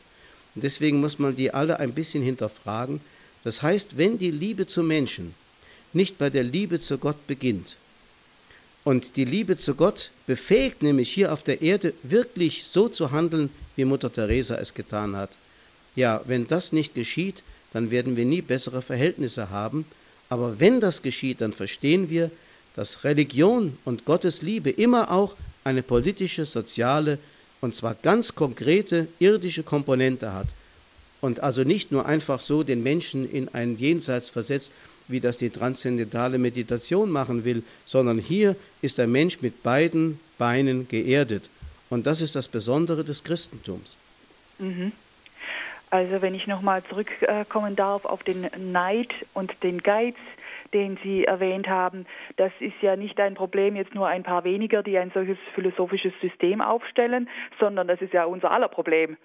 Und 0.56 0.64
deswegen 0.64 1.02
muss 1.02 1.20
man 1.20 1.36
die 1.36 1.54
alle 1.54 1.80
ein 1.80 1.94
bisschen 1.94 2.24
hinterfragen. 2.24 3.02
Das 3.44 3.62
heißt, 3.62 3.98
wenn 3.98 4.18
die 4.18 4.32
Liebe 4.32 4.66
zu 4.66 4.82
Menschen 4.84 5.34
nicht 5.92 6.18
bei 6.18 6.30
der 6.30 6.44
Liebe 6.44 6.80
zu 6.80 6.98
Gott 6.98 7.28
beginnt, 7.28 7.78
und 8.86 9.16
die 9.16 9.26
Liebe 9.26 9.58
zu 9.58 9.74
Gott 9.74 10.12
befähigt 10.28 10.84
nämlich 10.84 11.12
hier 11.12 11.34
auf 11.34 11.42
der 11.42 11.64
Erde 11.64 11.94
wirklich 12.04 12.66
so 12.66 12.88
zu 12.88 13.12
handeln, 13.12 13.50
wie 13.76 13.84
Mutter 13.84 14.14
Teresa 14.14 14.58
es 14.58 14.76
getan 14.76 15.16
hat. 15.16 15.32
Ja, 15.96 16.22
wenn 16.28 16.46
das 16.46 16.72
nicht 16.72 16.94
geschieht, 16.94 17.44
dann 17.74 17.90
werden 17.90 18.16
wir 18.16 18.26
nie 18.26 18.44
bessere 18.44 18.84
Verhältnisse 18.84 19.50
haben. 19.50 19.86
Aber 20.30 20.60
wenn 20.60 20.82
das 20.82 21.02
geschieht, 21.02 21.42
dann 21.42 21.52
verstehen 21.52 22.12
wir, 22.12 22.30
dass 22.76 23.04
Religion 23.04 23.78
und 23.86 24.06
Gottes 24.06 24.42
Liebe 24.42 24.70
immer 24.70 25.12
auch 25.12 25.36
eine 25.64 25.82
politische, 25.82 26.46
soziale 26.46 27.18
und 27.62 27.76
zwar 27.76 27.96
ganz 27.96 28.36
konkrete 28.36 29.08
irdische 29.20 29.64
Komponente 29.64 30.34
hat 30.34 30.48
und 31.22 31.42
also 31.42 31.64
nicht 31.64 31.92
nur 31.92 32.06
einfach 32.06 32.40
so 32.40 32.64
den 32.64 32.84
Menschen 32.84 33.30
in 33.30 33.50
ein 33.54 33.78
Jenseits 33.78 34.30
versetzt, 34.30 34.72
wie 35.08 35.20
das 35.20 35.38
die 35.38 35.50
transzendentale 35.50 36.38
Meditation 36.38 37.10
machen 37.10 37.46
will, 37.46 37.64
sondern 37.86 38.20
hier 38.20 38.56
ist 38.82 38.98
der 38.98 39.08
Mensch 39.08 39.42
mit 39.42 39.64
beiden 39.64 40.20
Beinen 40.38 40.88
geerdet. 40.88 41.50
Und 41.90 42.08
das 42.08 42.22
ist 42.22 42.36
das 42.36 42.48
Besondere 42.48 43.04
des 43.04 43.24
Christentums. 43.24 43.98
Mhm. 44.60 44.92
Also 45.92 46.22
wenn 46.22 46.36
ich 46.36 46.48
nochmal 46.48 46.84
zurückkommen 46.84 47.76
darf 47.76 48.06
auf 48.06 48.24
den 48.24 48.50
Neid 48.72 49.10
und 49.34 49.52
den 49.64 49.82
Geiz, 49.82 50.16
den 50.74 50.98
Sie 51.04 51.26
erwähnt 51.26 51.68
haben, 51.68 52.06
das 52.38 52.52
ist 52.60 52.82
ja 52.82 52.96
nicht 52.96 53.20
ein 53.20 53.36
Problem 53.36 53.76
jetzt 53.76 53.96
nur 53.96 54.08
ein 54.08 54.24
paar 54.24 54.44
weniger, 54.44 54.84
die 54.84 54.98
ein 54.98 55.12
solches 55.14 55.38
philosophisches 55.54 56.14
System 56.22 56.62
aufstellen, 56.62 57.30
sondern 57.60 57.88
das 57.88 58.02
ist 58.02 58.14
ja 58.14 58.26
unser 58.26 58.52
aller 58.52 58.68
Problem. 58.68 59.18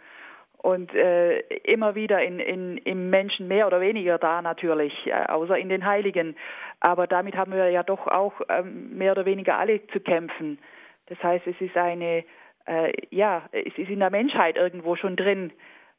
Und 0.59 0.95
äh, 0.95 1.39
immer 1.65 1.95
wieder 1.95 2.23
in, 2.23 2.39
in, 2.39 2.77
im 2.79 3.09
Menschen 3.09 3.49
mehr 3.49 3.67
oder 3.67 3.81
weniger 3.81 4.19
da 4.19 4.43
natürlich, 4.43 4.93
äh, 5.07 5.13
außer 5.13 5.57
in 5.57 5.71
den 5.71 5.87
Heiligen. 5.87 6.37
Aber 6.81 7.07
damit 7.07 7.35
haben 7.35 7.53
wir 7.53 7.71
ja 7.71 7.83
doch 7.83 8.07
auch 8.07 8.35
ähm, 8.51 8.97
mehr 8.97 9.13
oder 9.13 9.25
weniger 9.25 9.57
alle 9.57 9.87
zu 9.87 10.01
kämpfen. 10.01 10.59
Das 11.07 11.23
heißt, 11.23 11.47
es 11.47 11.59
ist 11.61 11.77
eine, 11.77 12.25
äh, 12.67 12.93
ja, 13.11 13.49
es 13.53 13.77
ist 13.79 13.89
in 13.89 14.01
der 14.01 14.11
Menschheit 14.11 14.57
irgendwo 14.57 14.97
schon 14.97 15.17
drin, 15.17 15.51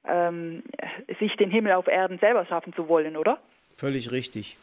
ähm, 0.08 0.64
sich 1.20 1.36
den 1.38 1.50
Himmel 1.52 1.74
auf 1.74 1.88
Erden 1.88 2.20
selber 2.20 2.46
schaffen 2.46 2.74
zu 2.74 2.88
wollen, 2.88 3.18
oder? 3.18 3.40
Völlig 3.78 4.12
richtig. 4.12 4.58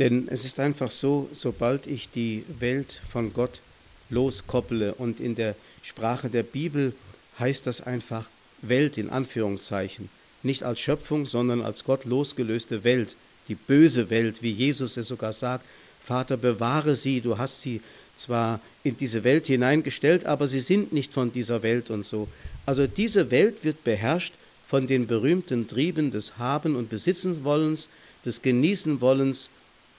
Denn 0.00 0.28
es 0.28 0.46
ist 0.46 0.58
einfach 0.58 0.90
so, 0.90 1.28
sobald 1.30 1.86
ich 1.86 2.08
die 2.08 2.42
Welt 2.58 3.02
von 3.06 3.34
Gott 3.34 3.60
loskopple 4.08 4.94
und 4.94 5.20
in 5.20 5.34
der 5.34 5.54
Sprache 5.82 6.30
der 6.30 6.42
Bibel 6.42 6.94
heißt 7.38 7.66
das 7.66 7.82
einfach 7.82 8.26
Welt 8.62 8.96
in 8.96 9.10
Anführungszeichen, 9.10 10.08
nicht 10.42 10.62
als 10.62 10.80
Schöpfung, 10.80 11.26
sondern 11.26 11.60
als 11.60 11.84
Gott 11.84 12.06
losgelöste 12.06 12.82
Welt, 12.82 13.14
die 13.48 13.54
böse 13.54 14.08
Welt, 14.08 14.42
wie 14.42 14.50
Jesus 14.50 14.96
es 14.96 15.08
sogar 15.08 15.34
sagt, 15.34 15.66
Vater, 16.02 16.38
bewahre 16.38 16.96
sie, 16.96 17.20
du 17.20 17.36
hast 17.36 17.60
sie 17.60 17.82
zwar 18.16 18.60
in 18.82 18.96
diese 18.96 19.22
Welt 19.22 19.48
hineingestellt, 19.48 20.24
aber 20.24 20.46
sie 20.46 20.60
sind 20.60 20.94
nicht 20.94 21.12
von 21.12 21.30
dieser 21.30 21.62
Welt 21.62 21.90
und 21.90 22.06
so. 22.06 22.26
Also 22.64 22.86
diese 22.86 23.30
Welt 23.30 23.64
wird 23.64 23.84
beherrscht 23.84 24.32
von 24.66 24.86
den 24.86 25.06
berühmten 25.06 25.68
Trieben 25.68 26.10
des 26.10 26.38
Haben 26.38 26.74
und 26.74 26.88
Besitzenwollens, 26.88 27.90
des 28.24 28.40
Genießenwollens 28.40 29.50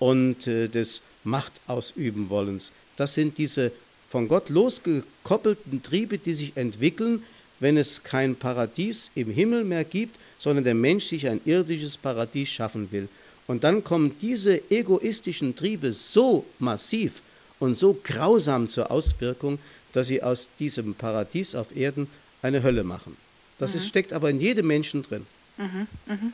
und 0.02 0.48
äh, 0.48 0.68
des 0.68 1.04
Machtausübenwollens. 1.24 2.72
Das 2.96 3.14
sind 3.14 3.38
diese 3.38 3.72
von 4.10 4.28
Gott 4.28 4.50
losgekoppelten 4.50 5.84
Triebe, 5.84 6.18
die 6.18 6.34
sich 6.34 6.58
entwickeln, 6.58 7.24
wenn 7.60 7.78
es 7.78 8.02
kein 8.02 8.36
Paradies 8.36 9.12
im 9.14 9.30
Himmel 9.30 9.64
mehr 9.64 9.84
gibt, 9.84 10.18
sondern 10.40 10.64
der 10.64 10.74
Mensch 10.74 11.06
sich 11.06 11.28
ein 11.28 11.40
irdisches 11.46 11.98
Paradies 11.98 12.50
schaffen 12.50 12.92
will. 12.92 13.10
Und 13.46 13.64
dann 13.64 13.84
kommen 13.84 14.16
diese 14.20 14.72
egoistischen 14.72 15.56
Triebe 15.56 15.94
so 15.94 16.46
massiv 16.58 17.22
und 17.60 17.76
so 17.76 17.96
grausam 18.04 18.68
zur 18.68 18.90
Auswirkung, 18.90 19.60
dass 19.94 20.08
sie 20.08 20.24
aus 20.24 20.50
diesem 20.58 20.96
Paradies 20.96 21.54
auf 21.54 21.76
Erden 21.76 22.08
eine 22.42 22.64
Hölle 22.64 22.84
machen. 22.84 23.16
Das 23.60 23.74
mhm. 23.74 23.78
ist, 23.78 23.88
steckt 23.88 24.14
aber 24.14 24.32
in 24.32 24.40
jedem 24.40 24.66
Menschen 24.66 25.04
drin. 25.04 25.28
Mhm. 25.58 25.88
Mhm. 26.08 26.34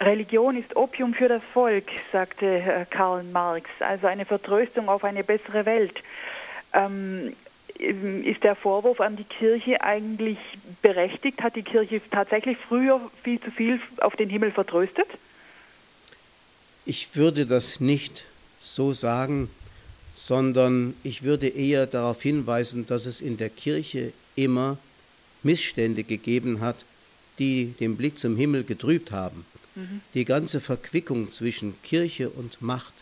Religion 0.00 0.56
ist 0.56 0.76
Opium 0.76 1.14
für 1.14 1.28
das 1.28 1.42
Volk, 1.52 1.86
sagte 2.12 2.46
äh, 2.46 2.84
Karl 2.88 3.22
Marx, 3.24 3.70
also 3.80 4.06
eine 4.06 4.24
Vertröstung 4.24 4.88
auf 4.88 5.04
eine 5.04 5.24
bessere 5.24 5.64
Welt. 5.66 5.94
Ähm, 6.72 7.34
ist 7.76 8.44
der 8.44 8.54
Vorwurf 8.54 9.00
an 9.00 9.16
die 9.16 9.24
Kirche 9.24 9.82
eigentlich 9.82 10.38
berechtigt? 10.80 11.42
Hat 11.42 11.56
die 11.56 11.62
Kirche 11.62 12.00
tatsächlich 12.10 12.56
früher 12.56 13.00
viel 13.22 13.40
zu 13.40 13.50
viel 13.50 13.80
auf 13.98 14.16
den 14.16 14.28
Himmel 14.28 14.52
vertröstet? 14.52 15.06
Ich 16.84 17.16
würde 17.16 17.46
das 17.46 17.80
nicht 17.80 18.26
so 18.58 18.92
sagen, 18.92 19.50
sondern 20.12 20.94
ich 21.02 21.24
würde 21.24 21.48
eher 21.48 21.86
darauf 21.86 22.22
hinweisen, 22.22 22.86
dass 22.86 23.06
es 23.06 23.20
in 23.20 23.36
der 23.36 23.50
Kirche 23.50 24.12
immer 24.36 24.78
Missstände 25.42 26.04
gegeben 26.04 26.60
hat, 26.60 26.84
die 27.38 27.74
den 27.80 27.96
Blick 27.96 28.18
zum 28.18 28.36
Himmel 28.36 28.64
getrübt 28.64 29.10
haben. 29.10 29.44
Die 30.14 30.24
ganze 30.24 30.60
Verquickung 30.60 31.30
zwischen 31.30 31.74
Kirche 31.82 32.30
und 32.30 32.62
Macht, 32.62 32.94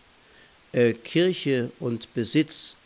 äh, 0.73 0.95
Kirche 0.95 1.71
und 1.81 2.13
Besitz 2.15 2.77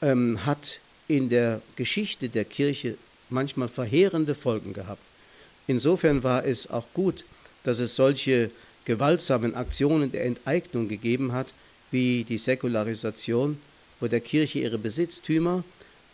ähm, 0.00 0.46
hat 0.46 0.78
in 1.08 1.28
der 1.28 1.60
Geschichte 1.76 2.28
der 2.28 2.44
Kirche 2.44 2.96
manchmal 3.30 3.68
verheerende 3.68 4.34
Folgen 4.34 4.72
gehabt. 4.72 5.02
Insofern 5.66 6.22
war 6.22 6.44
es 6.44 6.70
auch 6.70 6.86
gut, 6.94 7.24
dass 7.64 7.78
es 7.78 7.96
solche 7.96 8.50
gewaltsamen 8.84 9.54
Aktionen 9.54 10.12
der 10.12 10.24
Enteignung 10.24 10.88
gegeben 10.88 11.32
hat, 11.32 11.52
wie 11.90 12.24
die 12.24 12.38
Säkularisation, 12.38 13.58
wo 13.98 14.06
der 14.06 14.20
Kirche 14.20 14.58
ihre 14.58 14.78
Besitztümer 14.78 15.64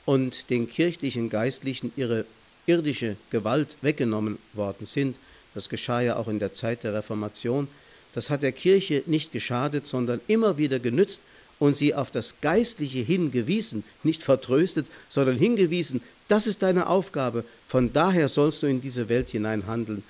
und 0.07 0.51
den 0.51 0.68
kirchlichen 0.68 1.31
Geistlichen 1.31 1.93
ihre 1.97 2.24
irdische 2.66 3.16
Gewalt 3.31 3.76
weggenommen 3.83 4.39
worden 4.53 4.87
sind. 4.87 5.16
Das 5.55 5.68
geschah 5.68 6.01
ja 6.01 6.16
auch 6.16 6.28
in 6.28 6.38
der 6.38 6.53
Zeit 6.53 6.84
der 6.84 6.94
Reformation. 6.94 7.68
Das 8.12 8.30
hat 8.30 8.42
der 8.42 8.53
Kirche 8.53 9.03
nicht 9.07 9.32
geschadet, 9.32 9.86
sondern 9.86 10.20
immer 10.26 10.59
wieder 10.59 10.78
genützt, 10.78 11.22
und 11.61 11.76
sie 11.76 11.94
auf 11.94 12.11
das 12.11 12.40
Geistliche 12.40 12.98
hingewiesen, 12.98 13.84
nicht 14.03 14.24
vertröstet, 14.24 14.86
sondern 15.09 15.36
hingewiesen, 15.36 16.01
das 16.26 16.48
ist 16.48 16.62
deine 16.62 16.88
Aufgabe, 16.88 17.44
von 17.68 17.92
daher 17.92 18.28
sollst 18.28 18.62
du 18.62 18.66
in 18.66 18.80
diese 18.80 19.09
Welt 19.09 19.30
hinein 19.30 19.66
handeln. 19.66 20.03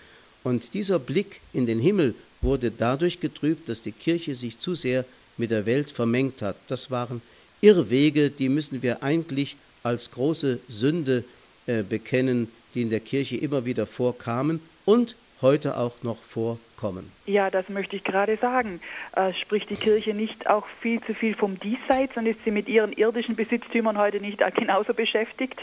Und 0.45 0.73
dieser 0.73 0.99
Blick 0.99 1.41
in 1.53 1.67
den 1.67 1.81
Himmel 1.81 2.15
wurde 2.41 2.71
dadurch 2.71 3.21
getrübt, 3.21 3.69
dass 3.69 3.83
die 3.83 3.93
Kirche 3.93 4.35
sich 4.35 4.59
zu 4.59 4.75
sehr 4.75 5.05
mit 5.37 5.51
der 5.51 5.67
Welt 5.67 5.91
vermengt 5.91 6.41
hat. 6.41 6.57
Das 6.69 6.91
waren 6.91 7.21
Irrwege, 7.61 8.31
die 8.31 8.49
müssen 8.49 8.83
wir 8.83 9.03
eigentlich 9.03 9.57
als 9.83 10.13
große 10.13 10.61
Sünde 10.69 11.25
äh, 11.67 11.83
bekennen, 11.83 12.49
die 12.75 12.83
in 12.83 12.91
der 12.91 13.01
Kirche 13.01 13.37
immer 13.37 13.65
wieder 13.65 13.87
vorkamen 13.87 14.61
und 14.85 15.17
heute 15.43 15.77
auch 15.77 16.03
noch 16.03 16.23
vorkommen. 16.23 17.11
Ja, 17.27 17.51
das 17.51 17.69
möchte 17.69 17.97
ich 17.97 18.05
gerade 18.05 18.37
sagen. 18.37 18.81
Äh, 19.15 19.33
spricht 19.35 19.71
die 19.71 19.77
Kirche 19.77 20.15
nicht 20.15 20.49
auch 20.49 20.67
viel 20.81 21.01
zu 21.01 21.15
viel 21.15 21.35
vom 21.35 21.59
Diesseits 21.59 22.17
und 22.17 22.27
ist 22.27 22.45
sie 22.45 22.51
mit 22.51 22.69
ihren 22.69 22.93
irdischen 22.93 23.37
Besitztümern 23.37 23.99
heute 23.99 24.21
nicht 24.21 24.41
genauso 24.55 24.95
beschäftigt? 24.95 25.61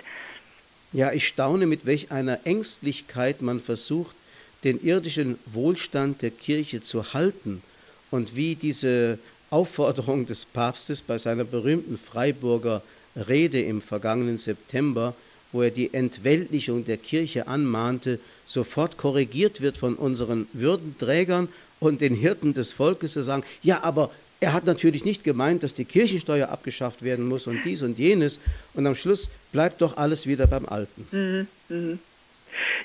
Ja, 0.93 1.11
ich 1.11 1.27
staune, 1.27 1.67
mit 1.67 1.85
welch 1.85 2.11
einer 2.11 2.45
Ängstlichkeit 2.45 3.41
man 3.41 3.59
versucht, 3.59 4.15
den 4.63 4.83
irdischen 4.83 5.37
Wohlstand 5.45 6.21
der 6.21 6.31
Kirche 6.31 6.81
zu 6.81 7.13
halten 7.13 7.61
und 8.09 8.35
wie 8.35 8.55
diese 8.55 9.19
Aufforderung 9.49 10.25
des 10.25 10.45
Papstes 10.45 11.01
bei 11.01 11.17
seiner 11.17 11.43
berühmten 11.43 11.97
Freiburger 11.97 12.81
Rede 13.15 13.61
im 13.61 13.81
vergangenen 13.81 14.37
September 14.37 15.13
wo 15.51 15.61
er 15.61 15.71
die 15.71 15.93
Entweltlichung 15.93 16.85
der 16.85 16.97
Kirche 16.97 17.47
anmahnte, 17.47 18.19
sofort 18.45 18.97
korrigiert 18.97 19.61
wird 19.61 19.77
von 19.77 19.95
unseren 19.95 20.47
Würdenträgern 20.53 21.49
und 21.79 22.01
den 22.01 22.13
Hirten 22.13 22.53
des 22.53 22.73
Volkes 22.73 23.13
zu 23.13 23.23
sagen, 23.23 23.43
ja, 23.61 23.83
aber 23.83 24.11
er 24.39 24.53
hat 24.53 24.65
natürlich 24.65 25.03
nicht 25.03 25.23
gemeint, 25.23 25.63
dass 25.63 25.73
die 25.73 25.85
Kirchensteuer 25.85 26.49
abgeschafft 26.49 27.01
werden 27.01 27.27
muss 27.27 27.47
und 27.47 27.63
dies 27.65 27.81
und 27.81 27.97
jenes. 27.97 28.39
Und 28.75 28.85
am 28.85 28.95
Schluss 28.95 29.29
bleibt 29.51 29.81
doch 29.81 29.97
alles 29.97 30.27
wieder 30.27 30.45
beim 30.45 30.67
Alten. 30.67 31.07
Mhm, 31.11 31.47
mh. 31.75 31.97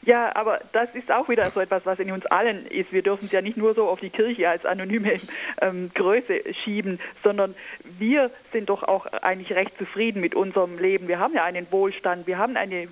Ja, 0.04 0.34
aber 0.34 0.60
das 0.72 0.94
ist 0.94 1.10
auch 1.10 1.28
wieder 1.28 1.50
so 1.50 1.60
etwas, 1.60 1.86
was 1.86 1.98
in 1.98 2.12
uns 2.12 2.26
allen 2.26 2.66
ist. 2.66 2.92
Wir 2.92 3.02
dürfen 3.02 3.26
es 3.26 3.32
ja 3.32 3.40
nicht 3.40 3.56
nur 3.56 3.74
so 3.74 3.88
auf 3.88 4.00
die 4.00 4.10
Kirche 4.10 4.48
als 4.48 4.66
anonyme 4.66 5.20
ähm, 5.60 5.90
Größe 5.94 6.54
schieben, 6.54 7.00
sondern 7.22 7.54
wir 7.98 8.30
sind 8.52 8.68
doch 8.68 8.82
auch 8.82 9.06
eigentlich 9.06 9.52
recht 9.52 9.76
zufrieden 9.78 10.20
mit 10.20 10.34
unserem 10.34 10.78
Leben. 10.78 11.08
Wir 11.08 11.18
haben 11.18 11.34
ja 11.34 11.44
einen 11.44 11.70
Wohlstand, 11.70 12.26
wir 12.26 12.38
haben 12.38 12.56
eine, 12.56 12.88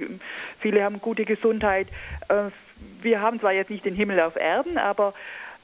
viele 0.59 0.85
haben 0.85 1.01
gute 1.01 1.25
Gesundheit. 1.25 1.89
Äh, 2.29 2.51
wir 3.03 3.21
haben 3.21 3.41
zwar 3.41 3.53
jetzt 3.53 3.71
nicht 3.71 3.85
den 3.85 3.95
Himmel 3.95 4.21
auf 4.21 4.37
Erden, 4.37 4.79
aber 4.79 5.15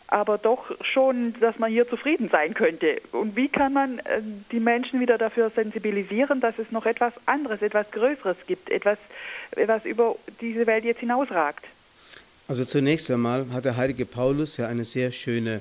aber 0.08 0.38
doch 0.38 0.70
schon, 0.82 1.34
dass 1.40 1.58
man 1.58 1.70
hier 1.70 1.88
zufrieden 1.88 2.28
sein 2.30 2.54
könnte. 2.54 3.00
Und 3.12 3.36
wie 3.36 3.48
kann 3.48 3.72
man 3.72 3.98
äh, 4.00 4.22
die 4.52 4.60
Menschen 4.60 5.00
wieder 5.00 5.18
dafür 5.18 5.50
sensibilisieren, 5.50 6.40
dass 6.40 6.58
es 6.58 6.70
noch 6.70 6.86
etwas 6.86 7.12
anderes, 7.26 7.62
etwas 7.62 7.90
Größeres 7.90 8.36
gibt, 8.46 8.70
etwas, 8.70 8.98
was 9.66 9.84
über 9.84 10.16
diese 10.40 10.66
Welt 10.66 10.84
jetzt 10.84 11.00
hinausragt? 11.00 11.64
Also 12.48 12.64
zunächst 12.64 13.10
einmal 13.10 13.46
hat 13.52 13.64
der 13.64 13.76
heilige 13.76 14.06
Paulus 14.06 14.56
ja 14.56 14.68
eine 14.68 14.84
sehr 14.84 15.10
schöne 15.10 15.60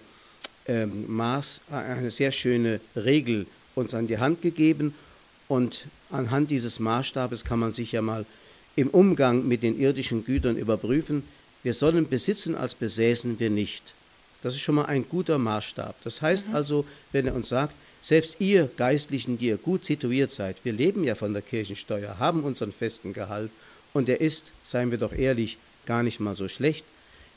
ähm, 0.67 1.05
Maß, 1.07 1.61
eine 1.71 2.11
sehr 2.11 2.31
schöne 2.31 2.79
Regel 2.95 3.47
uns 3.73 3.93
an 3.95 4.07
die 4.07 4.19
Hand 4.19 4.41
gegeben 4.41 4.93
und 5.47 5.87
anhand 6.11 6.51
dieses 6.51 6.79
Maßstabes 6.79 7.43
kann 7.43 7.59
man 7.59 7.71
sich 7.71 7.91
ja 7.91 8.01
mal 8.01 8.25
im 8.75 8.89
Umgang 8.89 9.47
mit 9.47 9.63
den 9.63 9.79
irdischen 9.79 10.25
Gütern 10.25 10.57
überprüfen. 10.57 11.23
Wir 11.63 11.73
sollen 11.73 12.07
besitzen, 12.07 12.55
als 12.55 12.75
besäßen 12.75 13.39
wir 13.39 13.49
nicht. 13.49 13.93
Das 14.45 14.53
ist 14.53 14.61
schon 14.61 14.75
mal 14.75 14.85
ein 14.85 15.09
guter 15.09 15.39
Maßstab. 15.39 15.95
Das 16.03 16.21
heißt 16.21 16.49
mhm. 16.49 16.55
also, 16.55 16.85
wenn 17.11 17.25
er 17.25 17.33
uns 17.33 17.49
sagt, 17.49 17.73
selbst 17.99 18.35
ihr 18.37 18.69
Geistlichen, 18.77 19.39
die 19.39 19.47
ihr 19.47 19.57
gut 19.57 19.83
situiert 19.83 20.29
seid, 20.29 20.57
wir 20.63 20.71
leben 20.71 21.03
ja 21.03 21.15
von 21.15 21.33
der 21.33 21.41
Kirchensteuer, 21.41 22.19
haben 22.19 22.43
unseren 22.43 22.71
festen 22.71 23.11
Gehalt 23.11 23.49
und 23.91 24.07
der 24.07 24.21
ist, 24.21 24.51
seien 24.63 24.91
wir 24.91 24.99
doch 24.99 25.13
ehrlich, 25.13 25.57
gar 25.87 26.03
nicht 26.03 26.19
mal 26.19 26.35
so 26.35 26.47
schlecht. 26.47 26.85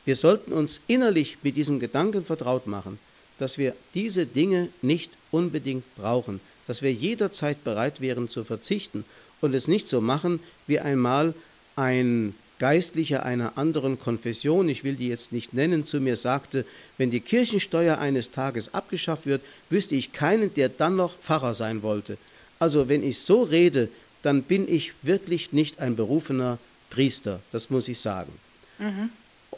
Wir 0.05 0.17
sollten 0.17 0.53
uns 0.53 0.83
innerlich 0.87 1.39
mit 1.43 1.57
diesem 1.57 1.81
Gedanken 1.81 2.27
vertraut 2.27 2.67
machen, 2.67 2.99
dass 3.39 3.57
wir 3.57 3.75
diese 3.95 4.27
Dinge 4.27 4.69
nicht 4.83 5.11
unbedingt 5.31 5.85
brauchen, 5.97 6.41
dass 6.67 6.83
wir 6.83 6.93
jederzeit 6.93 7.65
bereit 7.65 8.03
wären 8.03 8.29
zu 8.29 8.45
verzichten 8.45 9.07
und 9.41 9.55
es 9.55 9.67
nicht 9.67 9.89
so 9.89 10.03
machen, 10.03 10.41
wie 10.67 10.79
einmal 10.79 11.33
ein 11.75 12.35
Geistlicher 12.59 13.25
einer 13.25 13.57
anderen 13.57 13.99
Konfession, 13.99 14.69
ich 14.69 14.83
will 14.85 14.97
die 14.97 15.09
jetzt 15.09 15.33
nicht 15.33 15.55
nennen, 15.55 15.85
zu 15.85 16.01
mir 16.01 16.17
sagte, 16.17 16.65
wenn 16.97 17.11
die 17.11 17.21
Kirchensteuer 17.21 17.99
eines 17.99 18.31
Tages 18.31 18.75
abgeschafft 18.75 19.27
wird, 19.27 19.43
wüsste 19.71 19.95
ich 19.95 20.13
keinen, 20.13 20.53
der 20.55 20.69
dann 20.69 20.97
noch 20.97 21.17
Pfarrer 21.19 21.55
sein 21.55 21.83
wollte. 21.83 22.19
Also 22.59 22.89
wenn 22.89 23.05
ich 23.05 23.21
so 23.21 23.43
rede, 23.43 23.89
dann 24.23 24.43
bin 24.43 24.69
ich 24.69 24.93
wirklich 25.03 25.53
nicht 25.53 25.81
ein 25.81 25.95
berufener 25.95 26.59
Priester, 26.91 27.41
das 27.53 27.71
muss 27.71 27.87
ich 27.89 28.01
sagen. 28.01 28.33
Mhm. 28.79 29.11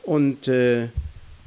Und 0.02 0.48
äh, 0.48 0.88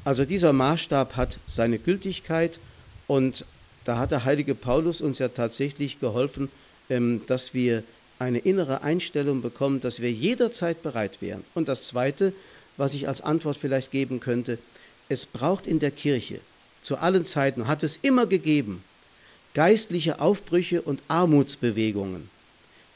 also 0.04 0.24
dieser 0.24 0.52
Maßstab 0.52 1.16
hat 1.16 1.38
seine 1.46 1.78
Gültigkeit 1.78 2.58
und 3.06 3.44
da 3.84 3.98
hat 3.98 4.10
der 4.10 4.24
heilige 4.24 4.54
Paulus 4.54 5.00
uns 5.00 5.18
ja 5.18 5.28
tatsächlich 5.28 6.00
geholfen, 6.00 6.48
ähm, 6.90 7.22
dass 7.26 7.54
wir 7.54 7.82
eine 8.18 8.38
innere 8.38 8.82
Einstellung 8.82 9.42
bekommen, 9.42 9.80
dass 9.80 10.00
wir 10.00 10.10
jederzeit 10.10 10.82
bereit 10.82 11.20
wären. 11.20 11.44
Und 11.54 11.68
das 11.68 11.82
Zweite, 11.82 12.32
was 12.76 12.94
ich 12.94 13.08
als 13.08 13.20
Antwort 13.20 13.56
vielleicht 13.56 13.90
geben 13.90 14.20
könnte, 14.20 14.58
es 15.08 15.26
braucht 15.26 15.66
in 15.66 15.78
der 15.78 15.90
Kirche 15.90 16.40
zu 16.82 16.96
allen 16.96 17.24
Zeiten, 17.24 17.66
hat 17.66 17.82
es 17.82 17.98
immer 18.02 18.26
gegeben, 18.26 18.82
geistliche 19.54 20.20
Aufbrüche 20.20 20.82
und 20.82 21.02
Armutsbewegungen, 21.08 22.28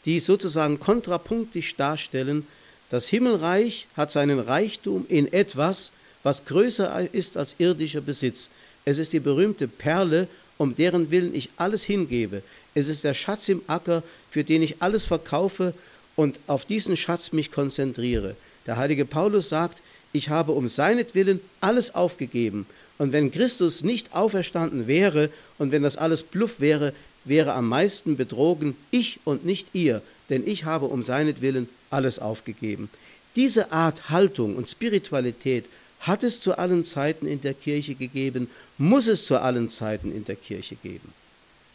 die 0.04 0.20
sozusagen 0.20 0.80
kontrapunktisch 0.80 1.76
darstellen, 1.76 2.46
das 2.90 3.08
Himmelreich 3.08 3.86
hat 3.96 4.10
seinen 4.10 4.38
Reichtum 4.38 5.04
in 5.08 5.30
etwas, 5.32 5.92
was 6.22 6.46
größer 6.46 7.12
ist 7.12 7.36
als 7.36 7.56
irdischer 7.58 8.00
Besitz. 8.00 8.48
Es 8.84 8.98
ist 8.98 9.12
die 9.12 9.20
berühmte 9.20 9.68
Perle, 9.68 10.26
um 10.58 10.76
deren 10.76 11.10
Willen 11.10 11.34
ich 11.34 11.50
alles 11.56 11.84
hingebe. 11.84 12.42
Es 12.74 12.88
ist 12.88 13.04
der 13.04 13.14
Schatz 13.14 13.48
im 13.48 13.62
Acker, 13.66 14.02
für 14.30 14.44
den 14.44 14.62
ich 14.62 14.82
alles 14.82 15.06
verkaufe 15.06 15.72
und 16.16 16.38
auf 16.46 16.64
diesen 16.64 16.96
Schatz 16.96 17.32
mich 17.32 17.50
konzentriere. 17.50 18.36
Der 18.66 18.76
heilige 18.76 19.04
Paulus 19.04 19.48
sagt, 19.48 19.82
ich 20.12 20.28
habe 20.28 20.52
um 20.52 20.68
seinetwillen 20.68 21.40
alles 21.60 21.94
aufgegeben. 21.94 22.66
Und 22.98 23.12
wenn 23.12 23.30
Christus 23.30 23.82
nicht 23.82 24.14
auferstanden 24.14 24.86
wäre 24.86 25.30
und 25.58 25.70
wenn 25.70 25.82
das 25.82 25.96
alles 25.96 26.22
Bluff 26.22 26.60
wäre, 26.60 26.92
wäre 27.24 27.52
am 27.54 27.68
meisten 27.68 28.16
betrogen 28.16 28.76
ich 28.90 29.20
und 29.24 29.44
nicht 29.44 29.68
ihr, 29.74 30.02
denn 30.30 30.46
ich 30.46 30.64
habe 30.64 30.86
um 30.86 31.02
seinetwillen 31.02 31.68
alles 31.90 32.18
aufgegeben. 32.18 32.90
Diese 33.36 33.70
Art 33.70 34.10
Haltung 34.10 34.56
und 34.56 34.68
Spiritualität 34.68 35.66
hat 36.00 36.22
es 36.22 36.40
zu 36.40 36.56
allen 36.58 36.84
Zeiten 36.84 37.26
in 37.26 37.40
der 37.40 37.54
Kirche 37.54 37.94
gegeben, 37.94 38.48
muss 38.76 39.08
es 39.08 39.26
zu 39.26 39.40
allen 39.40 39.68
Zeiten 39.68 40.12
in 40.14 40.24
der 40.24 40.36
Kirche 40.36 40.76
geben. 40.76 41.12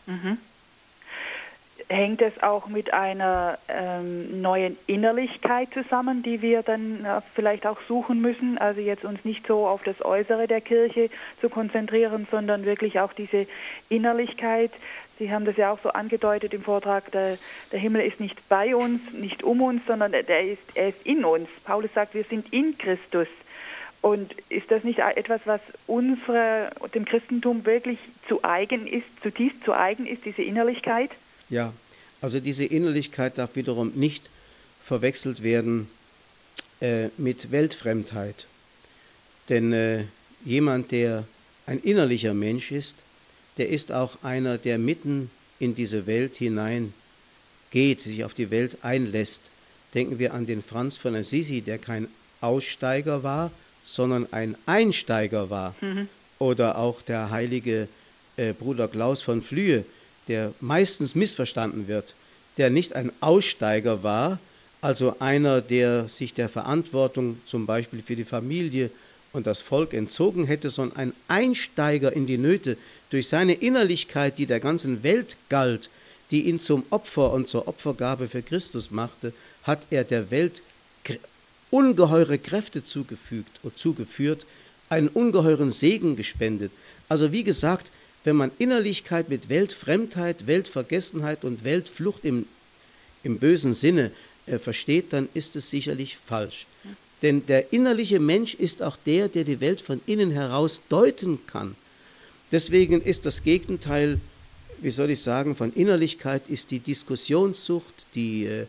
Mhm. 0.05 0.37
hängt 1.89 2.21
es 2.21 2.41
auch 2.41 2.67
mit 2.67 2.93
einer 2.93 3.57
ähm, 3.67 4.41
neuen 4.41 4.77
Innerlichkeit 4.87 5.69
zusammen, 5.73 6.23
die 6.23 6.41
wir 6.41 6.63
dann 6.63 7.05
äh, 7.05 7.21
vielleicht 7.35 7.65
auch 7.65 7.77
suchen 7.87 8.21
müssen. 8.21 8.57
Also 8.57 8.81
jetzt 8.81 9.05
uns 9.05 9.23
nicht 9.23 9.45
so 9.47 9.67
auf 9.67 9.83
das 9.83 10.03
Äußere 10.03 10.47
der 10.47 10.61
Kirche 10.61 11.09
zu 11.39 11.49
konzentrieren, 11.49 12.27
sondern 12.31 12.65
wirklich 12.65 12.99
auch 12.99 13.13
diese 13.13 13.47
Innerlichkeit. 13.89 14.71
Sie 15.19 15.31
haben 15.31 15.45
das 15.45 15.57
ja 15.57 15.71
auch 15.71 15.79
so 15.81 15.89
angedeutet 15.89 16.53
im 16.53 16.63
Vortrag, 16.63 17.11
der, 17.11 17.37
der 17.71 17.79
Himmel 17.79 18.01
ist 18.01 18.19
nicht 18.19 18.49
bei 18.49 18.75
uns, 18.75 18.99
nicht 19.13 19.43
um 19.43 19.61
uns, 19.61 19.85
sondern 19.85 20.11
der 20.11 20.43
ist, 20.43 20.63
er 20.73 20.89
ist 20.89 21.05
in 21.05 21.23
uns. 21.23 21.47
Paulus 21.63 21.93
sagt, 21.93 22.15
wir 22.15 22.23
sind 22.23 22.51
in 22.51 22.77
Christus. 22.77 23.27
Und 24.03 24.35
ist 24.49 24.69
das 24.69 24.83
nicht 24.83 24.99
etwas, 24.99 25.39
was 25.45 25.61
unsere, 25.87 26.71
dem 26.93 27.05
Christentum 27.05 27.65
wirklich 27.65 27.97
zu 28.27 28.43
eigen 28.43 28.85
ist, 28.85 29.05
zutiefst 29.23 29.63
zu 29.63 29.71
eigen 29.71 30.05
ist, 30.05 30.25
diese 30.25 30.41
Innerlichkeit? 30.41 31.09
Ja, 31.49 31.71
also 32.19 32.41
diese 32.41 32.65
Innerlichkeit 32.65 33.37
darf 33.37 33.55
wiederum 33.55 33.93
nicht 33.95 34.29
verwechselt 34.81 35.41
werden 35.41 35.89
äh, 36.81 37.07
mit 37.15 37.51
Weltfremdheit. 37.51 38.45
Denn 39.47 39.71
äh, 39.71 40.03
jemand, 40.43 40.91
der 40.91 41.23
ein 41.65 41.79
innerlicher 41.79 42.33
Mensch 42.33 42.73
ist, 42.73 42.97
der 43.57 43.69
ist 43.69 43.93
auch 43.93 44.21
einer, 44.21 44.57
der 44.57 44.79
mitten 44.79 45.31
in 45.59 45.75
diese 45.75 46.07
Welt 46.07 46.35
hinein 46.35 46.93
geht, 47.71 48.01
sich 48.01 48.25
auf 48.25 48.33
die 48.33 48.51
Welt 48.51 48.79
einlässt. 48.81 49.43
Denken 49.93 50.19
wir 50.19 50.33
an 50.33 50.45
den 50.45 50.61
Franz 50.61 50.97
von 50.97 51.15
Assisi, 51.15 51.61
der 51.61 51.77
kein 51.77 52.09
Aussteiger 52.41 53.23
war, 53.23 53.49
sondern 53.83 54.27
ein 54.31 54.55
Einsteiger 54.65 55.49
war. 55.49 55.75
Mhm. 55.81 56.07
Oder 56.39 56.77
auch 56.77 57.01
der 57.01 57.29
heilige 57.29 57.87
äh, 58.37 58.53
Bruder 58.53 58.87
Klaus 58.87 59.21
von 59.21 59.41
Flühe, 59.41 59.85
der 60.27 60.53
meistens 60.59 61.15
missverstanden 61.15 61.87
wird, 61.87 62.15
der 62.57 62.69
nicht 62.69 62.95
ein 62.95 63.11
Aussteiger 63.19 64.03
war, 64.03 64.39
also 64.81 65.15
einer, 65.19 65.61
der 65.61 66.09
sich 66.09 66.33
der 66.33 66.49
Verantwortung 66.49 67.37
zum 67.45 67.65
Beispiel 67.65 68.01
für 68.01 68.15
die 68.15 68.25
Familie 68.25 68.89
und 69.31 69.47
das 69.47 69.61
Volk 69.61 69.93
entzogen 69.93 70.45
hätte, 70.45 70.69
sondern 70.69 70.97
ein 70.97 71.13
Einsteiger 71.27 72.13
in 72.13 72.27
die 72.27 72.37
Nöte 72.37 72.77
durch 73.09 73.27
seine 73.27 73.53
Innerlichkeit, 73.53 74.37
die 74.37 74.45
der 74.45 74.59
ganzen 74.59 75.03
Welt 75.03 75.37
galt, 75.49 75.89
die 76.31 76.43
ihn 76.43 76.59
zum 76.59 76.83
Opfer 76.89 77.31
und 77.31 77.47
zur 77.47 77.67
Opfergabe 77.67 78.27
für 78.27 78.41
Christus 78.41 78.91
machte, 78.91 79.33
hat 79.63 79.87
er 79.89 80.03
der 80.03 80.31
Welt 80.31 80.61
ungeheure 81.73 82.37
Kräfte 82.37 82.83
zugefügt 82.83 83.59
und 83.63 83.77
zugeführt, 83.79 84.45
einen 84.89 85.07
ungeheuren 85.07 85.71
Segen 85.71 86.15
gespendet. 86.15 86.71
Also 87.09 87.31
wie 87.31 87.43
gesagt, 87.43 87.91
wenn 88.23 88.35
man 88.35 88.51
Innerlichkeit 88.59 89.27
mit 89.27 89.49
Weltfremdheit, 89.49 90.45
Weltvergessenheit 90.45 91.43
und 91.43 91.63
Weltflucht 91.63 92.23
im, 92.25 92.45
im 93.23 93.39
bösen 93.39 93.73
Sinne 93.73 94.11
äh, 94.45 94.59
versteht, 94.59 95.13
dann 95.13 95.27
ist 95.33 95.55
es 95.55 95.71
sicherlich 95.71 96.17
falsch. 96.17 96.67
Denn 97.23 97.45
der 97.47 97.73
innerliche 97.73 98.19
Mensch 98.19 98.53
ist 98.53 98.83
auch 98.83 98.95
der, 98.95 99.27
der 99.27 99.43
die 99.43 99.59
Welt 99.59 99.81
von 99.81 99.99
innen 100.05 100.29
heraus 100.29 100.81
deuten 100.89 101.39
kann. 101.47 101.75
Deswegen 102.51 103.01
ist 103.01 103.25
das 103.25 103.41
Gegenteil, 103.41 104.19
wie 104.79 104.91
soll 104.91 105.09
ich 105.09 105.21
sagen, 105.21 105.55
von 105.55 105.73
Innerlichkeit 105.73 106.49
ist 106.49 106.69
die 106.69 106.79
Diskussionssucht, 106.79 108.05
die 108.13 108.45
äh, 108.45 108.67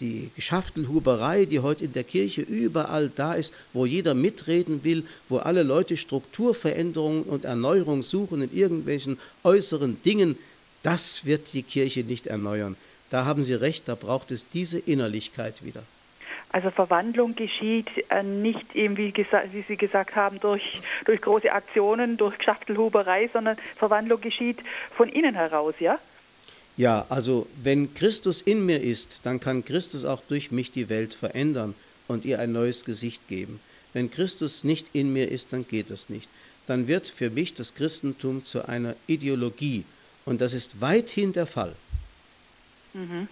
die 0.00 0.30
Geschäftelhuberei, 0.34 1.44
die 1.44 1.60
heute 1.60 1.84
in 1.84 1.92
der 1.92 2.04
Kirche 2.04 2.42
überall 2.42 3.10
da 3.14 3.34
ist, 3.34 3.54
wo 3.72 3.86
jeder 3.86 4.14
mitreden 4.14 4.84
will, 4.84 5.04
wo 5.28 5.38
alle 5.38 5.62
Leute 5.62 5.96
Strukturveränderungen 5.96 7.22
und 7.22 7.44
Erneuerung 7.44 8.02
suchen 8.02 8.42
in 8.42 8.56
irgendwelchen 8.56 9.18
äußeren 9.44 10.02
Dingen, 10.02 10.36
das 10.82 11.24
wird 11.24 11.52
die 11.52 11.62
Kirche 11.62 12.04
nicht 12.04 12.26
erneuern. 12.26 12.76
Da 13.10 13.24
haben 13.24 13.42
Sie 13.42 13.54
recht, 13.54 13.88
da 13.88 13.94
braucht 13.94 14.30
es 14.30 14.48
diese 14.48 14.78
Innerlichkeit 14.78 15.64
wieder. 15.64 15.82
Also 16.50 16.70
Verwandlung 16.70 17.34
geschieht 17.34 17.88
äh, 18.08 18.22
nicht 18.22 18.74
eben, 18.74 18.96
wie, 18.96 19.12
wie, 19.14 19.64
Sie 19.66 19.76
gesagt 19.76 20.14
haben, 20.16 20.40
durch, 20.40 20.80
durch 21.04 21.20
große 21.20 21.52
Aktionen, 21.52 22.16
durch 22.16 22.38
Geschäftelhuberei, 22.38 23.28
sondern 23.32 23.56
Verwandlung 23.76 24.20
geschieht 24.20 24.58
von 24.96 25.08
innen 25.08 25.34
heraus, 25.34 25.74
ja? 25.80 25.98
Ja, 26.76 27.06
also 27.08 27.46
wenn 27.62 27.94
Christus 27.94 28.42
in 28.42 28.66
mir 28.66 28.80
ist, 28.80 29.20
dann 29.24 29.40
kann 29.40 29.64
Christus 29.64 30.04
auch 30.04 30.20
durch 30.28 30.50
mich 30.50 30.72
die 30.72 30.88
Welt 30.88 31.14
verändern 31.14 31.74
und 32.06 32.24
ihr 32.24 32.38
ein 32.38 32.52
neues 32.52 32.84
Gesicht 32.84 33.26
geben. 33.28 33.60
Wenn 33.92 34.10
Christus 34.10 34.62
nicht 34.62 34.88
in 34.92 35.12
mir 35.12 35.30
ist, 35.30 35.52
dann 35.52 35.66
geht 35.66 35.90
es 35.90 36.10
nicht. 36.10 36.28
Dann 36.66 36.86
wird 36.86 37.08
für 37.08 37.30
mich 37.30 37.54
das 37.54 37.74
Christentum 37.74 38.44
zu 38.44 38.68
einer 38.68 38.94
Ideologie. 39.06 39.84
Und 40.26 40.40
das 40.40 40.52
ist 40.52 40.80
weithin 40.80 41.32
der 41.32 41.46
Fall. 41.46 41.74
Mhm. 42.92 43.28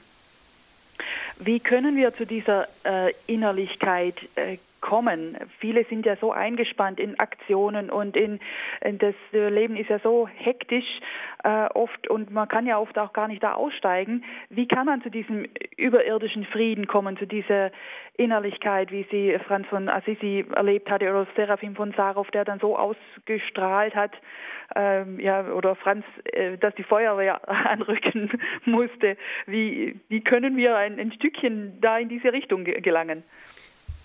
Wie 1.39 1.61
können 1.61 1.97
wir 1.97 2.17
zu 2.17 2.25
dieser 2.25 2.69
äh, 2.85 3.13
Innerlichkeit 3.27 4.17
äh, 4.37 4.59
kommen. 4.85 5.39
Viele 5.61 5.85
sind 5.87 6.05
ja 6.05 6.15
so 6.17 6.31
eingespannt 6.31 7.01
in 7.01 7.19
Aktionen 7.19 7.89
und 7.89 8.19
in, 8.19 8.39
in 8.83 8.99
das 8.99 9.15
Leben 9.33 9.77
ist 9.77 9.89
ja 9.89 9.99
so 10.01 10.29
hektisch 10.29 11.01
äh, 11.43 11.69
oft 11.73 12.09
und 12.11 12.31
man 12.31 12.49
kann 12.49 12.67
ja 12.67 12.79
oft 12.79 12.99
auch 12.99 13.15
gar 13.15 13.27
nicht 13.27 13.43
da 13.43 13.55
aussteigen. 13.55 14.25
Wie 14.51 14.69
kann 14.69 14.85
man 14.85 15.01
zu 15.01 15.11
diesem 15.11 15.47
überirdischen 15.79 16.45
Frieden 16.45 16.87
kommen, 16.87 17.17
zu 17.17 17.27
dieser 17.27 17.71
Innerlichkeit, 18.19 18.93
wie 18.93 19.07
sie 19.11 19.39
Franz 19.47 19.67
von 19.69 19.89
Assisi 19.89 20.45
erlebt 20.55 20.91
hatte 20.91 21.09
oder 21.09 21.27
Seraphim 21.35 21.75
von 21.75 21.93
Sarov, 21.93 22.31
der 22.33 22.45
dann 22.45 22.61
so 22.61 22.77
ausgestrahlt 22.77 23.95
hat, 23.95 24.13
ähm, 24.77 25.19
ja, 25.19 25.47
oder 25.47 25.77
Franz, 25.77 26.05
äh, 26.25 26.59
dass 26.59 26.75
die 26.75 26.83
Feuerwehr 26.83 27.49
anrücken 27.71 28.31
musste. 28.67 29.17
Wie, 29.47 29.99
wie 30.09 30.21
können 30.21 30.59
wir 30.59 30.77
ein, 30.77 31.01
ein 31.01 31.13
Stückchen 31.13 31.81
da 31.81 31.97
in 31.97 32.11
diese 32.11 32.35
Richtung 32.35 32.65
gelangen? 32.65 33.25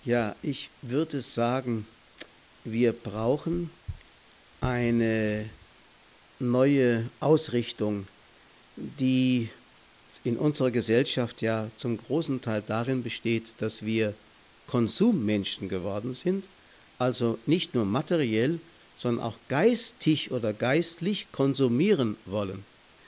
Ja, 0.04 0.34
ich 0.42 0.70
würde 0.82 1.20
sagen, 1.20 1.86
wir 2.64 2.92
brauchen 2.92 3.70
eine 4.60 5.48
neue 6.38 7.04
Ausrichtung, 7.20 8.06
die 8.76 9.50
in 10.24 10.36
unserer 10.36 10.70
Gesellschaft 10.70 11.42
ja 11.42 11.68
zum 11.76 11.98
großen 11.98 12.40
Teil 12.40 12.62
darin 12.66 13.02
besteht, 13.02 13.54
dass 13.58 13.84
wir 13.84 14.14
Konsummenschen 14.66 15.68
geworden 15.68 16.14
sind, 16.14 16.46
also 16.98 17.38
nicht 17.46 17.74
nur 17.74 17.84
materiell, 17.84 18.60
sondern 18.96 19.24
auch 19.24 19.38
geistig 19.48 20.30
oder 20.30 20.52
geistlich 20.52 21.26
konsumieren 21.32 22.16
wollen. 22.26 22.64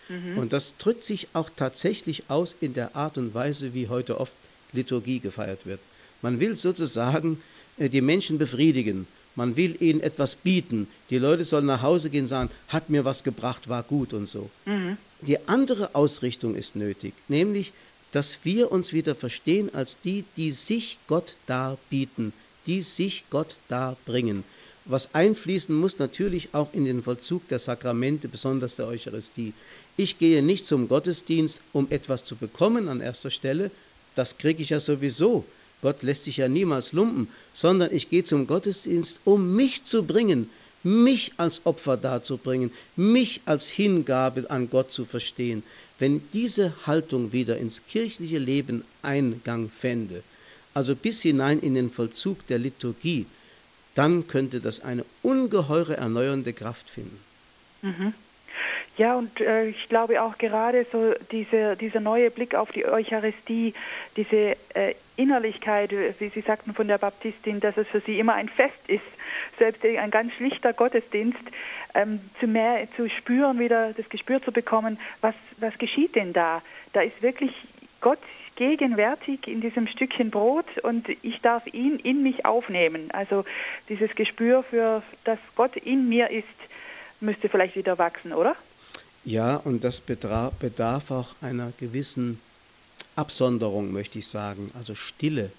Mhm. 0.08 0.38
Und 0.38 0.52
das 0.52 0.76
drückt 0.76 1.04
sich 1.04 1.28
auch 1.32 1.50
tatsächlich 1.54 2.24
aus 2.28 2.54
in 2.60 2.74
der 2.74 2.96
Art 2.96 3.18
und 3.18 3.34
Weise, 3.34 3.74
wie 3.74 3.88
heute 3.88 4.18
oft 4.20 4.32
Liturgie 4.72 5.20
gefeiert 5.20 5.66
wird. 5.66 5.80
Man 6.22 6.40
will 6.40 6.56
sozusagen 6.56 7.42
äh, 7.78 7.88
die 7.88 8.00
Menschen 8.00 8.38
befriedigen. 8.38 9.06
Man 9.34 9.56
will 9.56 9.76
ihnen 9.80 10.00
etwas 10.00 10.34
bieten. 10.34 10.86
Die 11.10 11.18
Leute 11.18 11.44
sollen 11.44 11.66
nach 11.66 11.82
Hause 11.82 12.10
gehen 12.10 12.22
und 12.22 12.28
sagen, 12.28 12.50
hat 12.68 12.90
mir 12.90 13.04
was 13.04 13.24
gebracht, 13.24 13.68
war 13.68 13.82
gut 13.82 14.12
und 14.12 14.26
so. 14.26 14.50
Mhm. 14.66 14.96
Die 15.22 15.48
andere 15.48 15.94
Ausrichtung 15.94 16.54
ist 16.54 16.76
nötig, 16.76 17.14
nämlich, 17.28 17.72
dass 18.12 18.38
wir 18.44 18.70
uns 18.70 18.92
wieder 18.92 19.14
verstehen 19.14 19.74
als 19.74 19.98
die, 20.00 20.24
die 20.36 20.50
sich 20.50 20.98
Gott 21.06 21.36
darbieten, 21.46 22.32
die 22.66 22.82
sich 22.82 23.24
Gott 23.30 23.56
darbringen. 23.68 24.44
Was 24.84 25.14
einfließen 25.14 25.74
muss 25.74 25.98
natürlich 25.98 26.50
auch 26.52 26.74
in 26.74 26.84
den 26.84 27.02
Vollzug 27.04 27.46
der 27.48 27.60
Sakramente, 27.60 28.28
besonders 28.28 28.76
der 28.76 28.88
Eucharistie. 28.88 29.54
Ich 29.96 30.18
gehe 30.18 30.42
nicht 30.42 30.66
zum 30.66 30.88
Gottesdienst, 30.88 31.60
um 31.72 31.86
etwas 31.90 32.24
zu 32.24 32.36
bekommen 32.36 32.88
an 32.88 33.00
erster 33.00 33.30
Stelle, 33.30 33.70
das 34.14 34.38
kriege 34.38 34.62
ich 34.62 34.70
ja 34.70 34.80
sowieso. 34.80 35.44
Gott 35.82 36.02
lässt 36.02 36.24
sich 36.24 36.38
ja 36.38 36.48
niemals 36.48 36.92
lumpen, 36.92 37.28
sondern 37.52 37.92
ich 37.92 38.08
gehe 38.08 38.24
zum 38.24 38.46
Gottesdienst, 38.46 39.20
um 39.24 39.54
mich 39.54 39.82
zu 39.82 40.04
bringen, 40.04 40.48
mich 40.84 41.32
als 41.36 41.66
Opfer 41.66 41.96
darzubringen, 41.96 42.72
mich 42.96 43.42
als 43.44 43.68
Hingabe 43.68 44.50
an 44.50 44.70
Gott 44.70 44.90
zu 44.92 45.04
verstehen. 45.04 45.62
Wenn 45.98 46.22
diese 46.32 46.74
Haltung 46.86 47.32
wieder 47.32 47.58
ins 47.58 47.86
kirchliche 47.86 48.38
Leben 48.38 48.84
Eingang 49.02 49.70
fände, 49.70 50.22
also 50.74 50.96
bis 50.96 51.22
hinein 51.22 51.60
in 51.60 51.74
den 51.74 51.90
Vollzug 51.90 52.46
der 52.46 52.58
Liturgie, 52.58 53.26
dann 53.94 54.26
könnte 54.26 54.60
das 54.60 54.80
eine 54.80 55.04
ungeheure 55.22 55.96
erneuernde 55.96 56.52
Kraft 56.52 56.88
finden. 56.88 57.18
Mhm. 57.82 58.14
Ja, 58.98 59.16
und 59.16 59.40
äh, 59.40 59.68
ich 59.68 59.88
glaube 59.88 60.22
auch 60.22 60.36
gerade 60.38 60.86
so 60.92 61.14
diese, 61.30 61.76
dieser 61.76 62.00
neue 62.00 62.30
Blick 62.30 62.54
auf 62.54 62.70
die 62.72 62.86
Eucharistie, 62.86 63.74
diese 64.16 64.56
äh, 64.74 64.94
Innerlichkeit, 65.16 65.92
wie 66.18 66.28
Sie 66.28 66.40
sagten 66.40 66.74
von 66.74 66.88
der 66.88 66.98
Baptistin, 66.98 67.60
dass 67.60 67.76
es 67.76 67.88
für 67.88 68.00
sie 68.00 68.18
immer 68.18 68.34
ein 68.34 68.48
Fest 68.48 68.88
ist, 68.88 69.02
selbst 69.58 69.84
ein 69.84 70.10
ganz 70.10 70.32
schlichter 70.34 70.72
Gottesdienst, 70.72 71.40
ähm, 71.94 72.20
zu 72.40 72.46
mehr 72.46 72.88
zu 72.96 73.08
spüren, 73.08 73.58
wieder 73.58 73.92
das 73.92 74.08
Gespür 74.08 74.42
zu 74.42 74.52
bekommen, 74.52 74.98
was, 75.20 75.34
was 75.58 75.76
geschieht 75.78 76.14
denn 76.14 76.32
da? 76.32 76.62
Da 76.92 77.02
ist 77.02 77.22
wirklich 77.22 77.52
Gott 78.00 78.18
gegenwärtig 78.56 79.48
in 79.48 79.60
diesem 79.60 79.86
Stückchen 79.86 80.30
Brot 80.30 80.66
und 80.82 81.08
ich 81.22 81.40
darf 81.40 81.66
ihn 81.72 81.98
in 81.98 82.22
mich 82.22 82.44
aufnehmen. 82.44 83.10
Also 83.12 83.44
dieses 83.88 84.14
Gespür 84.14 84.62
für, 84.62 85.02
dass 85.24 85.38
Gott 85.56 85.76
in 85.76 86.08
mir 86.08 86.30
ist, 86.30 86.46
müsste 87.20 87.48
vielleicht 87.48 87.76
wieder 87.76 87.98
wachsen, 87.98 88.32
oder? 88.32 88.56
Ja, 89.24 89.56
und 89.56 89.84
das 89.84 90.00
bedarf 90.00 91.10
auch 91.10 91.34
einer 91.40 91.72
gewissen 91.78 92.40
Absonderung, 93.14 93.92
möchte 93.92 94.18
ich 94.18 94.26
sagen, 94.26 94.70
also 94.74 94.94
Stille. 94.94 95.50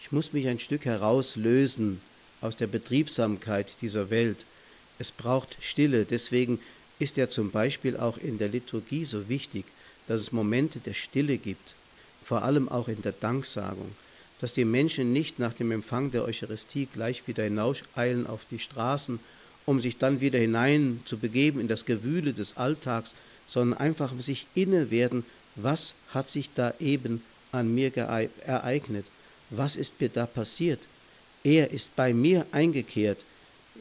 Ich 0.00 0.12
muss 0.12 0.32
mich 0.32 0.46
ein 0.46 0.60
Stück 0.60 0.84
herauslösen 0.84 2.00
aus 2.40 2.54
der 2.54 2.68
Betriebsamkeit 2.68 3.72
dieser 3.80 4.10
Welt. 4.10 4.44
Es 5.00 5.10
braucht 5.10 5.56
Stille, 5.60 6.04
deswegen 6.04 6.60
ist 7.00 7.16
ja 7.16 7.28
zum 7.28 7.50
Beispiel 7.50 7.96
auch 7.96 8.18
in 8.18 8.38
der 8.38 8.48
Liturgie 8.48 9.04
so 9.04 9.28
wichtig, 9.28 9.64
dass 10.06 10.20
es 10.20 10.30
Momente 10.30 10.78
der 10.78 10.94
Stille 10.94 11.38
gibt, 11.38 11.74
vor 12.22 12.42
allem 12.42 12.68
auch 12.68 12.86
in 12.86 13.02
der 13.02 13.12
Danksagung, 13.12 13.90
dass 14.38 14.52
die 14.52 14.64
Menschen 14.64 15.12
nicht 15.12 15.40
nach 15.40 15.54
dem 15.54 15.72
Empfang 15.72 16.12
der 16.12 16.24
Eucharistie 16.24 16.86
gleich 16.92 17.26
wieder 17.26 17.42
hinauseilen 17.42 18.28
auf 18.28 18.46
die 18.48 18.60
Straßen, 18.60 19.18
um 19.66 19.80
sich 19.80 19.98
dann 19.98 20.20
wieder 20.20 20.38
hinein 20.38 21.00
zu 21.04 21.18
begeben 21.18 21.60
in 21.60 21.66
das 21.66 21.84
Gewühle 21.84 22.32
des 22.32 22.56
Alltags, 22.56 23.14
sondern 23.48 23.78
einfach 23.78 24.12
sich 24.20 24.46
inne 24.54 24.92
werden, 24.92 25.24
was 25.56 25.94
hat 26.08 26.28
sich 26.28 26.50
da 26.54 26.74
eben 26.80 27.22
an 27.50 27.74
mir 27.74 27.94
ereignet, 27.96 29.06
was 29.50 29.76
ist 29.76 30.00
mir 30.00 30.08
da 30.08 30.26
passiert. 30.26 30.80
Er 31.44 31.70
ist 31.70 31.94
bei 31.96 32.14
mir 32.14 32.46
eingekehrt. 32.52 33.24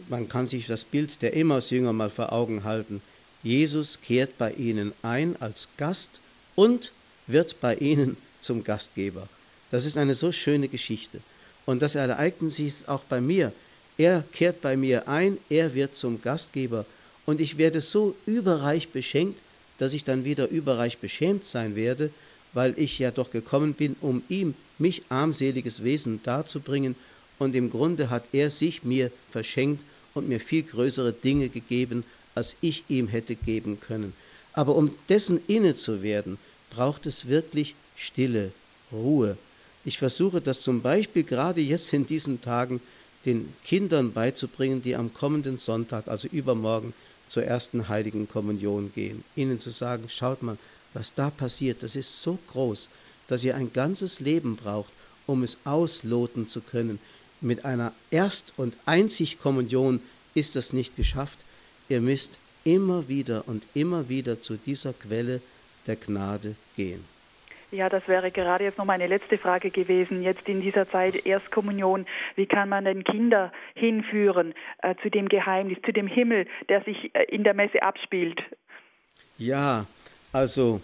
Man 0.10 0.28
kann 0.28 0.48
sich 0.48 0.68
das 0.68 0.84
Bild 0.84 1.22
der 1.22 1.36
Emmausjünger 1.36 1.94
mal 1.94 2.10
vor 2.10 2.34
Augen 2.34 2.64
halten. 2.64 3.02
Jesus 3.44 4.00
kehrt 4.02 4.38
bei 4.38 4.54
ihnen 4.54 4.94
ein 5.02 5.36
als 5.40 5.70
Gast 5.78 6.20
und 6.56 6.92
wird 7.28 7.62
bei 7.62 7.76
ihnen 7.76 8.18
zum 8.40 8.64
Gastgeber. 8.64 9.28
Das 9.70 9.86
ist 9.86 9.98
eine 9.98 10.16
so 10.16 10.32
schöne 10.32 10.68
Geschichte. 10.68 11.22
Und 11.66 11.82
das 11.82 11.96
ereignet 11.96 12.52
sich 12.52 12.88
auch 12.88 13.04
bei 13.04 13.22
mir. 13.22 13.54
Er 13.98 14.24
kehrt 14.34 14.62
bei 14.62 14.76
mir 14.76 15.08
ein, 15.08 15.38
er 15.50 15.74
wird 15.74 15.96
zum 15.96 16.22
Gastgeber 16.22 16.86
und 17.26 17.40
ich 17.40 17.58
werde 17.58 17.82
so 17.82 18.16
überreich 18.26 18.90
beschenkt, 18.90 19.40
dass 19.82 19.94
ich 19.94 20.04
dann 20.04 20.26
wieder 20.26 20.48
überreich 20.48 21.00
beschämt 21.00 21.44
sein 21.44 21.76
werde, 21.76 22.12
weil 22.54 22.76
ich 22.78 23.00
ja 23.00 23.10
doch 23.10 23.32
gekommen 23.32 23.74
bin, 23.74 23.96
um 24.00 24.22
ihm, 24.30 24.54
mich 24.78 25.02
armseliges 25.10 25.84
Wesen 25.84 26.22
darzubringen, 26.22 26.96
und 27.40 27.56
im 27.56 27.72
Grunde 27.72 28.12
hat 28.12 28.26
er 28.32 28.52
sich 28.52 28.84
mir 28.84 29.12
verschenkt 29.32 29.84
und 30.14 30.30
mir 30.30 30.40
viel 30.40 30.62
größere 30.62 31.14
Dinge 31.14 31.50
gegeben, 31.50 32.04
als 32.36 32.58
ich 32.62 32.84
ihm 32.90 33.08
hätte 33.08 33.34
geben 33.36 33.80
können. 33.80 34.14
Aber 34.54 34.76
um 34.76 34.94
dessen 35.10 35.42
inne 35.48 35.74
zu 35.74 36.04
werden, 36.04 36.38
braucht 36.70 37.08
es 37.08 37.28
wirklich 37.28 37.74
Stille, 37.96 38.52
Ruhe. 38.92 39.36
Ich 39.84 39.98
versuche 39.98 40.42
das 40.42 40.62
zum 40.62 40.84
Beispiel 40.84 41.24
gerade 41.24 41.62
jetzt 41.62 41.92
in 41.92 42.06
diesen 42.06 42.40
Tagen 42.40 42.82
den 43.26 43.52
Kindern 43.66 44.14
beizubringen, 44.14 44.84
die 44.84 44.96
am 44.96 45.12
kommenden 45.12 45.58
Sonntag, 45.58 46.08
also 46.08 46.28
übermorgen, 46.28 46.94
zur 47.32 47.46
ersten 47.46 47.88
heiligen 47.88 48.28
Kommunion 48.28 48.92
gehen. 48.94 49.24
Ihnen 49.38 49.58
zu 49.62 49.72
sagen, 49.72 50.10
schaut 50.10 50.44
mal, 50.44 50.58
was 50.94 51.14
da 51.14 51.30
passiert, 51.30 51.82
das 51.82 51.96
ist 51.96 52.22
so 52.22 52.38
groß, 52.48 52.90
dass 53.28 53.46
ihr 53.46 53.56
ein 53.56 53.72
ganzes 53.72 54.20
Leben 54.20 54.58
braucht, 54.58 54.92
um 55.28 55.42
es 55.42 55.58
ausloten 55.64 56.50
zu 56.50 56.60
können. 56.60 57.00
Mit 57.40 57.64
einer 57.64 57.94
Erst- 58.10 58.52
und 58.58 58.76
Einzig-Kommunion 58.86 60.02
ist 60.34 60.58
das 60.58 60.74
nicht 60.74 60.98
geschafft. 60.98 61.40
Ihr 61.88 62.02
müsst 62.02 62.38
immer 62.66 63.08
wieder 63.08 63.48
und 63.48 63.66
immer 63.76 64.10
wieder 64.10 64.42
zu 64.42 64.58
dieser 64.58 64.92
Quelle 64.92 65.42
der 65.88 65.96
Gnade 65.96 66.56
gehen. 66.76 67.04
Ja, 67.72 67.88
das 67.88 68.06
wäre 68.10 68.32
gerade 68.32 68.66
jetzt 68.66 68.78
noch 68.78 68.86
meine 68.86 69.08
letzte 69.08 69.38
Frage 69.38 69.72
gewesen. 69.72 70.22
Jetzt 70.22 70.50
in 70.50 70.60
dieser 70.60 70.90
Zeit 70.90 71.26
Erstkommunion, 71.26 72.06
wie 72.36 72.46
kann 72.46 72.68
man 72.68 72.84
denn 72.84 73.06
Kinder 73.06 73.54
hinführen 73.76 74.54
äh, 74.84 74.96
zu 75.02 75.10
dem 75.10 75.30
Geheimnis, 75.30 75.78
zu 75.86 75.94
dem 75.94 76.08
Himmel, 76.08 76.48
der 76.68 76.84
sich 76.84 77.16
äh, 77.16 77.24
in 77.30 77.46
der 77.46 77.54
Messe 77.54 77.82
abspielt? 77.82 78.42
Ja, 79.38 79.86
also 80.34 80.82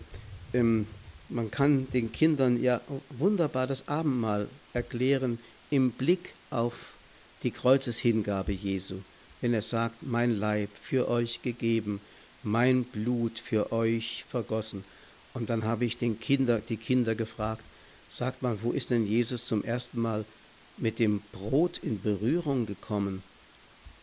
ähm, 0.53 0.87
man 1.27 1.51
kann 1.51 1.89
den 1.91 2.13
Kindern 2.13 2.61
ja 2.61 2.79
wunderbar 3.09 3.67
das 3.67 3.89
Abendmahl 3.89 4.47
erklären 4.71 5.39
im 5.69 5.91
Blick 5.91 6.33
auf 6.51 6.93
die 7.43 7.51
Kreuzeshingabe 7.51 8.53
Jesu, 8.53 9.01
wenn 9.41 9.53
er 9.53 9.61
sagt, 9.61 10.03
mein 10.03 10.37
Leib 10.37 10.69
für 10.81 11.09
euch 11.09 11.41
gegeben, 11.41 11.99
mein 12.43 12.85
Blut 12.85 13.39
für 13.39 13.73
euch 13.73 14.23
vergossen. 14.27 14.85
Und 15.37 15.51
dann 15.51 15.65
habe 15.65 15.85
ich 15.85 15.97
den 15.97 16.19
Kinder, 16.19 16.59
die 16.67 16.77
Kinder 16.77 17.13
gefragt, 17.13 17.63
sagt 18.09 18.41
mal, 18.41 18.57
wo 18.63 18.71
ist 18.71 18.89
denn 18.89 19.05
Jesus 19.05 19.45
zum 19.45 19.63
ersten 19.63 20.01
Mal 20.01 20.25
mit 20.77 20.97
dem 20.97 21.21
Brot 21.31 21.77
in 21.77 22.01
Berührung 22.01 22.65
gekommen? 22.65 23.21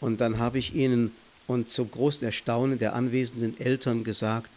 Und 0.00 0.20
dann 0.20 0.38
habe 0.38 0.60
ich 0.60 0.76
ihnen 0.76 1.10
und 1.48 1.70
zum 1.70 1.90
großen 1.90 2.24
Erstaunen 2.24 2.78
der 2.78 2.94
anwesenden 2.94 3.58
Eltern 3.58 4.04
gesagt, 4.04 4.48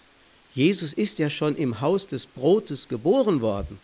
Jesus 0.53 0.93
ist 0.93 1.17
ja 1.17 1.32
schon 1.32 1.55
im 1.55 1.82
Haus 1.82 2.05
des 2.05 2.28
Brotes 2.28 2.88
geboren 2.88 3.41
worden. 3.41 3.80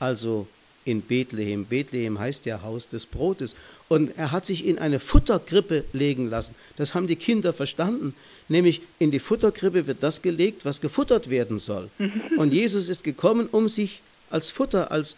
Also 0.00 0.46
in 0.84 1.02
Bethlehem. 1.02 1.64
Bethlehem 1.64 2.18
heißt 2.18 2.46
ja 2.46 2.62
Haus 2.62 2.88
des 2.88 3.06
Brotes. 3.06 3.54
Und 3.88 4.16
er 4.16 4.32
hat 4.32 4.46
sich 4.46 4.64
in 4.64 4.78
eine 4.78 5.00
Futterkrippe 5.00 5.84
legen 5.92 6.28
lassen. 6.28 6.54
Das 6.76 6.94
haben 6.94 7.06
die 7.06 7.16
Kinder 7.16 7.52
verstanden. 7.52 8.14
Nämlich 8.48 8.82
in 8.98 9.10
die 9.10 9.18
Futterkrippe 9.18 9.86
wird 9.86 10.02
das 10.02 10.22
gelegt, 10.22 10.64
was 10.64 10.80
gefuttert 10.80 11.30
werden 11.30 11.58
soll. 11.58 11.90
Und 12.36 12.52
Jesus 12.52 12.88
ist 12.88 13.04
gekommen, 13.04 13.48
um 13.50 13.68
sich 13.68 14.02
als 14.30 14.50
Futter, 14.50 14.90
als 14.90 15.16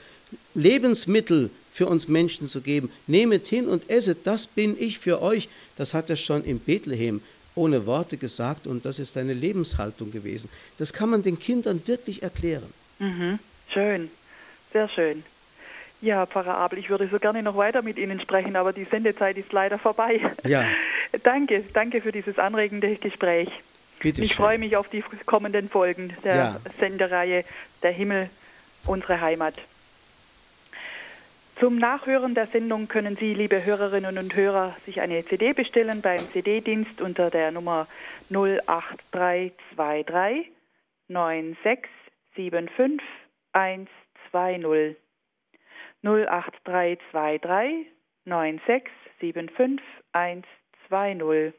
Lebensmittel 0.55 1.51
für 1.73 1.87
uns 1.87 2.09
Menschen 2.09 2.47
zu 2.47 2.61
geben. 2.61 2.91
Nehmet 3.07 3.47
hin 3.47 3.69
und 3.69 3.91
esset, 3.91 4.19
das 4.25 4.47
bin 4.47 4.77
ich 4.79 4.99
für 4.99 5.21
euch. 5.21 5.49
Das 5.77 5.95
hat 5.95 6.11
er 6.11 6.17
schon 6.17 6.43
in 6.43 6.59
Bethlehem 6.59 7.21
ohne 7.55 7.87
Worte 7.87 8.17
gesagt 8.17 8.67
und 8.67 8.85
das 8.85 8.99
ist 8.99 9.17
eine 9.17 9.33
Lebenshaltung 9.33 10.11
gewesen. 10.11 10.49
Das 10.77 10.93
kann 10.93 11.11
man 11.11 11.23
den 11.23 11.39
Kindern 11.39 11.81
wirklich 11.87 12.23
erklären. 12.23 12.73
Mhm. 12.99 13.39
Schön, 13.73 14.11
sehr 14.73 14.89
schön. 14.89 15.25
Ja, 16.07 16.25
Pfarrer 16.25 16.57
Abel, 16.57 16.79
ich 16.79 16.89
würde 16.89 17.09
so 17.09 17.19
gerne 17.19 17.43
noch 17.43 17.57
weiter 17.57 17.83
mit 17.83 17.99
Ihnen 17.99 18.21
sprechen, 18.21 18.55
aber 18.55 18.73
die 18.73 18.85
Sendezeit 18.85 19.37
ist 19.39 19.53
leider 19.53 19.77
vorbei. 19.77 20.21
Ja. 20.45 20.65
danke, 21.25 21.65
danke 21.73 22.01
für 22.01 22.13
dieses 22.13 22.39
anregende 22.39 22.95
Gespräch. 22.95 23.49
Bitte 23.99 24.23
ich 24.23 24.29
schön. 24.29 24.37
freue 24.37 24.59
mich 24.59 24.77
auf 24.77 24.89
die 24.89 25.03
kommenden 25.25 25.69
Folgen 25.69 26.13
der 26.23 26.37
Ja. 26.37 26.61
Sendereihe 26.79 27.45
Der 27.83 27.91
Himmel, 27.91 28.31
unsere 28.87 29.21
Heimat. 29.21 29.55
Zum 31.59 31.77
Nachhören 31.77 32.37
der 32.37 32.47
Sendung 32.47 32.87
können 32.87 33.17
Sie, 33.17 33.35
liebe 33.35 33.65
Hörerinnen 33.65 34.17
und 34.17 34.37
Hörer, 34.37 34.77
sich 34.85 35.01
eine 35.01 35.25
CD 35.25 35.55
bestellen 35.55 36.03
beim 36.03 36.21
CD-Dienst 36.33 37.01
unter 37.01 37.31
der 37.31 37.51
Nummer 37.51 37.89
08323 38.31 40.53
9675 41.09 43.03
120. 43.53 44.97
08323 46.03 47.87
9675 48.25 49.83
120. 50.13 51.55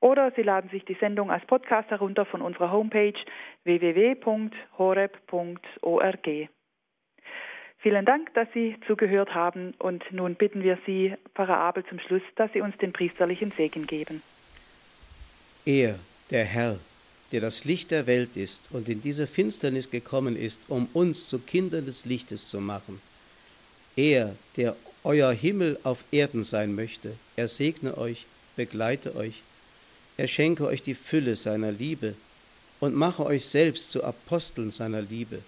Oder 0.00 0.32
Sie 0.34 0.42
laden 0.42 0.68
sich 0.70 0.84
die 0.84 0.96
Sendung 1.00 1.30
als 1.30 1.46
Podcast 1.46 1.90
herunter 1.90 2.24
von 2.24 2.42
unserer 2.42 2.72
Homepage 2.72 3.14
www.horeb.org. 3.64 4.58
Vielen 7.78 8.04
Dank, 8.04 8.34
dass 8.34 8.48
Sie 8.54 8.76
zugehört 8.86 9.34
haben 9.34 9.74
und 9.78 10.04
nun 10.12 10.34
bitten 10.36 10.62
wir 10.62 10.78
Sie, 10.86 11.14
Pfarrer 11.34 11.58
Abel, 11.58 11.84
zum 11.86 11.98
Schluss, 12.00 12.22
dass 12.36 12.52
Sie 12.52 12.60
uns 12.60 12.76
den 12.78 12.92
priesterlichen 12.92 13.52
Segen 13.56 13.86
geben. 13.86 14.22
Er, 15.64 15.98
der 16.30 16.44
Herr, 16.44 16.78
der 17.32 17.40
das 17.40 17.64
Licht 17.64 17.90
der 17.90 18.06
Welt 18.06 18.36
ist 18.36 18.70
und 18.72 18.88
in 18.88 19.00
diese 19.00 19.26
Finsternis 19.26 19.90
gekommen 19.90 20.36
ist, 20.36 20.60
um 20.68 20.88
uns 20.92 21.28
zu 21.28 21.40
Kindern 21.40 21.84
des 21.84 22.04
Lichtes 22.04 22.48
zu 22.48 22.60
machen. 22.60 23.00
Er, 23.96 24.34
der 24.56 24.76
euer 25.04 25.32
Himmel 25.32 25.78
auf 25.84 26.04
Erden 26.12 26.44
sein 26.44 26.74
möchte, 26.74 27.12
er 27.36 27.48
segne 27.48 27.98
euch, 27.98 28.26
begleite 28.56 29.14
euch, 29.16 29.42
er 30.16 30.28
schenke 30.28 30.66
euch 30.66 30.82
die 30.82 30.94
Fülle 30.94 31.36
seiner 31.36 31.72
Liebe 31.72 32.14
und 32.80 32.94
mache 32.94 33.24
euch 33.24 33.44
selbst 33.44 33.90
zu 33.90 34.04
Aposteln 34.04 34.70
seiner 34.70 35.02
Liebe. 35.02 35.40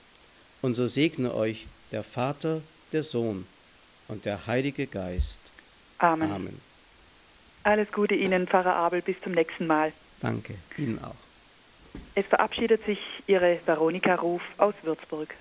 Und 0.62 0.74
so 0.74 0.86
segne 0.86 1.34
euch 1.34 1.66
der 1.92 2.02
Vater, 2.02 2.60
der 2.92 3.02
Sohn 3.02 3.44
und 4.08 4.24
der 4.24 4.46
Heilige 4.46 4.86
Geist. 4.86 5.40
Amen. 5.98 6.30
Amen. 6.30 6.60
Alles 7.64 7.90
Gute 7.92 8.14
Ihnen, 8.14 8.46
Pfarrer 8.46 8.74
Abel. 8.74 9.02
Bis 9.02 9.16
zum 9.22 9.32
nächsten 9.32 9.66
Mal. 9.66 9.92
Danke, 10.20 10.54
Ihnen 10.76 11.02
auch. 11.02 11.16
Es 12.14 12.26
verabschiedet 12.26 12.84
sich 12.84 12.98
Ihre 13.26 13.58
Veronika 13.64 14.14
Ruf 14.14 14.42
aus 14.58 14.74
Würzburg. 14.82 15.34